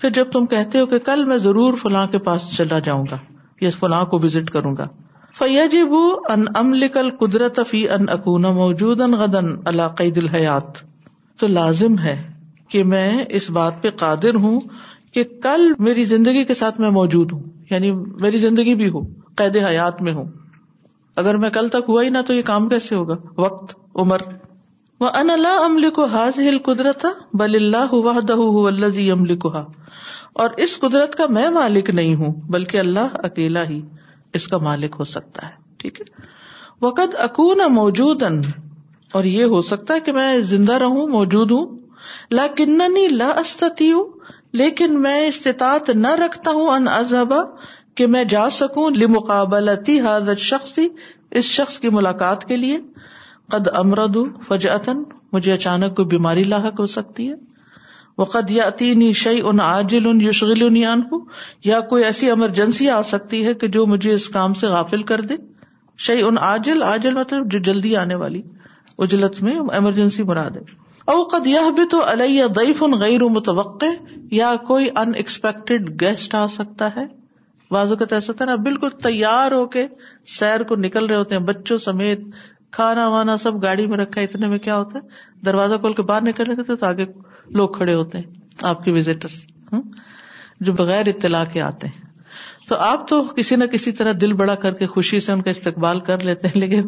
پھر 0.00 0.10
جب 0.18 0.30
تم 0.32 0.46
کہتے 0.52 0.80
ہو 0.80 0.86
کہ 0.92 0.98
کل 1.08 1.24
میں 1.32 1.38
ضرور 1.46 1.74
فلاں 1.82 2.06
کے 2.14 2.18
پاس 2.28 2.48
چلا 2.56 2.78
جاؤں 2.90 3.06
گا 3.10 3.18
یا 3.60 3.70
فلاں 3.78 4.04
کو 4.12 4.18
وزٹ 4.22 4.50
کروں 4.50 4.74
گا 4.78 4.86
فیا 5.38 5.64
جی 5.72 5.82
بو 5.88 6.04
ان 6.34 7.00
قدرت 7.18 7.60
فی 7.70 7.88
ان 7.98 8.08
اکونا 8.18 8.50
موجود 8.62 9.00
ان 9.08 9.14
غدن 9.24 9.54
اللہ 9.74 9.88
قید 9.98 10.18
الحیات 10.24 10.84
تو 11.40 11.46
لازم 11.48 11.98
ہے 11.98 12.14
کہ 12.72 12.82
میں 12.94 13.06
اس 13.38 13.50
بات 13.58 13.82
پہ 13.82 13.90
قادر 14.02 14.34
ہوں 14.44 14.60
کہ 15.16 15.22
کل 15.44 15.62
میری 15.86 16.02
زندگی 16.10 16.44
کے 16.50 16.54
ساتھ 16.58 16.80
میں 16.80 16.90
موجود 16.96 17.32
ہوں 17.32 17.42
یعنی 17.70 17.90
میری 18.24 18.38
زندگی 18.42 18.74
بھی 18.82 18.88
ہو 18.96 19.00
قید 19.40 19.56
حیات 19.68 20.02
میں 20.08 20.12
ہوں 20.18 20.28
اگر 21.22 21.36
میں 21.44 21.50
کل 21.56 21.68
تک 21.76 21.88
ہوا 21.88 22.02
ہی 22.04 22.08
نہ 22.16 22.18
تو 22.26 22.34
یہ 22.34 22.42
کام 22.50 22.68
کیسے 22.68 22.94
ہوگا 22.94 23.16
وقت 23.46 23.74
عمر 24.04 24.24
وہ 25.04 25.08
ان 25.20 25.30
اللہ 25.30 25.64
عمل 25.64 25.90
کو 25.98 26.04
حاض 26.14 26.38
ہل 26.48 26.58
قدرت 26.70 27.06
بل 27.42 27.54
اللہ 27.58 28.38
اللہ 28.70 29.58
اور 30.44 30.50
اس 30.66 30.78
قدرت 30.80 31.14
کا 31.20 31.26
میں 31.36 31.48
مالک 31.60 31.90
نہیں 32.00 32.14
ہوں 32.22 32.34
بلکہ 32.56 32.78
اللہ 32.86 33.16
اکیلا 33.30 33.64
ہی 33.70 33.80
اس 34.38 34.48
کا 34.48 34.58
مالک 34.70 34.96
ہو 34.98 35.04
سکتا 35.14 35.46
ہے 35.46 35.54
ٹھیک 35.82 36.00
ہے 36.00 36.26
وقت 36.86 37.14
اکون 37.28 37.64
موجود 37.78 38.22
ان 38.30 38.40
اور 39.18 39.24
یہ 39.24 39.44
ہو 39.54 39.60
سکتا 39.68 39.94
ہے 39.94 40.00
کہ 40.08 40.12
میں 40.12 40.26
زندہ 40.52 40.72
رہوں 40.82 41.06
موجود 41.12 41.50
ہوں 41.50 41.78
لا 43.20 43.28
استتی 43.40 43.90
ہوں 43.92 44.04
لیکن 44.60 45.00
میں 45.02 45.18
استطاعت 45.26 45.90
نہ 46.04 46.14
رکھتا 46.24 46.50
ہوں 46.58 46.68
ان 46.70 46.88
کہ 47.96 48.06
میں 48.14 48.22
جا 48.32 48.48
سکوں 48.58 48.90
شخص 50.38 50.78
اس 51.30 51.44
شخص 51.44 51.78
کی 51.80 51.90
ملاقات 51.96 52.44
کے 52.48 52.56
لیے 52.56 52.78
قد 53.52 53.68
امرد 53.82 54.16
فج 54.48 54.66
عطن 54.74 55.02
مجھے 55.32 55.52
اچانک 55.52 55.96
کوئی 55.96 56.08
بیماری 56.14 56.44
لاحق 56.54 56.80
ہو 56.80 56.86
سکتی 56.94 57.28
ہے 57.30 57.34
وہ 58.18 58.24
قد 58.36 58.50
یا 58.50 58.68
تین 58.82 59.10
شعی 59.24 59.40
ان 59.50 59.60
عاجل 59.66 60.06
ان 60.10 60.20
یوشغل 60.20 60.76
یا 61.64 61.80
کوئی 61.94 62.04
ایسی 62.04 62.28
ایمرجنسی 62.30 62.88
آ 62.90 63.02
سکتی 63.12 63.44
ہے 63.46 63.54
کہ 63.64 63.68
جو 63.78 63.86
مجھے 63.94 64.12
اس 64.12 64.28
کام 64.38 64.54
سے 64.62 64.66
غافل 64.76 65.02
کر 65.12 65.20
دے 65.32 65.36
شعی 66.08 66.22
ان 66.22 66.38
عاجل 66.50 66.82
عاجل 66.82 67.14
مطلب 67.14 67.50
جو 67.52 67.58
جلدی 67.70 67.96
آنے 68.04 68.14
والی 68.24 68.42
اجلت 69.04 69.42
میں 69.42 69.54
ایمرجنسی 69.78 70.22
مراد 70.30 70.56
قد 71.30 71.46
یہ 71.46 71.70
بھی 71.76 71.84
تو 71.90 72.00
علیہ 72.10 72.44
غیر 73.00 73.22
متوقع 73.36 73.86
یا 74.38 74.54
کوئی 74.66 74.88
ان 75.02 75.12
ایکسپیکٹ 75.22 75.88
گیسٹ 76.00 76.34
آ 76.40 76.46
سکتا 76.56 76.88
ہے 76.96 77.04
بازو 77.74 77.96
کا 77.96 78.04
تھا 78.12 78.44
نا 78.44 78.54
بالکل 78.66 78.88
تیار 79.02 79.52
ہو 79.52 79.64
کے 79.76 79.86
سیر 80.38 80.62
کو 80.70 80.76
نکل 80.84 81.06
رہے 81.06 81.16
ہوتے 81.16 81.34
ہیں 81.36 81.42
بچوں 81.48 81.78
سمیت 81.86 82.20
کھانا 82.78 83.08
وانا 83.16 83.36
سب 83.46 83.62
گاڑی 83.62 83.86
میں 83.94 83.98
رکھا 83.98 84.20
ہے 84.20 84.26
اتنے 84.26 84.48
میں 84.48 84.58
کیا 84.68 84.76
ہوتا 84.78 84.98
ہے 84.98 85.40
دروازہ 85.46 85.74
کھول 85.86 85.92
کے 85.92 86.02
باہر 86.12 86.22
نکلنے 86.28 86.62
تو 86.74 86.84
آگے 86.86 87.04
لوگ 87.60 87.68
کھڑے 87.78 87.94
ہوتے 87.94 88.18
ہیں 88.18 88.60
آپ 88.72 88.84
کے 88.84 88.92
وزٹر 88.98 89.74
جو 90.68 90.72
بغیر 90.84 91.08
اطلاع 91.14 91.44
کے 91.52 91.60
آتے 91.72 91.86
ہیں 91.96 92.08
تو 92.70 92.76
آپ 92.86 93.06
تو 93.08 93.20
کسی 93.36 93.56
نہ 93.56 93.64
کسی 93.70 93.92
طرح 94.00 94.12
دل 94.20 94.32
بڑا 94.40 94.54
کر 94.64 94.74
کے 94.80 94.86
خوشی 94.86 95.18
سے 95.20 95.30
ان 95.32 95.40
کا 95.42 95.50
استقبال 95.50 96.00
کر 96.08 96.22
لیتے 96.24 96.48
ہیں 96.48 96.58
لیکن 96.60 96.82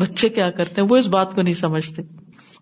بچے 0.00 0.28
کیا 0.38 0.50
کرتے 0.58 0.80
ہیں 0.80 0.88
وہ 0.90 0.96
اس 1.02 1.06
بات 1.14 1.32
کو 1.34 1.42
نہیں 1.42 1.54
سمجھتے 1.60 2.02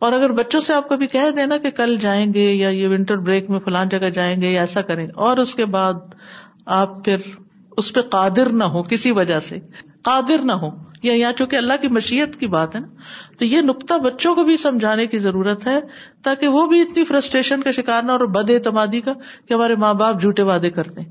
اور 0.08 0.12
اگر 0.18 0.32
بچوں 0.40 0.60
سے 0.66 0.74
آپ 0.74 0.88
کبھی 0.88 1.06
کہہ 1.14 1.30
دینا 1.36 1.46
نا 1.54 1.56
کہ 1.62 1.70
کل 1.78 1.96
جائیں 2.04 2.24
گے 2.34 2.44
یا 2.52 2.68
یہ 2.68 2.88
ونٹر 2.92 3.16
بریک 3.30 3.50
میں 3.50 3.58
فلان 3.64 3.88
جگہ 3.96 4.10
جائیں 4.20 4.34
گے 4.42 4.50
یا 4.52 4.60
ایسا 4.60 4.80
کریں 4.90 5.04
گے 5.06 5.10
اور 5.30 5.36
اس 5.46 5.54
کے 5.54 5.64
بعد 5.74 6.14
آپ 6.78 6.94
پھر 7.04 7.28
اس 7.80 7.92
پہ 7.94 8.00
قادر 8.12 8.48
نہ 8.62 8.70
ہو 8.76 8.82
کسی 8.94 9.10
وجہ 9.18 9.40
سے 9.48 9.58
قادر 10.10 10.44
نہ 10.44 10.52
ہو 10.62 10.68
یا 11.02 11.12
یہاں 11.12 11.32
چونکہ 11.40 11.56
اللہ 11.56 11.82
کی 11.82 11.88
مشیت 11.98 12.36
کی 12.40 12.46
بات 12.56 12.74
ہے 12.76 12.80
نا 12.80 13.36
تو 13.38 13.44
یہ 13.44 13.60
نقطہ 13.74 13.98
بچوں 14.08 14.34
کو 14.34 14.44
بھی 14.44 14.56
سمجھانے 14.68 15.06
کی 15.14 15.18
ضرورت 15.26 15.66
ہے 15.66 15.78
تاکہ 16.28 16.58
وہ 16.58 16.66
بھی 16.72 16.80
اتنی 16.82 17.04
فرسٹریشن 17.12 17.62
کا 17.62 17.70
شکار 17.82 18.02
نہ 18.02 18.12
اور 18.12 18.26
بد 18.40 18.50
اعتمادی 18.56 19.00
کا 19.08 19.12
کہ 19.46 19.54
ہمارے 19.54 19.76
ماں 19.86 19.94
باپ 20.04 20.20
جھوٹے 20.20 20.42
وعدے 20.54 20.70
کرتے 20.80 21.00
ہیں 21.00 21.08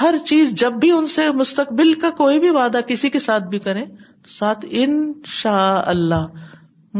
ہر 0.00 0.14
چیز 0.26 0.52
جب 0.60 0.72
بھی 0.80 0.90
ان 0.90 1.06
سے 1.06 1.30
مستقبل 1.36 1.92
کا 2.00 2.10
کوئی 2.16 2.38
بھی 2.40 2.50
وعدہ 2.56 2.78
کسی 2.86 3.10
کے 3.10 3.18
ساتھ 3.18 3.44
بھی 3.48 3.58
کریں 3.66 3.84
تو 3.84 4.30
ساتھ 4.32 4.64
ان 4.82 4.96
شاء 5.40 5.72
اللہ 5.94 6.94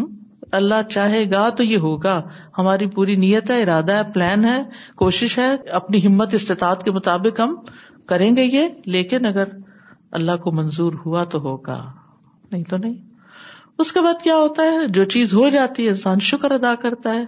اللہ 0.59 0.83
چاہے 0.91 1.25
گا 1.33 1.49
تو 1.57 1.63
یہ 1.65 1.79
ہوگا 1.87 2.21
ہماری 2.59 2.87
پوری 2.95 3.15
نیت 3.23 3.51
ہے 3.51 3.61
ارادہ 3.63 3.93
ہے 3.93 4.03
پلان 4.15 4.45
ہے 4.45 4.63
کوشش 4.97 5.39
ہے 5.39 5.55
اپنی 5.79 6.07
ہمت 6.07 6.35
استطاعت 6.35 6.85
کے 6.85 6.91
مطابق 6.93 7.41
ہم 7.41 7.55
کریں 8.09 8.31
گے 8.37 8.45
یہ 8.45 8.69
لیکن 8.97 9.27
اگر 9.27 9.49
اللہ 10.19 10.37
کو 10.43 10.53
منظور 10.57 10.93
ہوا 11.05 11.25
تو 11.33 11.41
ہوگا 11.49 11.81
نہیں 12.53 12.63
تو 12.71 12.77
نہیں 12.77 12.95
اس 13.85 13.93
کے 13.93 14.01
بعد 14.01 14.23
کیا 14.23 14.37
ہوتا 14.37 14.63
ہے 14.73 14.87
جو 14.99 15.05
چیز 15.15 15.35
ہو 15.35 15.49
جاتی 15.57 15.85
ہے 15.85 15.89
انسان 15.89 16.21
شکر 16.31 16.51
ادا 16.53 16.75
کرتا 16.83 17.15
ہے 17.15 17.25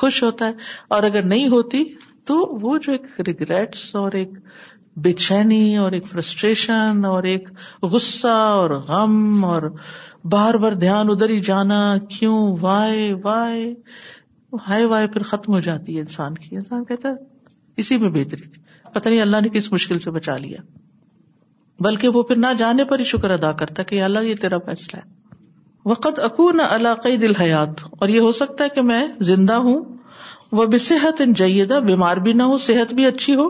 خوش 0.00 0.22
ہوتا 0.22 0.46
ہے 0.46 0.52
اور 0.94 1.02
اگر 1.02 1.22
نہیں 1.26 1.48
ہوتی 1.48 1.84
تو 2.26 2.36
وہ 2.62 2.76
جو 2.86 2.92
ایک 2.92 3.20
ریگریٹس 3.26 3.94
اور 3.96 4.12
ایک 4.20 4.30
بے 5.04 5.12
چینی 5.12 5.76
اور 5.78 5.92
ایک 5.92 6.06
فرسٹریشن 6.10 7.04
اور 7.04 7.22
ایک 7.30 7.48
غصہ 7.92 8.36
اور 8.58 8.70
غم 8.88 9.44
اور 9.44 9.62
بار 10.30 10.54
بار 10.62 10.72
دھیان 10.84 11.10
ادھر 11.10 11.28
ہی 11.30 11.40
جانا 11.48 11.80
کیوں 12.18 12.38
وائے 12.60 13.12
وائے 13.24 13.66
ہائے 14.68 14.84
وائے 14.92 15.06
پھر 15.14 15.22
ختم 15.32 15.52
ہو 15.54 15.60
جاتی 15.66 15.96
ہے 15.96 16.00
انسان 16.00 16.34
کی 16.38 16.56
انسان 16.56 16.84
کہتا 16.84 17.08
ہے 17.08 17.82
اسی 17.82 17.98
میں 18.04 18.10
بہتری 18.10 18.46
تھی 18.54 18.62
پتہ 18.94 19.08
نہیں 19.08 19.20
اللہ 19.20 19.40
نے 19.44 19.48
کس 19.52 19.70
مشکل 19.72 19.98
سے 20.06 20.10
بچا 20.10 20.36
لیا 20.36 20.58
بلکہ 21.84 22.08
وہ 22.16 22.22
پھر 22.28 22.36
نہ 22.46 22.52
جانے 22.58 22.84
پر 22.90 22.98
ہی 22.98 23.04
شکر 23.12 23.30
ادا 23.30 23.52
کرتا 23.62 23.82
کہ 23.90 24.02
اللہ 24.02 24.24
یہ 24.28 24.34
تیرا 24.40 24.58
فیصلہ 24.66 25.00
ہے 25.00 25.14
وقت 25.90 26.18
اکو 26.28 26.50
نہ 26.56 26.62
علاقائی 26.74 27.16
دل 27.24 27.34
حیات 27.40 27.82
اور 27.98 28.08
یہ 28.08 28.20
ہو 28.20 28.32
سکتا 28.40 28.64
ہے 28.64 28.68
کہ 28.74 28.82
میں 28.92 29.06
زندہ 29.32 29.54
ہوں 29.66 29.84
وہ 30.60 30.64
بھی 30.72 30.78
صحت 30.88 31.20
ان 31.20 31.32
جیدہ 31.42 31.80
بیمار 31.86 32.16
بھی 32.24 32.32
نہ 32.32 32.42
ہو 32.52 32.58
صحت 32.68 32.94
بھی 32.94 33.06
اچھی 33.06 33.34
ہو 33.36 33.48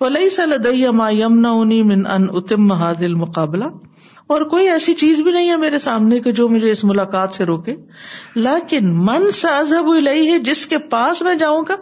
ولی 0.00 0.28
سلدیا 0.36 0.90
ما 1.00 1.10
یمنا 1.12 1.50
اونی 1.58 1.80
من 1.90 2.06
ان 2.14 2.26
اتم 2.40 2.72
حادل 2.82 3.14
مقابلہ 3.24 3.64
اور 4.34 4.42
کوئی 4.52 4.68
ایسی 4.70 4.92
چیز 5.00 5.20
بھی 5.22 5.32
نہیں 5.32 5.50
ہے 5.50 5.56
میرے 5.64 5.78
سامنے 5.78 6.18
کہ 6.20 6.32
جو 6.38 6.48
مجھے 6.48 6.70
اس 6.70 6.82
ملاقات 6.84 7.34
سے 7.34 7.44
روکے 7.50 7.74
لیکن 8.46 8.92
من 9.06 9.30
سازب 9.40 9.88
الہی 9.96 10.28
ہے 10.30 10.38
جس 10.48 10.66
کے 10.72 10.78
پاس 10.94 11.22
میں 11.22 11.34
جاؤں 11.44 11.62
گا 11.68 11.74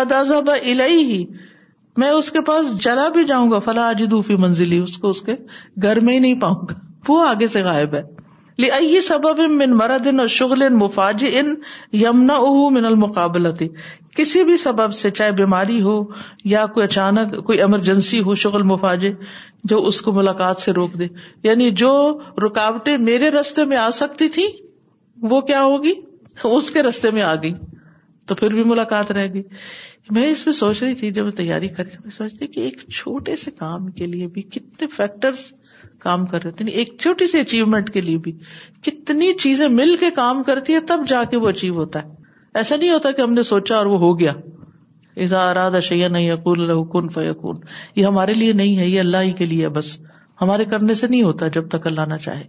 قد 0.00 0.12
ازب 0.12 0.50
الہی 0.50 1.02
ہی 1.12 1.24
میں 2.02 2.08
اس 2.10 2.30
کے 2.32 2.40
پاس 2.46 2.72
جلا 2.84 3.08
بھی 3.14 3.24
جاؤں 3.24 3.50
گا 3.50 3.58
فلا 3.66 3.90
فی 4.26 4.36
منزلی 4.44 4.78
اس 4.78 4.96
کو 5.04 5.08
اس 5.16 5.20
کے 5.28 5.34
گھر 5.82 6.00
میں 6.08 6.14
ہی 6.14 6.18
نہیں 6.24 6.40
پاؤں 6.40 6.66
گا 6.70 6.78
وہ 7.08 7.24
آگے 7.26 7.48
سے 7.52 7.62
غائب 7.64 7.94
ہے 7.94 8.02
لئی 8.64 9.00
سبب 9.06 9.40
من 9.60 9.70
مرد 9.76 10.06
ان 10.06 10.20
اور 10.20 10.28
شغل 10.34 10.62
ان 10.62 10.76
مفاج 10.78 11.24
ان 11.32 11.54
یمنا 12.02 12.38
من 12.76 12.84
المقابلتی 12.90 13.68
کسی 14.16 14.42
بھی 14.48 14.56
سبب 14.56 14.92
سے 14.94 15.10
چاہے 15.18 15.32
بیماری 15.42 15.80
ہو 15.82 15.96
یا 16.52 16.64
کوئی 16.74 16.84
اچانک 16.84 17.34
کوئی 17.46 17.60
ایمرجنسی 17.60 18.20
ہو 18.28 18.34
شغل 18.44 18.62
مفاجے 18.72 19.12
جو 19.72 19.80
اس 19.86 20.00
کو 20.06 20.12
ملاقات 20.18 20.60
سے 20.60 20.72
روک 20.78 20.98
دے 20.98 21.06
یعنی 21.44 21.70
جو 21.82 21.90
رکاوٹیں 22.46 22.96
میرے 23.08 23.30
رستے 23.30 23.64
میں 23.72 23.76
آ 23.76 23.88
سکتی 24.00 24.28
تھی 24.36 24.46
وہ 25.32 25.40
کیا 25.50 25.62
ہوگی 25.62 25.92
اس 26.44 26.70
کے 26.70 26.82
رستے 26.82 27.10
میں 27.16 27.22
آ 27.22 27.34
گئی 27.42 27.52
تو 28.30 28.34
پھر 28.34 28.54
بھی 28.54 28.62
ملاقات 28.70 29.10
رہ 29.18 29.26
گی 29.34 29.42
میں 30.16 30.26
اس 30.30 30.44
میں 30.46 30.54
سوچ 30.54 30.82
رہی 30.82 30.94
تھی 30.94 31.10
جب 31.12 31.24
میں 31.24 31.32
تیاری 31.36 31.68
کر 31.76 31.84
رہی 31.84 31.96
میں 32.04 32.10
سوچتی 32.16 32.46
کہ 32.56 32.60
ایک 32.60 32.80
چھوٹے 32.96 33.36
سے 33.44 33.50
کام 33.58 33.86
کے 34.00 34.06
لیے 34.12 34.26
بھی 34.34 34.42
کتنے 34.56 34.86
فیکٹر 34.96 35.40
کام 36.02 36.26
کر 36.32 36.42
رہے 36.42 36.50
تھے 36.60 36.70
ایک 36.82 36.96
چھوٹی 37.00 37.26
سی 37.30 37.38
اچیومنٹ 37.40 37.90
کے 37.92 38.00
لیے 38.08 38.18
بھی 38.26 38.32
کتنی 38.88 39.32
چیزیں 39.44 39.68
مل 39.80 39.96
کے 40.00 40.10
کام 40.16 40.42
کرتی 40.50 40.74
ہے 40.74 40.80
تب 40.92 41.04
جا 41.08 41.22
کے 41.30 41.36
وہ 41.44 41.48
اچیو 41.48 41.74
ہوتا 41.78 42.02
ہے 42.02 42.14
ایسا 42.60 42.76
نہیں 42.76 42.90
ہوتا 42.92 43.10
کہ 43.16 43.20
ہم 43.22 43.32
نے 43.32 43.42
سوچا 43.46 43.76
اور 43.76 43.86
وہ 43.92 43.98
ہو 44.00 44.18
گیا 44.18 44.32
ازا 45.24 45.40
اراد 45.50 45.74
اشیا 45.80 46.08
نہیں 46.12 46.36
فیقون 47.14 47.58
یہ 47.96 48.06
ہمارے 48.06 48.32
لیے 48.42 48.52
نہیں 48.60 48.78
ہے 48.78 48.86
یہ 48.86 49.00
اللہ 49.00 49.26
ہی 49.26 49.32
کے 49.40 49.46
لیے 49.46 49.68
بس 49.78 49.90
ہمارے 50.42 50.64
کرنے 50.72 50.94
سے 51.00 51.08
نہیں 51.08 51.22
ہوتا 51.22 51.48
جب 51.56 51.68
تک 51.74 51.86
اللہ 51.90 52.08
نہ 52.12 52.16
چاہے 52.24 52.44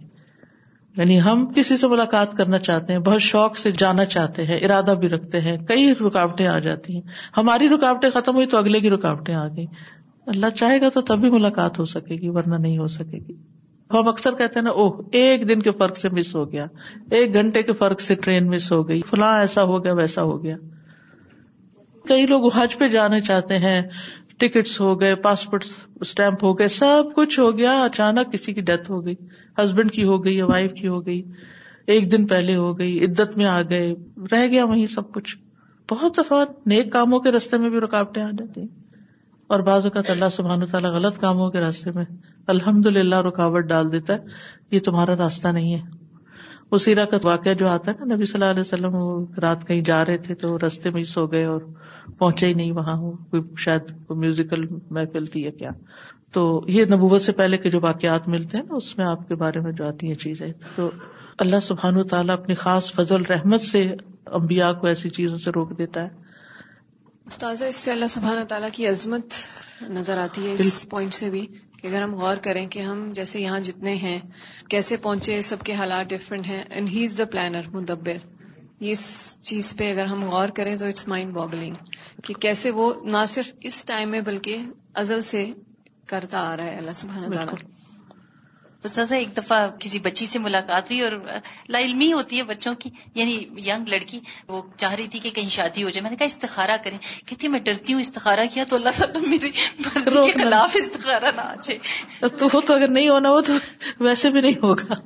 یعنی 0.96 1.20
ہم 1.26 1.44
کسی 1.56 1.76
سے 1.82 1.88
ملاقات 1.94 2.36
کرنا 2.36 2.58
چاہتے 2.70 2.92
ہیں 2.92 3.00
بہت 3.10 3.20
شوق 3.28 3.56
سے 3.64 3.70
جانا 3.84 4.04
چاہتے 4.16 4.44
ہیں 4.46 4.56
ارادہ 4.68 4.94
بھی 5.00 5.08
رکھتے 5.16 5.40
ہیں 5.48 5.56
کئی 5.72 5.92
رکاوٹیں 6.00 6.46
آ 6.54 6.58
جاتی 6.68 6.94
ہیں 6.94 7.02
ہماری 7.36 7.68
رکاوٹیں 7.74 8.08
ختم 8.18 8.34
ہوئی 8.40 8.46
تو 8.54 8.58
اگلے 8.64 8.80
کی 8.86 8.90
رکاوٹیں 8.96 9.34
آ 9.42 9.46
گئی 9.56 9.66
اللہ 10.34 10.56
چاہے 10.62 10.80
گا 10.80 10.88
تو 10.94 11.00
تب 11.12 11.18
بھی 11.26 11.30
ملاقات 11.38 11.78
ہو 11.78 11.84
سکے 11.96 12.20
گی 12.22 12.28
ورنہ 12.38 12.54
نہیں 12.54 12.78
ہو 12.78 12.86
سکے 12.98 13.18
گی 13.28 13.36
ہم 13.94 14.08
اکثر 14.08 14.34
کہتے 14.38 14.58
ہیں 14.58 14.64
نا 14.64 14.70
اوہ 14.80 15.02
ایک 15.20 15.48
دن 15.48 15.60
کے 15.62 15.70
فرق 15.78 15.96
سے 15.98 16.08
مس 16.16 16.34
ہو 16.36 16.50
گیا 16.52 16.64
ایک 17.18 17.34
گھنٹے 17.40 17.62
کے 17.68 17.72
فرق 17.82 18.00
سے 18.06 18.14
ٹرین 18.24 18.46
مس 18.50 18.70
ہو 18.72 18.86
گئی 18.88 19.00
فلاں 19.10 19.32
ایسا 19.40 19.62
ہو 19.70 19.82
گیا 19.84 19.92
ویسا 20.00 20.22
ہو 20.30 20.42
گیا 20.42 20.56
کئی 22.08 22.26
لوگ 22.26 22.48
حج 22.54 22.76
پہ 22.78 22.88
جانا 22.88 23.20
چاہتے 23.30 23.58
ہیں 23.58 23.80
ٹکٹس 24.42 24.78
ہو 24.80 25.00
گئے 25.00 25.14
پاسپورٹ 25.22 25.64
اسٹمپ 26.06 26.44
ہو 26.44 26.52
گئے 26.58 26.68
سب 26.74 27.14
کچھ 27.14 27.38
ہو 27.40 27.50
گیا 27.58 27.72
اچانک 27.84 28.32
کسی 28.32 28.52
کی 28.54 28.60
ڈیتھ 28.68 28.90
ہو 28.90 29.04
گئی 29.06 29.14
ہسبینڈ 29.62 29.90
کی 29.92 30.04
ہو 30.10 30.22
گئی 30.24 30.40
وائف 30.50 30.72
کی 30.74 30.86
ہو 30.88 31.04
گئی 31.06 31.22
ایک 31.94 32.10
دن 32.12 32.26
پہلے 32.34 32.56
ہو 32.56 32.76
گئی 32.78 33.02
عدت 33.04 33.36
میں 33.36 33.46
آ 33.54 33.60
گئے 33.70 33.92
رہ 34.32 34.46
گیا 34.46 34.64
وہیں 34.64 34.86
سب 34.96 35.12
کچھ 35.14 35.36
بہت 35.90 36.16
دفعہ 36.16 36.44
نیک 36.74 36.92
کاموں 36.92 37.20
کے 37.20 37.30
رستے 37.32 37.56
میں 37.58 37.70
بھی 37.70 37.80
رکاوٹیں 37.80 38.22
آ 38.22 38.30
جاتی 38.38 38.60
ہیں 38.60 38.68
اور 39.54 39.60
بعض 39.66 39.84
اوقات 39.86 40.10
اللہ 40.10 40.28
سبحان 40.32 40.64
تعالیٰ 40.70 40.90
غلط 40.94 41.18
کاموں 41.20 41.48
کے 41.50 41.60
راستے 41.60 41.90
میں 41.94 42.04
الحمد 42.54 42.86
للہ 42.96 43.20
رکاوٹ 43.26 43.64
ڈال 43.68 43.92
دیتا 43.92 44.12
ہے 44.14 44.76
یہ 44.76 44.80
تمہارا 44.88 45.16
راستہ 45.16 45.48
نہیں 45.58 45.74
ہے 45.74 45.80
وہ 46.72 46.78
سیرا 46.86 47.04
کا 47.12 47.18
واقعہ 47.24 47.54
جو 47.62 47.68
آتا 47.68 47.90
ہے 47.92 48.04
نا 48.04 48.14
نبی 48.14 48.26
صلی 48.26 48.40
اللہ 48.40 48.50
علیہ 48.52 48.60
وسلم 48.66 48.94
وہ 48.96 49.40
رات 49.44 49.66
کہیں 49.68 49.80
جا 49.84 50.04
رہے 50.04 50.16
تھے 50.26 50.34
تو 50.42 50.58
راستے 50.62 50.90
میں 50.96 51.00
ہی 51.00 51.04
سو 51.14 51.26
گئے 51.36 51.44
اور 51.52 51.60
پہنچے 52.18 52.46
ہی 52.46 52.54
نہیں 52.60 52.72
وہاں 52.80 52.96
شاید 53.64 53.90
میوزیکل 54.24 54.66
محفل 54.98 55.26
تھی 55.36 55.42
یا 55.44 55.50
کیا 55.58 55.70
تو 56.36 56.44
یہ 56.76 56.84
نبوت 56.94 57.22
سے 57.22 57.32
پہلے 57.40 57.58
کے 57.58 57.70
جو 57.70 57.78
واقعات 57.82 58.28
ملتے 58.34 58.56
ہیں 58.56 58.64
نا 58.68 58.74
اس 58.82 58.96
میں 58.98 59.06
آپ 59.06 59.26
کے 59.28 59.34
بارے 59.44 59.60
میں 59.68 59.72
جو 59.80 59.86
آتی 59.86 60.08
ہیں 60.08 60.18
چیزیں 60.26 60.46
تو 60.76 60.90
اللہ 61.46 61.60
سبحان 61.68 61.96
و 61.96 62.02
تعالیٰ 62.12 62.36
اپنی 62.38 62.54
خاص 62.66 62.92
فضل 62.94 63.24
رحمت 63.30 63.60
سے 63.72 63.84
امبیا 64.40 64.72
کو 64.80 64.86
ایسی 64.86 65.10
چیزوں 65.20 65.36
سے 65.46 65.50
روک 65.58 65.76
دیتا 65.78 66.02
ہے 66.02 66.27
استاذ 67.28 67.62
اس 67.62 67.76
سے 67.84 67.90
اللہ 67.92 68.06
سبحانہ 68.10 68.42
تعالیٰ 68.48 68.68
کی 68.72 68.86
عظمت 68.88 69.34
نظر 69.96 70.18
آتی 70.18 70.46
ہے 70.46 70.54
اس 70.64 70.88
پوائنٹ 70.90 71.14
سے 71.14 71.28
بھی 71.30 71.44
کہ 71.80 71.86
اگر 71.86 72.02
ہم 72.02 72.14
غور 72.20 72.36
کریں 72.42 72.64
کہ 72.74 72.80
ہم 72.82 73.02
جیسے 73.14 73.40
یہاں 73.40 73.58
جتنے 73.66 73.94
ہیں 74.04 74.18
کیسے 74.70 74.96
پہنچے 75.06 75.40
سب 75.50 75.62
کے 75.68 75.74
حالات 75.80 76.08
ڈفرینٹ 76.10 76.46
ہیں 76.46 76.62
and 76.70 76.88
he 76.92 77.04
is 77.04 77.18
the 77.18 77.24
planner 77.32 77.68
مدبر 77.74 78.24
اس 78.92 79.02
چیز 79.50 79.74
پہ 79.78 79.90
اگر 79.92 80.04
ہم 80.14 80.24
غور 80.30 80.48
کریں 80.56 80.74
تو 80.78 80.86
اٹس 80.86 81.06
مائنڈ 81.08 81.34
باگلنگ 81.34 81.74
کہ 82.26 82.34
کیسے 82.46 82.70
وہ 82.80 82.92
نہ 83.16 83.24
صرف 83.34 83.52
اس 83.70 83.84
ٹائم 83.92 84.10
میں 84.10 84.20
بلکہ 84.30 84.62
ازل 85.04 85.22
سے 85.32 85.46
کرتا 86.14 86.48
آ 86.52 86.56
رہا 86.56 86.64
ہے 86.70 86.76
اللہ 86.78 86.92
سبحانہ 87.04 87.34
تعالیٰ 87.34 87.54
ایک 88.86 89.28
دفعہ 89.36 89.58
کسی 89.80 89.98
بچی 90.02 90.26
سے 90.26 90.38
ملاقات 90.38 90.90
ہوئی 90.90 91.00
اور 91.02 91.12
لا 91.74 91.78
علمی 91.86 92.12
ہوتی 92.12 92.38
ہے 92.38 92.42
بچوں 92.50 92.74
کی 92.82 92.90
یعنی 93.14 93.34
ینگ 93.66 93.88
لڑکی 93.94 94.20
وہ 94.48 94.60
چاہ 94.76 94.92
رہی 94.94 95.06
تھی 95.14 95.18
کہ 95.24 95.30
کہیں 95.38 95.48
شادی 95.56 95.82
ہو 95.84 95.90
جائے 95.96 96.02
میں 96.02 96.10
نے 96.10 96.16
کہا 96.16 96.26
استخارہ 96.32 96.76
کریں 96.84 96.98
کہتی 97.26 97.48
میں 97.54 97.60
ڈرتی 97.68 97.92
ہوں 97.94 98.00
استخارہ 98.00 98.44
کیا 98.54 98.64
تو 98.68 98.76
اللہ 98.76 98.98
تعالیٰ 99.00 99.22
میری 99.28 99.50
مرضی 99.86 100.30
کے 100.30 100.38
خلاف 100.38 100.76
استخارہ 100.82 101.30
نہ 101.36 101.40
آ 101.40 101.54
جائے 101.62 102.28
تو 102.38 102.48
اگر 102.74 102.88
نہیں 102.98 103.08
ہونا 103.08 103.30
ہو 103.30 103.40
تو 103.40 103.52
ویسے 104.00 104.30
بھی 104.30 104.40
نہیں 104.40 104.62
ہوگا 104.66 105.00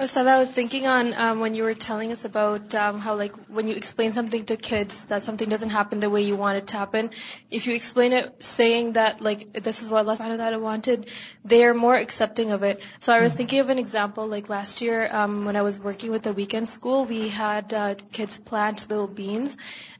Ustad, 0.00 0.28
I 0.28 0.38
was 0.38 0.48
thinking 0.48 0.86
on 0.86 1.12
um, 1.14 1.40
when 1.40 1.54
you 1.54 1.64
were 1.64 1.74
telling 1.74 2.12
us 2.12 2.24
about 2.24 2.72
um, 2.72 3.00
how, 3.00 3.16
like, 3.16 3.34
when 3.48 3.66
you 3.66 3.74
explain 3.74 4.12
something 4.12 4.44
to 4.44 4.56
kids, 4.56 5.06
that 5.06 5.24
something 5.24 5.48
doesn't 5.48 5.70
happen 5.70 5.98
the 5.98 6.08
way 6.08 6.22
you 6.22 6.36
want 6.36 6.56
it 6.56 6.68
to 6.68 6.76
happen. 6.76 7.10
If 7.50 7.66
you 7.66 7.74
explain 7.74 8.12
it 8.12 8.40
saying 8.40 8.92
that, 8.92 9.20
like, 9.20 9.64
this 9.64 9.82
is 9.82 9.90
what 9.90 10.04
Allah 10.04 10.16
subhanahu 10.16 10.38
wa 10.38 10.44
ta'ala 10.44 10.62
wanted, 10.62 11.10
they 11.44 11.64
are 11.64 11.74
more 11.74 11.96
accepting 11.96 12.52
of 12.52 12.62
it. 12.62 12.80
So 13.00 13.12
I 13.12 13.20
was 13.20 13.32
mm-hmm. 13.32 13.38
thinking 13.38 13.58
of 13.58 13.70
an 13.70 13.78
example, 13.80 14.28
like 14.28 14.48
last 14.48 14.82
year 14.82 15.08
um, 15.12 15.44
when 15.44 15.56
I 15.56 15.62
was 15.62 15.80
working 15.80 16.12
with 16.12 16.22
the 16.22 16.32
weekend 16.32 16.68
school, 16.68 17.04
we 17.04 17.28
had 17.28 17.74
uh, 17.74 17.94
kids 18.12 18.38
plant 18.38 18.88
little 18.88 19.08
beans. 19.08 19.56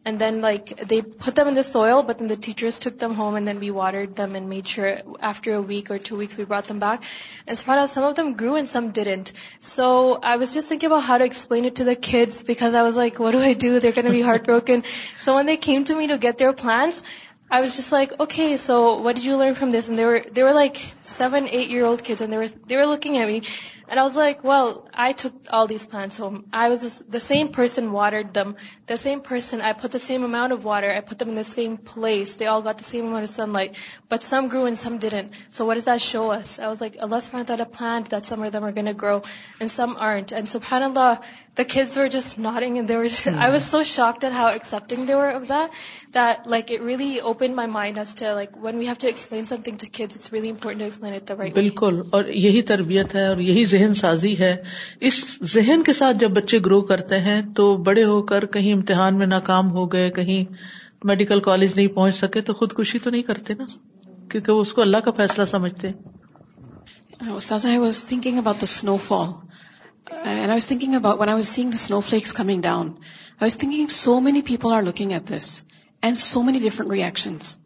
And 0.08 0.18
then, 0.18 0.40
like, 0.40 0.88
they 0.88 1.02
put 1.02 1.34
them 1.34 1.48
in 1.48 1.52
the 1.52 1.62
soil, 1.62 1.98
but 2.02 2.16
then 2.16 2.28
the 2.28 2.36
teachers 2.44 2.78
took 2.78 2.98
them 2.98 3.12
home 3.12 3.34
and 3.34 3.46
then 3.46 3.60
we 3.60 3.70
watered 3.70 4.16
them 4.16 4.36
and 4.36 4.48
made 4.48 4.66
sure 4.66 5.02
after 5.20 5.52
a 5.52 5.60
week 5.60 5.90
or 5.90 5.98
2 5.98 6.16
weeks 6.16 6.34
we 6.34 6.44
brought 6.44 6.66
them 6.66 6.78
back. 6.78 7.04
And 7.46 7.58
subhanAllah, 7.58 7.90
some 7.96 8.04
of 8.04 8.14
them 8.14 8.32
grew 8.32 8.54
and 8.56 8.66
some 8.66 8.88
didn't. 9.00 9.34
So 9.60 9.88
I 10.14 10.38
was 10.38 10.54
just 10.54 10.66
thinking 10.66 10.86
about 10.86 11.02
how 11.10 11.18
to 11.18 11.26
explain 11.26 11.66
it 11.66 11.76
to 11.82 11.84
the 11.84 11.94
kids 11.94 12.42
because 12.42 12.72
I 12.72 12.88
was 12.88 12.96
like, 12.96 13.18
what 13.18 13.32
do 13.32 13.42
I 13.52 13.52
do? 13.66 13.80
They're 13.80 13.96
going 14.00 14.10
to 14.14 14.16
be 14.18 14.24
heartbroken. 14.32 14.84
So 15.20 15.34
when 15.34 15.44
they 15.44 15.58
came 15.68 15.84
to 15.92 15.94
me 15.94 16.06
to 16.06 16.16
get 16.16 16.38
their 16.38 16.54
plants, 16.54 17.02
I 17.50 17.60
was 17.60 17.76
just 17.76 17.92
like, 17.92 18.18
okay, 18.26 18.48
so 18.56 19.00
what 19.00 19.14
did 19.14 19.26
you 19.26 19.36
learn 19.36 19.54
from 19.54 19.72
this? 19.72 19.90
And 19.90 19.98
they 19.98 20.44
were 20.48 20.56
like 20.64 20.82
7, 21.10 21.46
8-year-old 21.64 22.02
kids 22.02 22.22
and 22.22 22.40
they 22.72 22.78
were 22.80 22.90
looking 22.96 23.18
at 23.18 23.28
me 23.34 23.42
same 23.92 24.36
پارڈ 27.54 28.36
person 29.28 29.58
like 33.52 34.26
so 40.46 40.58
fan 40.60 40.82
اللہ 40.82 41.14
یہی 41.58 42.22
تربیت 52.62 53.14
ہے 53.14 53.26
اور 53.26 53.36
یہی 53.38 53.64
ذہن 53.64 53.94
سازی 53.94 54.38
ہے 54.38 54.54
اس 55.00 55.38
ذہن 55.52 55.82
کے 55.86 55.92
ساتھ 55.92 56.16
جب 56.20 56.30
بچے 56.30 56.58
گرو 56.64 56.80
کرتے 56.92 57.18
ہیں 57.28 57.40
تو 57.56 57.76
بڑے 57.90 58.04
ہو 58.04 58.22
کر 58.32 58.46
کہیں 58.56 58.72
امتحان 58.72 59.18
میں 59.18 59.26
ناکام 59.26 59.70
ہو 59.76 59.86
گئے 59.92 60.10
کہیں 60.20 60.42
میڈیکل 61.10 61.40
کالج 61.48 61.76
نہیں 61.76 61.88
پہنچ 61.98 62.14
سکے 62.14 62.40
تو 62.46 62.54
خودکشی 62.60 62.98
تو 62.98 63.10
نہیں 63.10 63.22
کرتے 63.32 63.54
نا 63.58 63.64
کیونکہ 64.30 64.52
وہ 64.52 64.60
اس 64.60 64.72
کو 64.72 64.82
اللہ 64.82 65.04
کا 65.04 65.10
فیصلہ 65.18 65.44
سمجھتے 65.56 65.88
And 70.10 70.50
I 70.50 70.54
was 70.54 70.66
thinking 70.66 70.94
about 70.94 71.18
when 71.18 71.28
I 71.28 71.34
was 71.34 71.48
seeing 71.48 71.70
the 71.70 71.76
snowflakes 71.76 72.32
coming 72.32 72.60
down, 72.60 72.98
I 73.40 73.44
was 73.44 73.56
thinking 73.56 73.88
so 73.88 74.20
many 74.20 74.42
people 74.42 74.72
are 74.72 74.82
looking 74.82 75.12
at 75.12 75.26
this 75.26 75.64
and 76.02 76.16
so 76.16 76.42
many 76.42 76.60
different 76.60 76.90
reactions. 76.90 77.58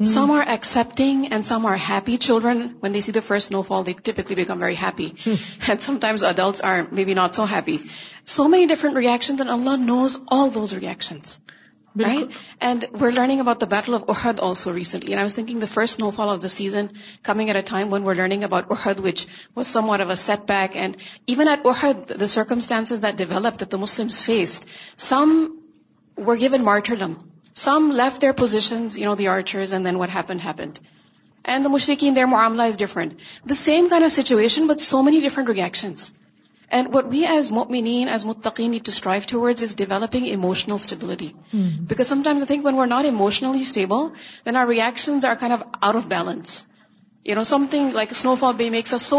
Mm. 0.00 0.06
Some 0.06 0.30
are 0.30 0.42
accepting 0.42 1.26
and 1.26 1.46
some 1.46 1.66
are 1.66 1.76
happy. 1.76 2.16
Children, 2.18 2.76
when 2.80 2.92
they 2.92 3.00
see 3.00 3.12
the 3.12 3.22
first 3.22 3.48
snowfall, 3.48 3.84
they 3.84 3.92
typically 3.92 4.34
become 4.34 4.58
very 4.58 4.74
happy. 4.74 5.14
And 5.68 5.80
sometimes 5.80 6.22
adults 6.22 6.60
are 6.60 6.86
maybe 6.90 7.14
not 7.14 7.34
so 7.34 7.44
happy. 7.44 7.78
So 8.24 8.48
many 8.48 8.66
different 8.66 8.96
reactions, 8.96 9.40
and 9.40 9.50
Allah 9.50 9.76
knows 9.76 10.18
all 10.28 10.50
those 10.50 10.74
reactions. 10.74 11.40
Right? 11.96 12.30
And 12.60 12.88
we're 12.92 13.10
learning 13.10 13.40
about 13.40 13.58
the 13.58 13.66
Battle 13.66 13.96
of 13.96 14.04
Uhud 14.06 14.38
also 14.40 14.72
recently. 14.72 15.12
And 15.12 15.20
I 15.20 15.24
was 15.24 15.34
thinking 15.34 15.58
the 15.58 15.66
first 15.66 15.94
snowfall 15.94 16.30
of 16.30 16.40
the 16.40 16.48
season 16.48 16.92
coming 17.24 17.50
at 17.50 17.56
a 17.56 17.62
time 17.62 17.90
when 17.90 18.04
we're 18.04 18.14
learning 18.14 18.44
about 18.44 18.68
Uhud, 18.68 19.00
which 19.00 19.26
was 19.56 19.66
somewhat 19.66 20.00
of 20.00 20.08
a 20.08 20.16
setback. 20.16 20.76
And 20.76 20.96
even 21.26 21.48
at 21.48 21.64
Uhud, 21.64 22.06
the 22.06 22.28
circumstances 22.28 23.00
that 23.00 23.16
developed 23.16 23.58
that 23.58 23.70
the 23.70 23.78
Muslims 23.78 24.22
faced, 24.22 24.68
some 24.94 25.58
were 26.16 26.36
given 26.36 26.62
martyrdom. 26.62 27.28
Some 27.54 27.90
left 27.90 28.20
their 28.20 28.32
positions, 28.32 28.94
the 28.94 29.26
archers, 29.26 29.72
and 29.72 29.84
then 29.84 29.98
what 29.98 30.10
happened. 30.10 30.80
And 31.44 31.64
the 31.64 31.70
mushrikeen, 31.70 32.14
their 32.14 32.28
mu'amala 32.28 32.68
is 32.68 32.76
different. 32.76 33.18
The 33.44 33.56
same 33.56 33.90
kind 33.90 34.04
of 34.04 34.12
situation, 34.12 34.68
but 34.68 34.80
so 34.80 35.02
many 35.02 35.20
different 35.20 35.48
reactions. 35.48 36.08
And 36.78 36.94
what 36.94 37.04
we 37.10 37.24
is 37.26 37.50
me 37.68 37.80
ni 37.82 37.94
is 38.12 38.24
موترائیو 38.26 39.18
tour 39.28 39.52
developing 39.76 40.26
emotional 40.34 40.74
stability 40.74 41.28
not emotionally 42.22 43.60
stable 43.60 44.08
then 44.46 44.56
are 44.56 44.66
reasons 44.68 46.64
you 47.26 47.34
know 47.36 47.42
something 47.70 47.90
like 47.96 48.12
be 48.58 48.68
makes 48.70 49.12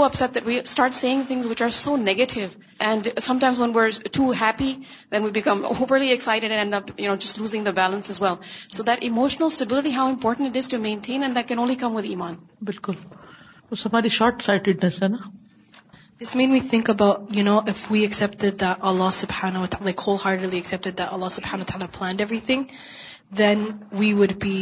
we 0.45 0.56
start 0.60 0.93
seeing 0.93 1.45
which 1.49 1.62
are 1.62 1.70
so 1.80 1.95
negatives 2.06 3.60
one 3.60 3.76
were 3.76 3.89
to 4.14 4.32
happen 4.41 5.66
overrated 5.80 7.39
losing 7.39 7.64
the 7.64 7.76
balance 7.82 8.22
well 8.22 8.36
so 8.78 8.84
that 8.91 9.04
emotionality 9.10 9.93
how 9.95 10.08
important 10.08 10.72
to 10.72 10.80
maintain 10.88 11.34
بالکل 12.64 14.08
short 14.18 14.41
sightedness 14.41 15.04
this 16.24 16.36
made 16.36 16.49
me 16.49 16.59
think 16.69 16.89
about 16.89 17.38
you 17.38 17.43
know 17.45 17.55
if 17.69 17.80
we 17.91 17.99
expected 18.05 18.59
the 18.61 18.74
اللہ 18.89 19.09
سف 19.19 19.30
ہینو 19.43 19.65
تھک 19.72 20.01
ہواڈلی 20.07 20.57
accepted 20.63 20.97
دلّا 20.97 21.30
سفو 21.36 21.57
تھالا 21.67 21.86
planned 21.97 22.22
everything 22.47 22.63
then 23.38 23.59
we 23.99 24.11
would 24.19 24.34
be 24.43 24.57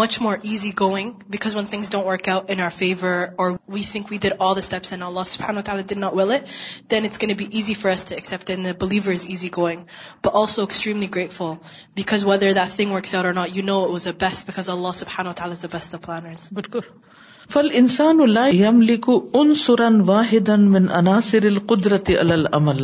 much 0.00 0.20
more 0.22 0.36
easygoing 0.80 1.10
because 1.32 1.56
when 1.56 1.64
things 1.70 1.90
don't 1.92 2.06
work 2.06 2.28
out 2.32 2.50
in 2.50 2.60
our 2.60 2.70
favour 2.78 3.24
or 3.40 3.50
we 3.74 3.82
think 3.90 4.10
we 4.10 4.18
ڈر 4.22 4.32
all 4.46 4.58
this 4.58 4.92
N 4.92 5.02
او 5.06 5.22
سف 5.32 5.40
ہینو 5.48 5.60
تھال 5.68 5.78
not 6.00 6.12
well 6.16 6.32
it 6.34 6.44
then 6.90 7.02
it's 7.04 7.18
can 7.22 7.32
be 7.38 7.46
easy 7.60 7.74
first 7.84 8.12
except 8.18 8.50
believers 8.82 9.26
easy 9.30 9.48
going 9.58 9.80
but 10.22 10.34
also 10.42 10.62
extremely 10.66 11.08
grateful 11.14 11.52
because 12.02 12.24
whether 12.30 12.52
thing 12.78 12.92
works 12.94 13.14
out 13.14 13.22
not 13.42 13.56
you 13.56 13.64
know 13.72 13.78
is 13.94 14.04
the 14.10 14.24
best 14.26 14.48
because 14.50 14.70
Allah 14.76 14.92
سف 15.02 15.18
ہینو 15.18 15.32
تھال 15.42 15.50
از 15.56 15.64
دلانرز 15.92 16.50
فل 17.52 17.68
انسان 17.78 18.20
الحم 18.22 18.76
لکھو 18.88 19.14
ان 19.38 19.52
سرن 19.60 20.00
واحد 20.08 20.48
عناصر 20.56 21.44
القدرت 21.48 22.10
العمل 22.18 22.82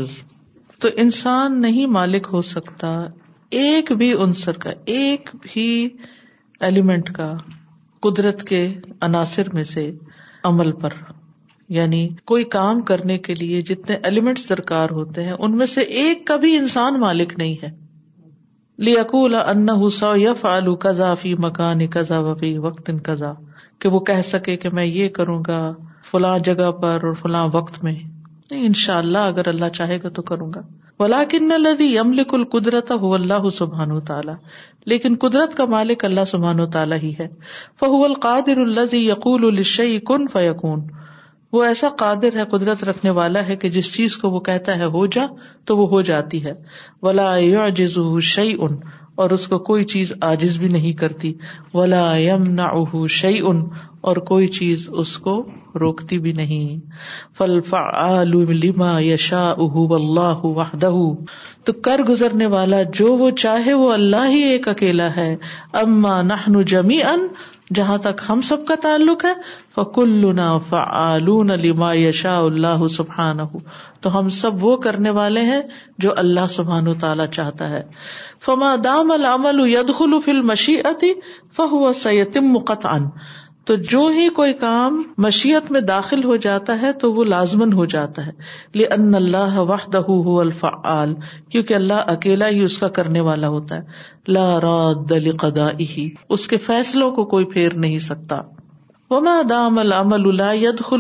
تو 0.85 0.89
انسان 1.03 1.61
نہیں 1.63 1.87
مالک 1.97 2.27
ہو 2.33 2.41
سکتا 2.49 2.91
ایک 3.59 3.93
بھی 4.01 4.11
انصر 4.23 4.59
کا 4.65 4.71
ایک 4.95 5.31
بھی 5.43 5.67
ایلیمنٹ 6.69 7.11
کا 7.19 7.33
قدرت 8.07 8.43
کے 8.49 8.61
عناصر 9.09 9.53
میں 9.59 9.63
سے 9.75 9.89
عمل 10.51 10.73
پر 10.83 10.95
یعنی 11.79 12.07
کوئی 12.33 12.45
کام 12.59 12.81
کرنے 12.91 13.19
کے 13.29 13.35
لیے 13.45 13.63
جتنے 13.71 13.97
ایلیمنٹ 14.11 14.49
درکار 14.49 14.91
ہوتے 14.99 15.23
ہیں 15.29 15.37
ان 15.39 15.57
میں 15.59 15.67
سے 15.77 15.81
ایک 16.03 16.27
کا 16.27 16.37
بھی 16.47 16.57
انسان 16.57 17.01
مالک 17.01 17.39
نہیں 17.39 17.55
ہے 17.63 17.71
لیاکولا 18.89 19.41
انا 19.55 19.81
حسا 19.87 20.13
یا 20.23 20.33
فالو 20.45 20.77
فی 21.23 21.35
مکان 21.49 21.87
کزا 21.99 22.19
وفی 22.31 22.57
وقت 22.69 22.91
ان 22.91 22.99
قزا 23.11 23.33
کہ 23.81 23.89
وہ 23.95 24.01
کہہ 24.11 24.21
سکے 24.27 24.57
کہ 24.65 24.69
میں 24.79 24.85
یہ 24.85 25.09
کروں 25.19 25.41
گا 25.49 25.59
فلاں 26.11 26.39
جگہ 26.49 26.71
پر 26.83 27.05
اور 27.07 27.15
فلاں 27.23 27.47
وقت 27.53 27.83
میں 27.85 27.95
ان 28.57 28.73
شاء 28.83 28.97
اللہ 28.99 29.31
اگر 29.33 29.49
اللہ 29.49 29.69
چاہے 29.79 29.99
گا 30.03 30.09
تو 30.19 30.23
کروں 30.31 30.51
گا 30.55 30.61
ولاکن 30.99 31.51
اللہ 31.53 33.49
سبحان 33.55 33.91
و 33.93 33.99
تعالیٰ 34.11 34.35
لیکن 34.93 35.17
قدرت 35.21 35.57
کا 35.57 35.65
مالک 35.75 36.05
اللہ 36.05 36.25
سبحان 36.29 36.61
و 36.61 36.67
تعالیٰ 36.77 36.99
ہی 37.03 37.13
ہے 37.19 37.27
فہو 37.81 38.05
الزی 38.63 39.07
یقول 39.09 39.45
الشع 39.47 39.87
کن 40.09 40.27
فیقون 40.33 40.87
وہ 41.53 41.63
ایسا 41.65 41.89
قادر 41.99 42.37
ہے 42.37 42.45
قدرت 42.51 42.85
رکھنے 42.85 43.11
والا 43.19 43.47
ہے 43.49 43.57
کہ 43.65 43.69
جس 43.75 43.93
چیز 43.95 44.17
کو 44.23 44.31
وہ 44.31 44.41
کہتا 44.49 44.77
ہے 44.79 44.85
ہو 44.97 45.07
جا 45.17 45.27
تو 45.71 45.77
وہ 45.79 45.89
ہو 45.89 46.01
جاتی 46.13 46.45
ہے 46.45 46.53
ولا 47.03 47.29
جزو 47.83 48.09
شعی 48.31 48.55
ان 48.59 48.77
اور 49.25 49.31
اس 49.35 49.47
کو 49.49 49.59
کوئی 49.67 49.85
چیز 49.91 50.13
آجز 50.31 50.59
بھی 50.59 50.69
نہیں 50.69 50.93
کرتی 51.03 51.33
ولا 51.75 52.01
یم 52.21 52.43
نہ 52.59 52.67
اہ 52.73 52.97
اس 55.03 55.17
کو 55.27 55.35
روکتی 55.81 56.19
بھی 56.27 56.33
نہیں 56.41 56.77
فل 57.39 57.61
فا 57.71 57.81
لما 58.29 58.99
یشا 59.01 59.43
اہ 59.57 59.77
اللہ 60.01 60.45
وحدہ 60.61 60.91
تو 61.65 61.73
کر 61.89 62.03
گزرنے 62.09 62.47
والا 62.57 62.83
جو 63.01 63.15
وہ 63.23 63.31
چاہے 63.45 63.75
وہ 63.85 63.93
اللہ 63.93 64.29
ہی 64.37 64.43
ایک 64.53 64.69
اکیلا 64.75 65.09
ہے 65.17 65.35
اما 65.83 66.21
نہ 66.31 66.63
جہاں 67.75 67.97
تک 68.03 68.21
ہم 68.29 68.41
سب 68.49 68.67
کا 68.67 68.75
تعلق 68.83 69.25
ہے 69.25 69.33
فکل 69.75 70.25
النا 70.41 71.55
لما 71.63 71.93
یشا 71.95 72.35
اللہ 72.35 72.87
سبحان 72.97 73.41
تو 74.07 74.11
ہم 74.19 74.29
سب 74.39 74.65
وہ 74.65 74.77
کرنے 74.83 75.11
والے 75.15 75.41
ہیں 75.47 75.61
جو 76.03 76.13
اللہ 76.23 76.49
سبحان 76.57 76.93
تعالی 77.05 77.25
چاہتا 77.37 77.69
ہے 77.71 77.81
فما 78.47 78.69
دام 78.85 79.09
العمل 79.15 79.63
يدخل 79.71 80.13
في 80.27 80.31
المشيئه 80.35 81.09
فهو 81.57 81.81
سيتم 82.03 82.53
ان 82.67 83.09
تو 83.71 83.75
جو 83.93 84.03
ہی 84.19 84.27
کوئی 84.37 84.53
کام 84.61 85.01
مشیت 85.27 85.71
میں 85.77 85.81
داخل 85.89 86.23
ہو 86.33 86.37
جاتا 86.45 86.77
ہے 86.83 86.93
تو 87.05 87.11
وہ 87.17 87.25
لازمن 87.33 87.73
ہو 87.81 87.87
جاتا 87.97 88.27
ہے 88.27 88.85
اللہ 88.99 89.57
لے 89.71 90.03
هو 90.11 90.37
الفعال 90.45 91.17
کیونکہ 91.25 91.73
کیوں 91.75 91.97
اکیلا 92.17 92.53
ہی 92.59 92.61
اس 92.69 92.77
کا 92.85 92.89
کرنے 93.01 93.25
والا 93.31 93.49
ہوتا 93.57 93.81
ہے 93.81 94.31
لا 94.39 94.47
راد 94.69 95.17
لقضائه 95.27 96.07
اس 96.39 96.47
کے 96.55 96.63
فیصلوں 96.69 97.11
کو 97.19 97.27
کوئی 97.35 97.51
پھیر 97.57 97.77
نہیں 97.87 98.05
سکتا 98.13 98.41
وما 99.11 99.37
دام 99.49 99.79
العمل 99.79 100.25
دامل 100.39 100.95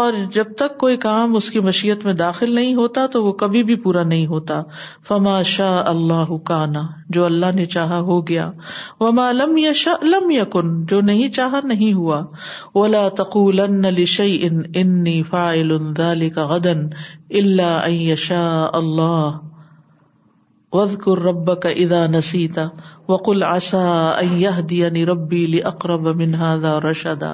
اور 0.00 0.12
جب 0.34 0.52
تک 0.58 0.76
کوئی 0.78 0.96
کام 1.04 1.34
اس 1.36 1.48
کی 1.50 1.60
مشیت 1.68 2.04
میں 2.04 2.12
داخل 2.20 2.54
نہیں 2.54 2.74
ہوتا 2.74 3.06
تو 3.14 3.22
وہ 3.24 3.32
کبھی 3.42 3.62
بھی 3.70 3.74
پورا 3.86 4.02
نہیں 4.12 4.26
ہوتا 4.32 4.60
فما 5.08 5.32
شاہ 5.54 5.80
اللہ 5.94 6.36
کانا 6.52 6.82
جو 7.16 7.24
اللہ 7.24 7.50
نے 7.54 7.64
چاہا 7.74 7.98
ہو 8.12 8.20
گیا 8.28 8.48
وما 9.00 9.30
لم 9.32 9.56
لم 9.56 9.58
یشلم 9.58 10.84
جو 10.90 11.00
نہیں 11.10 11.28
چاہا 11.40 11.60
نہیں 11.74 11.92
ہوا 11.94 12.20
اولا 12.72 13.08
تقول 13.22 13.60
ان 13.68 13.84
علی 13.94 14.04
ذلك 14.16 14.76
ان 14.82 15.02
الا 15.10 15.50
ان 15.76 15.92
دالی 15.98 16.30
کا 16.38 16.46
غدن 16.54 16.88
اللہ 17.42 18.32
اللہ 18.72 19.38
رب 20.74 21.48
کا 21.62 21.68
ادا 21.84 22.06
نسیتا 22.10 22.64
وقل 23.08 23.42
ربی 25.08 25.44
منہادا 26.16 26.78
رشدا 26.80 27.32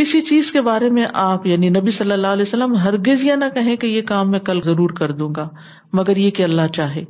کسی 0.00 0.20
چیز 0.28 0.50
کے 0.52 0.60
بارے 0.68 0.90
میں 0.98 1.06
آپ 1.22 1.46
یعنی 1.46 1.68
نبی 1.78 1.90
صلی 1.96 2.12
اللہ 2.12 2.36
علیہ 2.38 2.42
وسلم 2.42 2.74
ہرگز 2.84 3.24
نہ 3.38 3.44
کہیں 3.54 3.74
کہ 3.76 3.86
یہ 3.86 4.02
کام 4.08 4.30
میں 4.30 4.40
کل 4.50 4.60
ضرور 4.64 4.90
کر 4.98 5.12
دوں 5.22 5.28
گا 5.36 5.48
مگر 6.00 6.16
یہ 6.24 6.30
کہ 6.38 6.42
اللہ 6.42 6.68
چاہے 6.74 7.04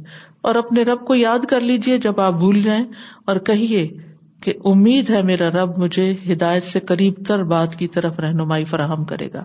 اور 0.48 0.54
اپنے 0.62 0.82
رب 0.90 1.06
کو 1.06 1.14
یاد 1.14 1.44
کر 1.50 1.60
لیجیے 1.72 1.98
جب 2.08 2.20
آپ 2.28 2.34
بھول 2.44 2.60
جائیں 2.68 2.84
اور 3.30 3.36
کہیے 3.50 3.86
کہ 4.42 4.52
امید 4.72 5.08
ہے 5.10 5.22
میرا 5.32 5.48
رب 5.62 5.78
مجھے 5.82 6.12
ہدایت 6.32 6.64
سے 6.64 6.80
قریب 6.88 7.14
تر 7.28 7.42
بات 7.54 7.74
کی 7.78 7.86
طرف 7.98 8.18
رہنمائی 8.20 8.64
فراہم 8.74 9.04
کرے 9.12 9.28
گا 9.34 9.44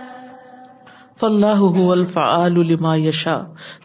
فلاح 1.21 1.59
الفعال 1.95 2.55
الفا 2.63 2.95
یشا 2.99 3.33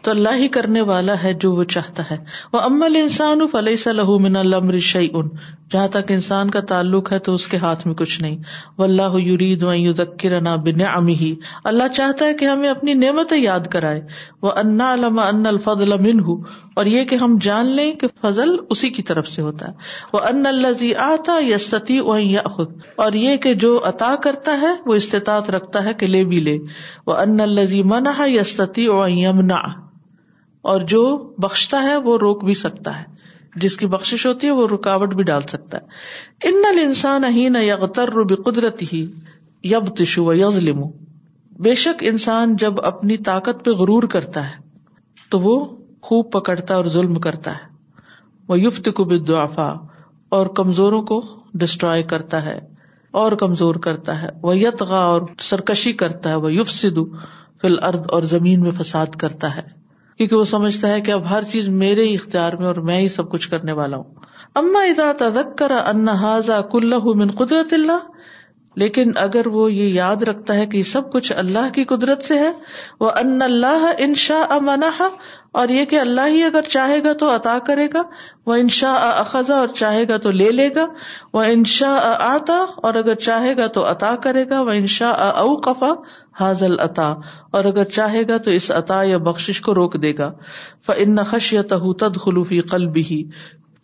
تو 0.05 0.11
اللہ 0.11 0.39
ہی 0.43 0.47
کرنے 0.57 0.81
والا 0.91 1.17
ہے 1.23 1.33
جو 1.45 1.51
وہ 1.59 1.63
چاہتا 1.75 2.05
ہے 2.11 2.17
وہ 2.53 2.63
امل 2.69 2.95
انسان 3.03 3.47
فلح 3.55 3.79
ص 3.85 4.05
من 4.27 4.41
الم 4.43 4.71
رش 4.79 4.95
ان 5.05 5.29
جہاں 5.71 5.87
تک 5.93 6.11
انسان 6.11 6.49
کا 6.49 6.59
تعلق 6.67 7.11
ہے 7.11 7.17
تو 7.25 7.33
اس 7.35 7.45
کے 7.53 7.57
ہاتھ 7.63 7.85
میں 7.87 7.93
کچھ 8.01 8.19
نہیں 8.21 8.35
و 8.77 8.83
اللہ 8.83 9.15
یورید 9.21 9.63
بن 10.67 10.81
امی 10.91 11.15
اللہ 11.71 11.87
چاہتا 11.95 12.25
ہے 12.25 12.33
کہ 12.41 12.45
ہمیں 12.45 12.67
اپنی 12.69 12.93
نعمت 13.01 13.33
یاد 13.37 13.67
کرائے 13.71 13.99
وہ 14.47 14.51
انا 14.61 14.91
الما 14.91 15.27
انف 15.27 15.67
لمن 15.89 16.19
اور 16.81 16.85
یہ 16.91 17.03
کہ 17.11 17.15
ہم 17.23 17.37
جان 17.47 17.71
لیں 17.79 17.91
کہ 18.03 18.07
فضل 18.21 18.55
اسی 18.75 18.89
کی 18.99 19.03
طرف 19.11 19.27
سے 19.29 19.41
ہوتا 19.41 19.67
ہے 19.67 19.73
وہ 20.13 20.19
ان 20.29 20.45
الزی 20.53 20.93
آتا 21.07 21.37
یستی 21.47 21.99
ستی 22.03 22.37
خود 22.55 22.71
اور 23.05 23.13
یہ 23.23 23.37
کہ 23.47 23.53
جو 23.65 23.73
عطا 23.89 24.13
کرتا 24.23 24.57
ہے 24.61 24.73
وہ 24.85 24.95
استطاط 25.03 25.49
رکھتا 25.57 25.83
ہے 25.85 25.93
کہ 26.03 26.07
لے 26.13 26.23
بھی 26.33 26.39
لے 26.49 26.57
وہ 27.07 27.15
ان 27.25 27.39
الزی 27.49 27.83
منا 27.93 28.13
یمنا 29.09 29.61
اور 30.71 30.81
جو 30.95 31.05
بخشتا 31.45 31.81
ہے 31.83 31.95
وہ 32.09 32.17
روک 32.17 32.43
بھی 32.45 32.53
سکتا 32.63 32.99
ہے 32.99 33.03
جس 33.61 33.75
کی 33.77 33.87
بخش 33.93 34.25
ہوتی 34.25 34.47
ہے 34.47 34.51
وہ 34.57 34.67
رکاوٹ 34.71 35.13
بھی 35.19 35.23
ڈال 35.29 35.41
سکتا 35.51 35.77
ہے 35.77 36.49
ان 36.49 36.61
نل 36.65 36.79
انسان 36.85 37.23
ہی 37.37 39.01
یب 39.69 39.87
تشو 39.97 40.23
یزلم 40.33 40.81
بے 41.65 41.73
شک 41.83 42.03
انسان 42.09 42.55
جب 42.63 42.81
اپنی 42.89 43.15
طاقت 43.29 43.63
پہ 43.65 43.71
غرور 43.79 44.03
کرتا 44.15 44.43
ہے 44.49 45.23
تو 45.29 45.39
وہ 45.45 45.53
خوب 46.09 46.29
پکڑتا 46.31 46.75
اور 46.81 46.85
ظلم 46.95 47.15
کرتا 47.23 47.51
ہے 47.53 48.05
وہ 48.49 48.59
یفت 48.59 48.89
کو 48.99 49.03
بھی 49.11 49.17
اور 50.37 50.47
کمزوروں 50.59 51.01
کو 51.11 51.19
ڈسٹرائے 51.63 52.03
کرتا 52.13 52.43
ہے 52.45 52.57
اور 53.23 53.31
کمزور 53.43 53.75
کرتا 53.87 54.21
ہے 54.21 54.27
وہ 54.43 54.57
یتغا 54.57 54.99
اور 55.13 55.21
سرکشی 55.49 55.93
کرتا 56.03 56.29
ہے 56.29 56.35
وہ 56.45 56.53
یوف 56.53 56.71
سدو 56.71 57.05
فل 57.61 57.77
ارد 57.89 58.05
اور 58.17 58.23
زمین 58.35 58.61
میں 58.67 58.71
فساد 58.81 59.15
کرتا 59.25 59.55
ہے 59.55 59.61
کیونکہ 60.17 60.35
وہ 60.35 60.43
سمجھتا 60.49 60.87
ہے 60.89 61.01
کہ 61.07 61.11
اب 61.11 61.29
ہر 61.29 61.43
چیز 61.51 61.67
میرے 61.83 62.03
ہی 62.07 62.13
اختیار 62.15 62.53
میں 62.59 62.65
اور 62.67 62.75
میں 62.89 62.99
ہی 62.99 63.07
سب 63.15 63.31
کچھ 63.31 63.49
کرنے 63.49 63.71
والا 63.79 63.97
ہوں 63.97 64.25
اما 64.61 64.81
ازارتا 64.89 65.65
اناض 65.89 66.49
من 67.15 67.31
قدرت 67.41 67.73
اللہ 67.73 68.05
لیکن 68.81 69.11
اگر 69.19 69.47
وہ 69.51 69.71
یہ 69.73 69.87
یاد 69.95 70.23
رکھتا 70.27 70.53
ہے 70.55 70.65
کہ 70.71 70.81
سب 70.93 71.11
کچھ 71.11 71.31
اللہ 71.43 71.69
کی 71.73 71.83
قدرت 71.91 72.23
سے 72.23 72.37
ہے 72.39 72.51
وہ 72.99 73.09
ان 73.21 73.41
اللہ 73.41 73.85
ان 74.07 74.13
امنا 74.57 75.07
اور 75.61 75.69
یہ 75.75 75.85
کہ 75.93 75.99
اللہ 75.99 76.27
ہی 76.35 76.43
اگر 76.43 76.67
چاہے 76.75 76.99
گا 77.03 77.13
تو 77.23 77.33
عطا 77.35 77.57
کرے 77.67 77.87
گا 77.93 78.01
وہ 78.47 78.55
ان 78.63 78.67
شاء 78.79 78.95
اخذا 79.07 79.55
اور 79.59 79.67
چاہے 79.81 80.03
گا 80.07 80.17
تو 80.25 80.31
لے 80.41 80.51
لے 80.59 80.69
گا 80.75 80.85
وہ 81.33 81.43
ان 81.53 81.63
آتا 82.33 82.63
اور 82.89 82.95
اگر 83.01 83.15
چاہے 83.29 83.55
گا 83.57 83.67
تو 83.77 83.89
عطا 83.91 84.15
کرے 84.23 84.45
گا 84.49 84.61
وہ 84.65 84.71
انشا 84.81 85.09
اوقفا 85.29 85.91
حاضل 86.39 86.79
عطا 86.79 87.11
اور 87.57 87.65
اگر 87.65 87.83
چاہے 87.97 88.21
گا 88.29 88.37
تو 88.47 88.51
اس 88.57 88.69
عطا 88.71 89.01
یا 89.11 89.17
بخش 89.27 89.61
کو 89.67 89.73
روک 89.75 89.95
دے 90.01 90.11
گا 90.17 90.31
فن 90.85 91.23
خش 91.29 91.51
یا 91.53 91.61
تہوت 91.71 92.17
خلوفی 92.23 92.59
قلب 92.73 92.91
بھی 92.97 93.23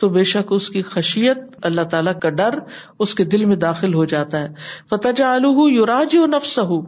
تو 0.02 0.10
بے 0.14 0.24
شک 0.34 0.52
اس 0.56 0.70
کی 0.76 0.82
خشیت 0.94 1.66
اللہ 1.70 1.88
تعالی 1.92 2.12
کا 2.22 2.30
ڈر 2.40 2.58
اس 3.06 3.14
کے 3.16 3.24
دل 3.34 3.46
میں 3.52 3.56
داخل 3.66 3.94
ہو 3.94 4.06
جاتا 4.14 4.40
ہے 4.42 4.88
فتح 4.90 5.12
جا 5.18 5.34
یو 5.78 5.86
راج 5.86 6.16
نفس 6.36 6.58
ہو 6.74 6.82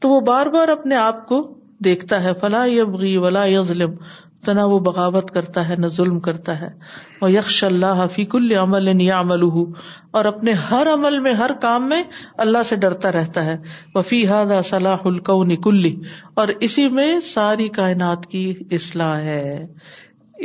تو 0.00 0.08
وہ 0.08 0.20
بار 0.30 0.46
بار 0.56 0.68
اپنے 0.78 0.96
آپ 1.06 1.26
کو 1.28 1.40
دیکھتا 1.84 2.22
ہے 2.24 2.32
فلاح 2.40 2.66
یا 2.66 3.62
ظلم 3.72 3.94
تو 4.44 4.52
نہ 4.52 4.60
وہ 4.70 4.78
بغاوت 4.86 5.30
کرتا 5.34 5.68
ہے 5.68 5.74
نہ 5.82 5.86
ظلم 5.96 6.18
کرتا 6.26 6.60
ہے 6.60 6.68
وہ 7.20 7.30
یکش 7.32 7.62
اللہ 7.64 8.06
فی 8.14 8.24
العمل 8.34 8.88
امل 8.88 9.10
عمل 9.18 9.42
اور 10.18 10.24
اپنے 10.32 10.52
ہر 10.70 10.92
عمل 10.92 11.18
میں 11.26 11.32
ہر 11.42 11.52
کام 11.62 11.88
میں 11.88 12.02
اللہ 12.44 12.62
سے 12.68 12.76
ڈرتا 12.82 13.12
رہتا 13.12 13.44
ہے 13.44 13.56
وہ 13.94 14.02
فی 14.10 14.26
ہاد 14.28 14.74
نکلی 15.50 15.94
اور 16.42 16.48
اسی 16.68 16.88
میں 16.98 17.10
ساری 17.30 17.68
کائنات 17.78 18.26
کی 18.32 18.48
اصلاح 18.80 19.18
ہے 19.30 19.66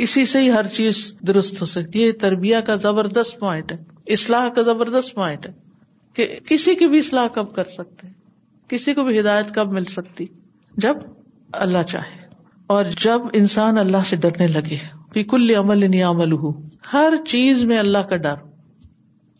اسی 0.04 0.24
سے 0.26 0.40
ہی 0.40 0.50
ہر 0.52 0.66
چیز 0.74 1.00
درست 1.26 1.60
ہو 1.62 1.66
سکتی 1.74 2.06
ہے 2.06 2.12
تربیت 2.24 2.66
کا 2.66 2.74
زبردست 2.86 3.38
پوائنٹ 3.40 3.72
ہے 3.72 3.78
اصلاح 4.16 4.48
کا 4.56 4.62
زبردست 4.70 5.14
پوائنٹ 5.14 5.46
ہے 5.46 5.52
کہ 6.16 6.26
کسی 6.48 6.74
کی 6.82 6.86
بھی 6.94 6.98
اصلاح 6.98 7.26
کب 7.34 7.54
کر 7.54 7.64
سکتے 7.76 8.08
کسی 8.68 8.94
کو 8.94 9.02
بھی 9.04 9.18
ہدایت 9.20 9.54
کب 9.54 9.72
مل 9.72 9.84
سکتی 9.98 10.26
جب 10.86 10.96
اللہ 11.66 11.82
چاہے 11.90 12.20
اور 12.72 12.84
جب 13.02 13.22
انسان 13.38 13.78
اللہ 13.78 14.04
سے 14.08 14.16
ڈرنے 14.24 14.46
لگے 14.46 15.54
عمل 15.58 15.84
نیا 15.90 16.10
ہر 16.92 17.14
چیز 17.32 17.62
میں 17.72 17.78
اللہ 17.78 18.06
کا 18.10 18.16
ڈر 18.26 18.36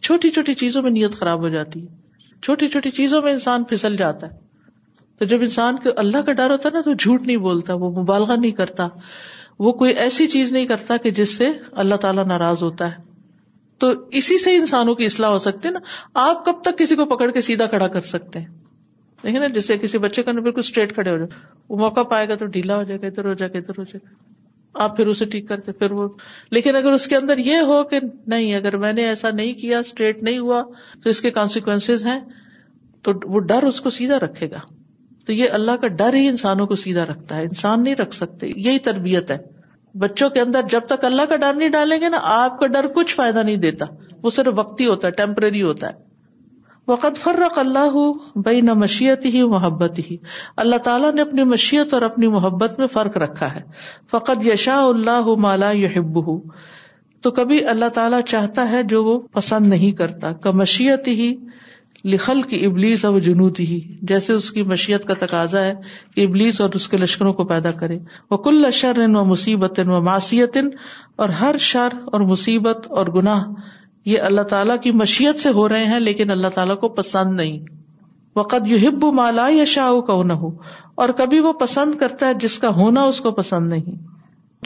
چھوٹی 0.09 0.31
چھوٹی 0.39 0.55
چیزوں 0.63 0.83
میں 0.83 0.91
نیت 0.97 1.15
خراب 1.21 1.41
ہو 1.47 1.49
جاتی 1.55 1.81
ہے 1.83 2.41
چھوٹی 2.47 2.67
چھوٹی 2.75 2.91
چیزوں 2.99 3.21
میں 3.27 3.33
انسان 3.33 3.65
پھسل 3.71 3.97
جاتا 4.03 4.27
ہے 4.31 4.37
تو 5.19 5.25
جب 5.33 5.43
انسان 5.49 5.79
کو 5.87 5.91
اللہ 6.05 6.23
کا 6.27 6.33
ڈر 6.41 6.51
ہوتا 6.57 6.69
ہے 6.69 6.75
نا 6.75 6.81
تو 6.85 6.93
جھوٹ 6.99 7.23
نہیں 7.27 7.37
بولتا 7.47 7.75
وہ 7.85 7.91
مبالغہ 8.03 8.37
نہیں 8.41 8.53
کرتا 8.61 8.89
وہ 9.67 9.73
کوئی 9.83 9.93
ایسی 10.07 10.27
چیز 10.37 10.53
نہیں 10.53 10.67
کرتا 10.75 10.97
کہ 11.07 11.11
جس 11.21 11.37
سے 11.37 11.49
اللہ 11.85 12.03
تعالیٰ 12.07 12.27
ناراض 12.35 12.63
ہوتا 12.63 12.91
ہے 12.91 13.01
تو 13.83 13.93
اسی 14.21 14.39
سے 14.43 14.55
انسانوں 14.57 14.95
کی 14.95 15.05
اصلاح 15.13 15.31
ہو 15.37 15.39
سکتی 15.49 15.69
ہے 15.69 15.73
نا 15.73 15.81
آپ 16.29 16.45
کب 16.45 16.61
تک 16.65 16.79
کسی 16.79 16.97
کو 17.03 17.07
پکڑ 17.17 17.31
کے 17.31 17.41
سیدھا 17.51 17.67
کھڑا 17.77 17.89
کر 17.97 18.11
سکتے 18.17 18.39
ہیں 18.41 18.62
جیسے 19.23 19.77
کسی 19.79 19.99
بچے 19.99 20.23
کا 20.23 20.33
بالکل 20.33 20.59
اسٹریٹ 20.61 20.95
کھڑے 20.95 21.11
ہو 21.11 21.17
جائے 21.17 21.41
وہ 21.69 21.77
موقع 21.79 22.03
پائے 22.11 22.29
گا 22.29 22.35
تو 22.43 22.47
ڈھیلا 22.57 22.77
ہو 22.77 22.83
جائے 22.83 23.01
گا 23.01 23.07
ادھر 23.07 23.25
ہو 23.29 23.33
جائے 23.43 23.53
گا 23.53 23.59
ادھر 23.59 23.79
ہو 23.79 23.85
جائے 23.93 24.01
گا 24.07 24.21
آپ 24.85 24.97
پھر 24.97 25.07
اسے 25.07 25.25
ٹھیک 25.33 25.49
کرتے 25.49 25.73
پھر 25.81 25.91
وہ 25.93 26.09
لیکن 26.51 26.77
اگر 26.77 26.93
اس 26.93 27.07
کے 27.07 27.17
اندر 27.17 27.39
یہ 27.49 27.59
ہو 27.71 27.83
کہ 27.91 27.99
نہیں 28.35 28.55
اگر 28.55 28.77
میں 28.85 28.93
نے 28.93 29.07
ایسا 29.07 29.31
نہیں 29.31 29.53
کیا 29.61 29.79
اسٹریٹ 29.79 30.23
نہیں 30.23 30.39
ہوا 30.39 30.63
تو 31.05 31.11
اس 31.11 31.21
کے 31.21 31.31
کانسیکوینس 31.39 31.91
ہیں 32.07 32.19
تو 33.09 33.13
وہ 33.35 33.41
ڈر 33.51 33.63
اس 33.67 33.81
کو 33.81 33.91
سیدھا 33.91 34.19
رکھے 34.25 34.51
گا 34.51 34.59
تو 35.27 35.33
یہ 35.33 35.51
اللہ 35.59 35.77
کا 35.81 35.89
ڈر 35.99 36.15
ہی 36.15 36.27
انسانوں 36.29 36.67
کو 36.67 36.77
سیدھا 36.77 37.05
رکھتا 37.07 37.37
ہے 37.37 37.43
انسان 37.45 37.83
نہیں 37.83 37.95
رکھ 37.97 38.15
سکتے 38.15 38.47
یہی 38.65 38.79
تربیت 38.89 39.31
ہے 39.31 39.37
بچوں 40.05 40.29
کے 40.37 40.41
اندر 40.41 40.63
جب 40.71 40.87
تک 40.89 41.05
اللہ 41.05 41.27
کا 41.31 41.37
ڈر 41.45 41.55
نہیں 41.55 41.69
ڈالیں 41.71 42.01
گے 42.01 42.09
نا 42.09 42.19
آپ 42.43 42.59
کا 42.61 42.67
ڈر 42.77 42.87
کچھ 42.95 43.15
فائدہ 43.15 43.39
نہیں 43.43 43.57
دیتا 43.67 43.87
وہ 44.23 44.31
صرف 44.39 44.53
وقتی 44.57 44.87
ہوتا 44.87 45.09
ہے 45.09 45.13
ٹیمپرری 45.23 45.63
ہوتا 45.63 45.89
ہے 45.89 46.11
وقت 46.91 47.17
فرق 47.23 47.59
اللہ 47.59 47.91
ہُ 47.95 48.05
نہ 48.69 48.73
مشیت 48.79 49.25
ہی 49.35 49.43
محبت 49.49 49.99
ہی 50.11 50.17
اللہ 50.63 50.77
تعالیٰ 50.85 51.13
نے 51.15 51.21
اپنی 51.23 51.43
مشیت 51.51 51.93
اور 51.95 52.03
اپنی 52.03 52.27
محبت 52.29 52.79
میں 52.79 52.87
فرق 52.93 53.17
رکھا 53.23 53.53
ہے 53.55 53.61
فقط 54.11 54.45
یشا 54.47 54.79
اللہ 54.87 55.33
مالا 55.45 55.71
یحب 55.83 56.17
ہُو 56.29 56.41
کبھی 57.35 57.65
اللہ 57.69 57.89
تعالیٰ 57.95 58.21
چاہتا 58.29 58.69
ہے 58.71 58.83
جو 58.93 59.03
وہ 59.05 59.19
پسند 59.33 59.67
نہیں 59.73 59.91
کرتا 59.99 60.33
کا 60.45 60.51
مشیت 60.61 61.07
ہی 61.09 61.35
لکھل 62.13 62.41
کی 62.53 62.65
ابلیس 62.67 63.05
اور 63.05 63.19
جنوت 63.27 63.61
ہی 63.61 63.81
جیسے 64.13 64.33
اس 64.33 64.51
کی 64.53 64.63
مشیت 64.71 65.05
کا 65.09 65.15
تقاضا 65.19 65.63
ہے 65.65 65.75
کہ 66.15 66.25
ابلیس 66.27 66.61
اور 66.61 66.71
اس 66.79 66.89
کے 66.89 66.97
لشکروں 66.97 67.33
کو 67.33 67.45
پیدا 67.53 67.71
کرے 67.83 67.99
وہ 68.31 68.37
کل 68.49 68.71
شر 68.81 68.99
و 69.15 69.25
مصیبت 69.25 69.81
و 69.87 70.01
ماسی 70.11 70.41
اور 70.63 71.29
ہر 71.43 71.57
شر 71.71 71.97
اور 72.13 72.21
مصیبت 72.35 72.87
اور 72.99 73.07
گناہ 73.17 73.45
یہ 74.11 74.21
اللہ 74.27 74.41
تعالیٰ 74.51 74.77
کی 74.83 74.91
مشیت 75.01 75.39
سے 75.41 75.49
ہو 75.57 75.69
رہے 75.69 75.85
ہیں 75.93 75.99
لیکن 76.01 76.31
اللہ 76.31 76.49
تعالیٰ 76.55 76.77
کو 76.81 76.89
پسند 76.99 77.35
نہیں 77.37 77.59
وقت 78.37 78.67
یو 78.67 78.79
ہب 78.89 79.05
مالا 79.15 79.47
یا 79.51 79.65
شاہ 79.73 80.01
کو 80.07 80.23
نہ 80.29 80.33
ہو 80.43 80.51
اور 81.05 81.09
کبھی 81.19 81.41
وہ 81.41 81.53
پسند 81.61 81.95
کرتا 82.01 82.29
ہے 82.29 82.35
جس 82.45 82.59
کا 82.59 82.69
ہونا 82.77 83.03
اس 83.13 83.21
کو 83.21 83.31
پسند 83.41 83.69
نہیں 83.71 84.01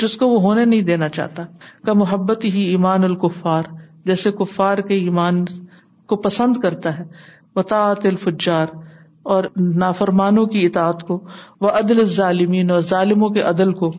جس 0.00 0.16
کو 0.16 0.28
وہ 0.28 0.40
ہونے 0.42 0.64
نہیں 0.64 0.82
دینا 0.92 1.08
چاہتا 1.08 1.44
کا 1.86 1.92
محبت 2.02 2.44
ہی 2.54 2.62
ایمان 2.70 3.04
القفار 3.04 3.62
جیسے 4.06 4.30
کفار 4.38 4.78
کے 4.88 4.94
ایمان 5.04 5.44
کو 6.08 6.16
پسند 6.28 6.56
کرتا 6.62 6.98
ہے 6.98 7.04
باعۃ 7.56 8.06
الفجار 8.10 8.74
اور 9.34 9.44
نافرمانوں 9.82 10.46
کی 10.46 10.64
اطاعت 10.66 11.02
کو 11.06 11.20
وہ 11.60 11.68
عدل 11.78 12.04
ظالمین 12.16 12.70
اور 12.70 12.80
ظالموں 12.90 13.28
کے 13.36 13.40
عدل 13.52 13.72
کو 13.80 13.90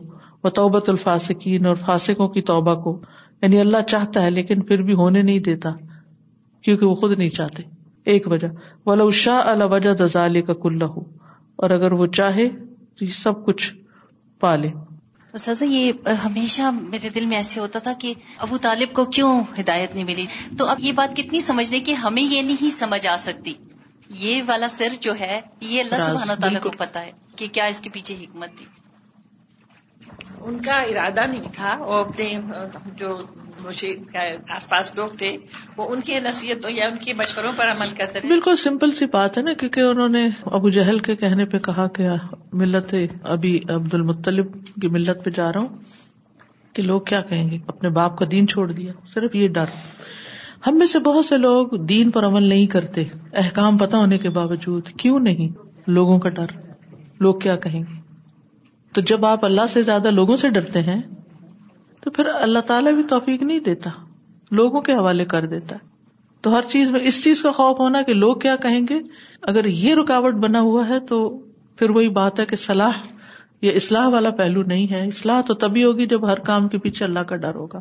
و 0.44 0.50
توبت 0.58 0.88
الفاسقین 0.90 1.66
اور 1.66 1.74
فاسقوں 1.86 2.28
کی 2.36 2.42
توبہ 2.52 2.74
کو 2.82 3.00
یعنی 3.42 3.60
اللہ 3.60 3.82
چاہتا 3.90 4.22
ہے 4.22 4.30
لیکن 4.30 4.62
پھر 4.68 4.82
بھی 4.86 4.94
ہونے 5.02 5.22
نہیں 5.22 5.38
دیتا 5.48 5.70
کیونکہ 6.64 6.86
وہ 6.86 6.94
خود 7.02 7.18
نہیں 7.18 7.28
چاہتے 7.38 7.62
ایک 8.12 8.30
وجہ 8.32 8.48
والا 8.86 9.04
شاہ 9.22 9.64
وجہ 9.70 9.92
دزالے 10.04 10.42
کا 10.48 10.54
کل 10.62 10.82
اگر 11.74 11.92
وہ 12.00 12.06
چاہے 12.18 12.48
تو 12.98 13.04
یہ 13.04 13.10
سب 13.22 13.44
کچھ 13.46 13.72
پالے 14.40 14.68
سزا 15.44 15.64
یہ 15.68 16.08
ہمیشہ 16.24 16.70
میرے 16.74 17.08
دل 17.14 17.26
میں 17.32 17.36
ایسے 17.36 17.60
ہوتا 17.60 17.78
تھا 17.86 17.92
کہ 18.00 18.12
ابو 18.46 18.56
طالب 18.66 18.92
کو 18.94 19.04
کیوں 19.16 19.32
ہدایت 19.58 19.94
نہیں 19.94 20.04
ملی 20.04 20.24
تو 20.58 20.66
اب 20.74 20.80
یہ 20.84 20.92
بات 21.00 21.16
کتنی 21.16 21.40
سمجھ 21.50 21.70
کی 21.70 21.80
کہ 21.88 21.94
ہمیں 22.04 22.22
یہ 22.22 22.42
نہیں 22.42 22.70
سمجھ 22.78 23.06
آ 23.06 23.16
سکتی 23.26 23.54
یہ 24.24 24.42
والا 24.48 24.68
سر 24.78 24.94
جو 25.08 25.14
ہے 25.20 25.40
یہ 25.60 25.80
اللہ 25.82 26.04
سبحانہ 26.06 26.40
تعالیٰ 26.40 26.60
کو 26.62 26.70
پتا 26.78 27.04
ہے 27.06 27.10
کہ 27.36 27.48
کیا 27.56 27.64
اس 27.72 27.80
کے 27.80 27.90
پیچھے 27.94 28.14
حکمت 28.22 28.56
تھی 28.58 28.66
ان 30.46 30.60
کا 30.62 30.76
ارادہ 30.90 31.26
نہیں 31.30 31.52
تھا 31.54 31.76
وہ 31.86 31.94
اپنے 32.04 32.28
جو 32.96 33.16
آس 34.56 34.68
پاس 34.70 34.94
لوگ 34.96 35.08
تھے 35.18 35.30
وہ 35.76 35.86
ان 35.92 36.00
کی 36.08 36.18
نصیحتوں 36.24 36.70
یا 36.70 36.86
ان 36.88 36.96
کے 37.04 37.14
مشوروں 37.20 37.52
پر 37.56 37.70
عمل 37.70 37.90
کرتے 37.98 38.18
بالکل 38.28 38.56
سمپل 38.64 38.92
سی 38.98 39.06
بات 39.12 39.38
ہے 39.38 39.42
نا 39.42 39.52
کیونکہ 39.60 39.80
انہوں 39.90 40.08
نے 40.18 40.26
ابو 40.58 40.70
جہل 40.76 40.98
کے 41.08 41.16
کہنے 41.22 41.44
پہ 41.54 41.58
کہا 41.64 41.86
کہ 41.96 42.08
ملت 42.62 42.94
ابھی 43.36 43.58
عبد 43.74 43.94
المطلب 43.94 44.52
کی 44.82 44.88
ملت 44.98 45.24
پہ 45.24 45.30
جا 45.40 45.50
رہا 45.52 45.60
ہوں 45.60 46.46
کہ 46.74 46.82
لوگ 46.82 47.00
کیا 47.10 47.20
کہیں 47.30 47.50
گے 47.50 47.58
اپنے 47.74 47.88
باپ 47.98 48.16
کا 48.18 48.26
دین 48.30 48.48
چھوڑ 48.48 48.70
دیا 48.72 48.92
صرف 49.14 49.34
یہ 49.36 49.48
ڈر 49.58 49.74
ہم 50.66 50.78
میں 50.78 50.86
سے 50.92 50.98
بہت 51.08 51.24
سے 51.24 51.36
لوگ 51.38 51.76
دین 51.92 52.10
پر 52.10 52.26
عمل 52.26 52.42
نہیں 52.48 52.66
کرتے 52.76 53.04
احکام 53.42 53.78
پتا 53.78 53.98
ہونے 53.98 54.18
کے 54.18 54.30
باوجود 54.38 54.88
کیوں 55.02 55.18
نہیں 55.28 55.52
لوگوں 55.98 56.18
کا 56.20 56.28
ڈر 56.38 56.58
لوگ 57.26 57.34
کیا 57.46 57.56
کہیں 57.66 57.80
گے 57.82 57.96
تو 58.94 59.00
جب 59.10 59.24
آپ 59.26 59.44
اللہ 59.44 59.66
سے 59.72 59.82
زیادہ 59.88 60.10
لوگوں 60.10 60.36
سے 60.42 60.48
ڈرتے 60.50 60.80
ہیں 60.82 61.00
تو 62.02 62.10
پھر 62.16 62.26
اللہ 62.46 62.58
تعالیٰ 62.66 62.92
بھی 62.94 63.02
توفیق 63.08 63.42
نہیں 63.42 63.58
دیتا 63.68 63.90
لوگوں 64.60 64.80
کے 64.82 64.94
حوالے 64.94 65.24
کر 65.32 65.46
دیتا 65.46 65.76
تو 66.42 66.54
ہر 66.56 66.68
چیز 66.68 66.90
میں 66.90 67.00
اس 67.10 67.22
چیز 67.24 67.42
کا 67.42 67.50
خوف 67.52 67.80
ہونا 67.80 68.02
کہ 68.08 68.14
لوگ 68.14 68.36
کیا 68.44 68.54
کہیں 68.62 68.80
گے 68.90 68.98
اگر 69.52 69.64
یہ 69.66 69.94
رکاوٹ 69.94 70.34
بنا 70.44 70.60
ہوا 70.68 70.86
ہے 70.88 70.98
تو 71.08 71.18
پھر 71.78 71.90
وہی 71.96 72.08
بات 72.18 72.40
ہے 72.40 72.46
کہ 72.52 72.56
سلاح 72.66 73.00
یہ 73.62 73.72
اصلاح 73.76 74.06
والا 74.12 74.30
پہلو 74.38 74.62
نہیں 74.72 74.90
ہے 74.92 75.06
اصلاح 75.06 75.40
تو 75.46 75.54
تبھی 75.64 75.84
ہوگی 75.84 76.06
جب 76.14 76.26
ہر 76.32 76.38
کام 76.50 76.68
کے 76.74 76.78
پیچھے 76.84 77.04
اللہ 77.04 77.28
کا 77.30 77.36
ڈر 77.44 77.54
ہوگا 77.54 77.80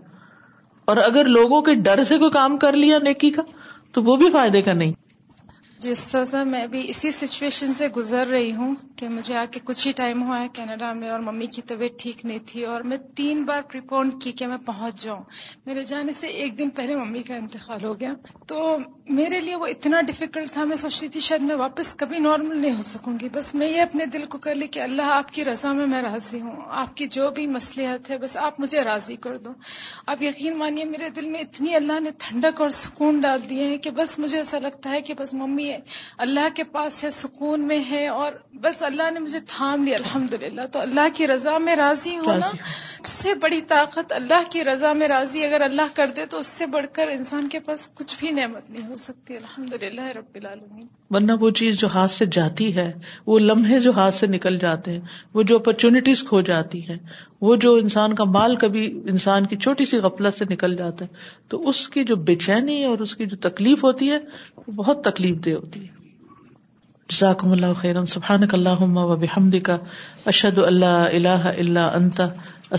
اور 0.91 0.97
اگر 0.97 1.25
لوگوں 1.37 1.61
کے 1.61 1.73
ڈر 1.87 2.03
سے 2.11 2.17
کوئی 2.17 2.31
کام 2.31 2.57
کر 2.57 2.73
لیا 2.83 2.97
نیکی 3.03 3.29
کا 3.39 3.43
تو 3.93 4.03
وہ 4.03 4.15
بھی 4.17 4.31
فائدے 4.33 4.61
کا 4.61 4.73
نہیں 4.73 4.91
جی 5.81 5.89
استاذہ 5.91 6.37
میں 6.51 6.65
بھی 6.67 6.79
اسی 6.89 7.09
سچویشن 7.11 7.73
سے 7.79 7.87
گزر 7.95 8.27
رہی 8.27 8.51
ہوں 8.55 8.73
کہ 8.97 9.07
مجھے 9.09 9.35
آ 9.37 9.43
کے 9.51 9.59
کچھ 9.63 9.85
ہی 9.87 9.91
ٹائم 9.95 10.21
ہوا 10.27 10.39
ہے 10.41 10.45
کینیڈا 10.53 10.91
میں 10.99 11.09
اور 11.09 11.19
ممی 11.25 11.45
کی 11.55 11.61
طبیعت 11.71 11.99
ٹھیک 12.03 12.23
نہیں 12.25 12.37
تھی 12.47 12.63
اور 12.65 12.81
میں 12.91 12.97
تین 13.15 13.43
بار 13.45 13.61
پریپونڈ 13.71 14.13
کی 14.23 14.31
کہ 14.39 14.47
میں 14.47 14.57
پہنچ 14.65 15.03
جاؤں 15.03 15.23
میرے 15.65 15.83
جانے 15.89 16.11
سے 16.19 16.27
ایک 16.43 16.57
دن 16.59 16.69
پہلے 16.79 16.95
ممی 16.99 17.21
کا 17.23 17.35
انتقال 17.35 17.83
ہو 17.85 17.93
گیا 17.99 18.13
تو 18.47 18.61
میرے 19.19 19.39
لیے 19.39 19.55
وہ 19.55 19.67
اتنا 19.73 19.99
ڈفیکلٹ 20.07 20.51
تھا 20.53 20.63
میں 20.71 20.75
سوچتی 20.75 21.07
تھی 21.15 21.19
شاید 21.27 21.41
میں 21.49 21.55
واپس 21.55 21.93
کبھی 21.99 22.19
نارمل 22.19 22.57
نہیں 22.61 22.75
ہو 22.77 22.81
سکوں 22.89 23.13
گی 23.21 23.29
بس 23.33 23.53
میں 23.55 23.67
یہ 23.69 23.81
اپنے 23.81 24.05
دل 24.13 24.23
کو 24.29 24.37
کر 24.47 24.55
لی 24.55 24.67
کہ 24.67 24.79
اللہ 24.83 25.11
آپ 25.17 25.31
کی 25.33 25.45
رضا 25.45 25.71
میں 25.81 25.85
میں 25.93 26.01
راضی 26.03 26.41
ہوں 26.41 26.55
آپ 26.85 26.95
کی 26.97 27.05
جو 27.17 27.29
بھی 27.35 27.47
مسلحت 27.59 28.09
ہے 28.11 28.17
بس 28.25 28.37
آپ 28.49 28.59
مجھے 28.59 28.83
راضی 28.89 29.15
کر 29.27 29.37
دو 29.45 29.51
آپ 30.15 30.21
یقین 30.23 30.57
مانیے 30.57 30.85
میرے 30.97 31.09
دل 31.19 31.29
میں 31.37 31.41
اتنی 31.41 31.75
اللہ 31.75 31.99
نے 31.99 32.11
ٹھنڈک 32.27 32.61
اور 32.61 32.69
سکون 32.81 33.19
ڈال 33.27 33.49
دیے 33.49 33.67
ہیں 33.67 33.77
کہ 33.87 33.91
بس 34.01 34.19
مجھے 34.25 34.37
ایسا 34.37 34.59
لگتا 34.65 34.89
ہے 34.91 35.01
کہ 35.09 35.13
بس 35.19 35.33
ممی 35.33 35.65
ہے 35.71 35.79
اللہ 36.25 36.47
کے 36.55 36.63
پاس 36.75 37.03
ہے 37.03 37.09
سکون 37.17 37.67
میں 37.67 37.79
ہے 37.89 38.05
اور 38.17 38.31
بس 38.65 38.83
اللہ 38.89 39.11
نے 39.13 39.19
مجھے 39.19 39.39
تھام 39.55 39.83
لیا 39.83 39.97
الحمد 40.01 40.33
تو 40.73 40.79
اللہ 40.81 41.07
کی 41.17 41.27
رضا 41.27 41.57
میں 41.65 41.75
راضی 41.75 42.17
ہونا 42.25 42.49
اس 43.03 43.09
سے 43.11 43.33
بڑی 43.45 43.61
طاقت 43.73 44.13
اللہ 44.19 44.49
کی 44.51 44.63
رضا 44.71 44.93
میں 45.01 45.07
راضی 45.07 45.43
اگر 45.45 45.61
اللہ 45.69 45.95
کر 45.95 46.11
دے 46.19 46.25
تو 46.33 46.37
اس 46.37 46.47
سے 46.59 46.65
بڑھ 46.77 46.85
کر 46.99 47.09
انسان 47.17 47.47
کے 47.55 47.59
پاس 47.69 47.89
کچھ 47.99 48.15
بھی 48.19 48.31
نعمت 48.41 48.69
نہیں 48.71 48.87
ہو 48.87 48.95
سکتی 49.07 49.35
الحمد 49.43 49.73
للہ 49.83 50.09
رب 50.19 50.35
العالمین 50.41 50.87
ورنہ 51.15 51.31
وہ 51.39 51.49
چیز 51.59 51.79
جو 51.79 51.87
ہاتھ 51.93 52.11
سے 52.11 52.25
جاتی 52.37 52.75
ہے 52.75 52.91
وہ 53.25 53.39
لمحے 53.39 53.79
جو 53.79 53.91
ہاتھ 53.97 54.15
سے 54.15 54.27
نکل 54.27 54.57
جاتے 54.59 54.91
ہیں 54.91 54.99
وہ 55.33 55.43
جو 55.51 55.55
اپرچونیٹیز 55.55 56.23
کھو 56.29 56.41
جاتی 56.49 56.81
ہیں 56.87 56.97
وہ 57.47 57.55
جو 57.65 57.73
انسان 57.83 58.15
کا 58.15 58.23
مال 58.37 58.55
کبھی 58.63 58.85
انسان 59.13 59.45
کی 59.51 59.57
چھوٹی 59.65 59.85
سی 59.91 59.97
غفلت 60.07 60.37
سے 60.37 60.45
نکل 60.49 60.75
جاتا 60.77 61.05
ہے 61.05 61.53
تو 61.53 61.61
اس 61.69 61.87
کی 61.95 62.03
جو 62.11 62.15
بے 62.29 62.35
چینی 62.47 62.83
اور 62.89 63.05
اس 63.07 63.15
کی 63.15 63.25
جو 63.33 63.37
تکلیف 63.49 63.83
ہوتی 63.83 64.11
ہے 64.11 64.17
وہ 64.65 64.73
بہت 64.81 65.03
تکلیف 65.11 65.37
دہ 65.45 65.53
ہوتی 65.61 65.83
ہے 65.87 65.95
جزاکم 67.11 67.51
اللہ 67.55 67.73
خیرم 67.81 68.05
صبح 68.13 68.31
اللہ 68.53 68.81
وحمدہ 69.11 69.77
اشد 70.33 70.57
اللہ 70.65 70.99
الہ 71.11 71.41
اللہ 71.57 71.93
انت 72.01 72.21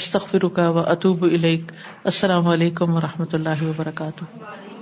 استخ 0.00 0.26
فرکا 0.30 0.68
و 0.70 0.78
اطوب 0.96 1.22
الیک 1.30 1.72
السلام 2.14 2.48
علیکم 2.56 2.96
و 2.96 3.00
رحمۃ 3.10 3.34
اللہ 3.40 3.64
وبرکاتہ 3.68 4.77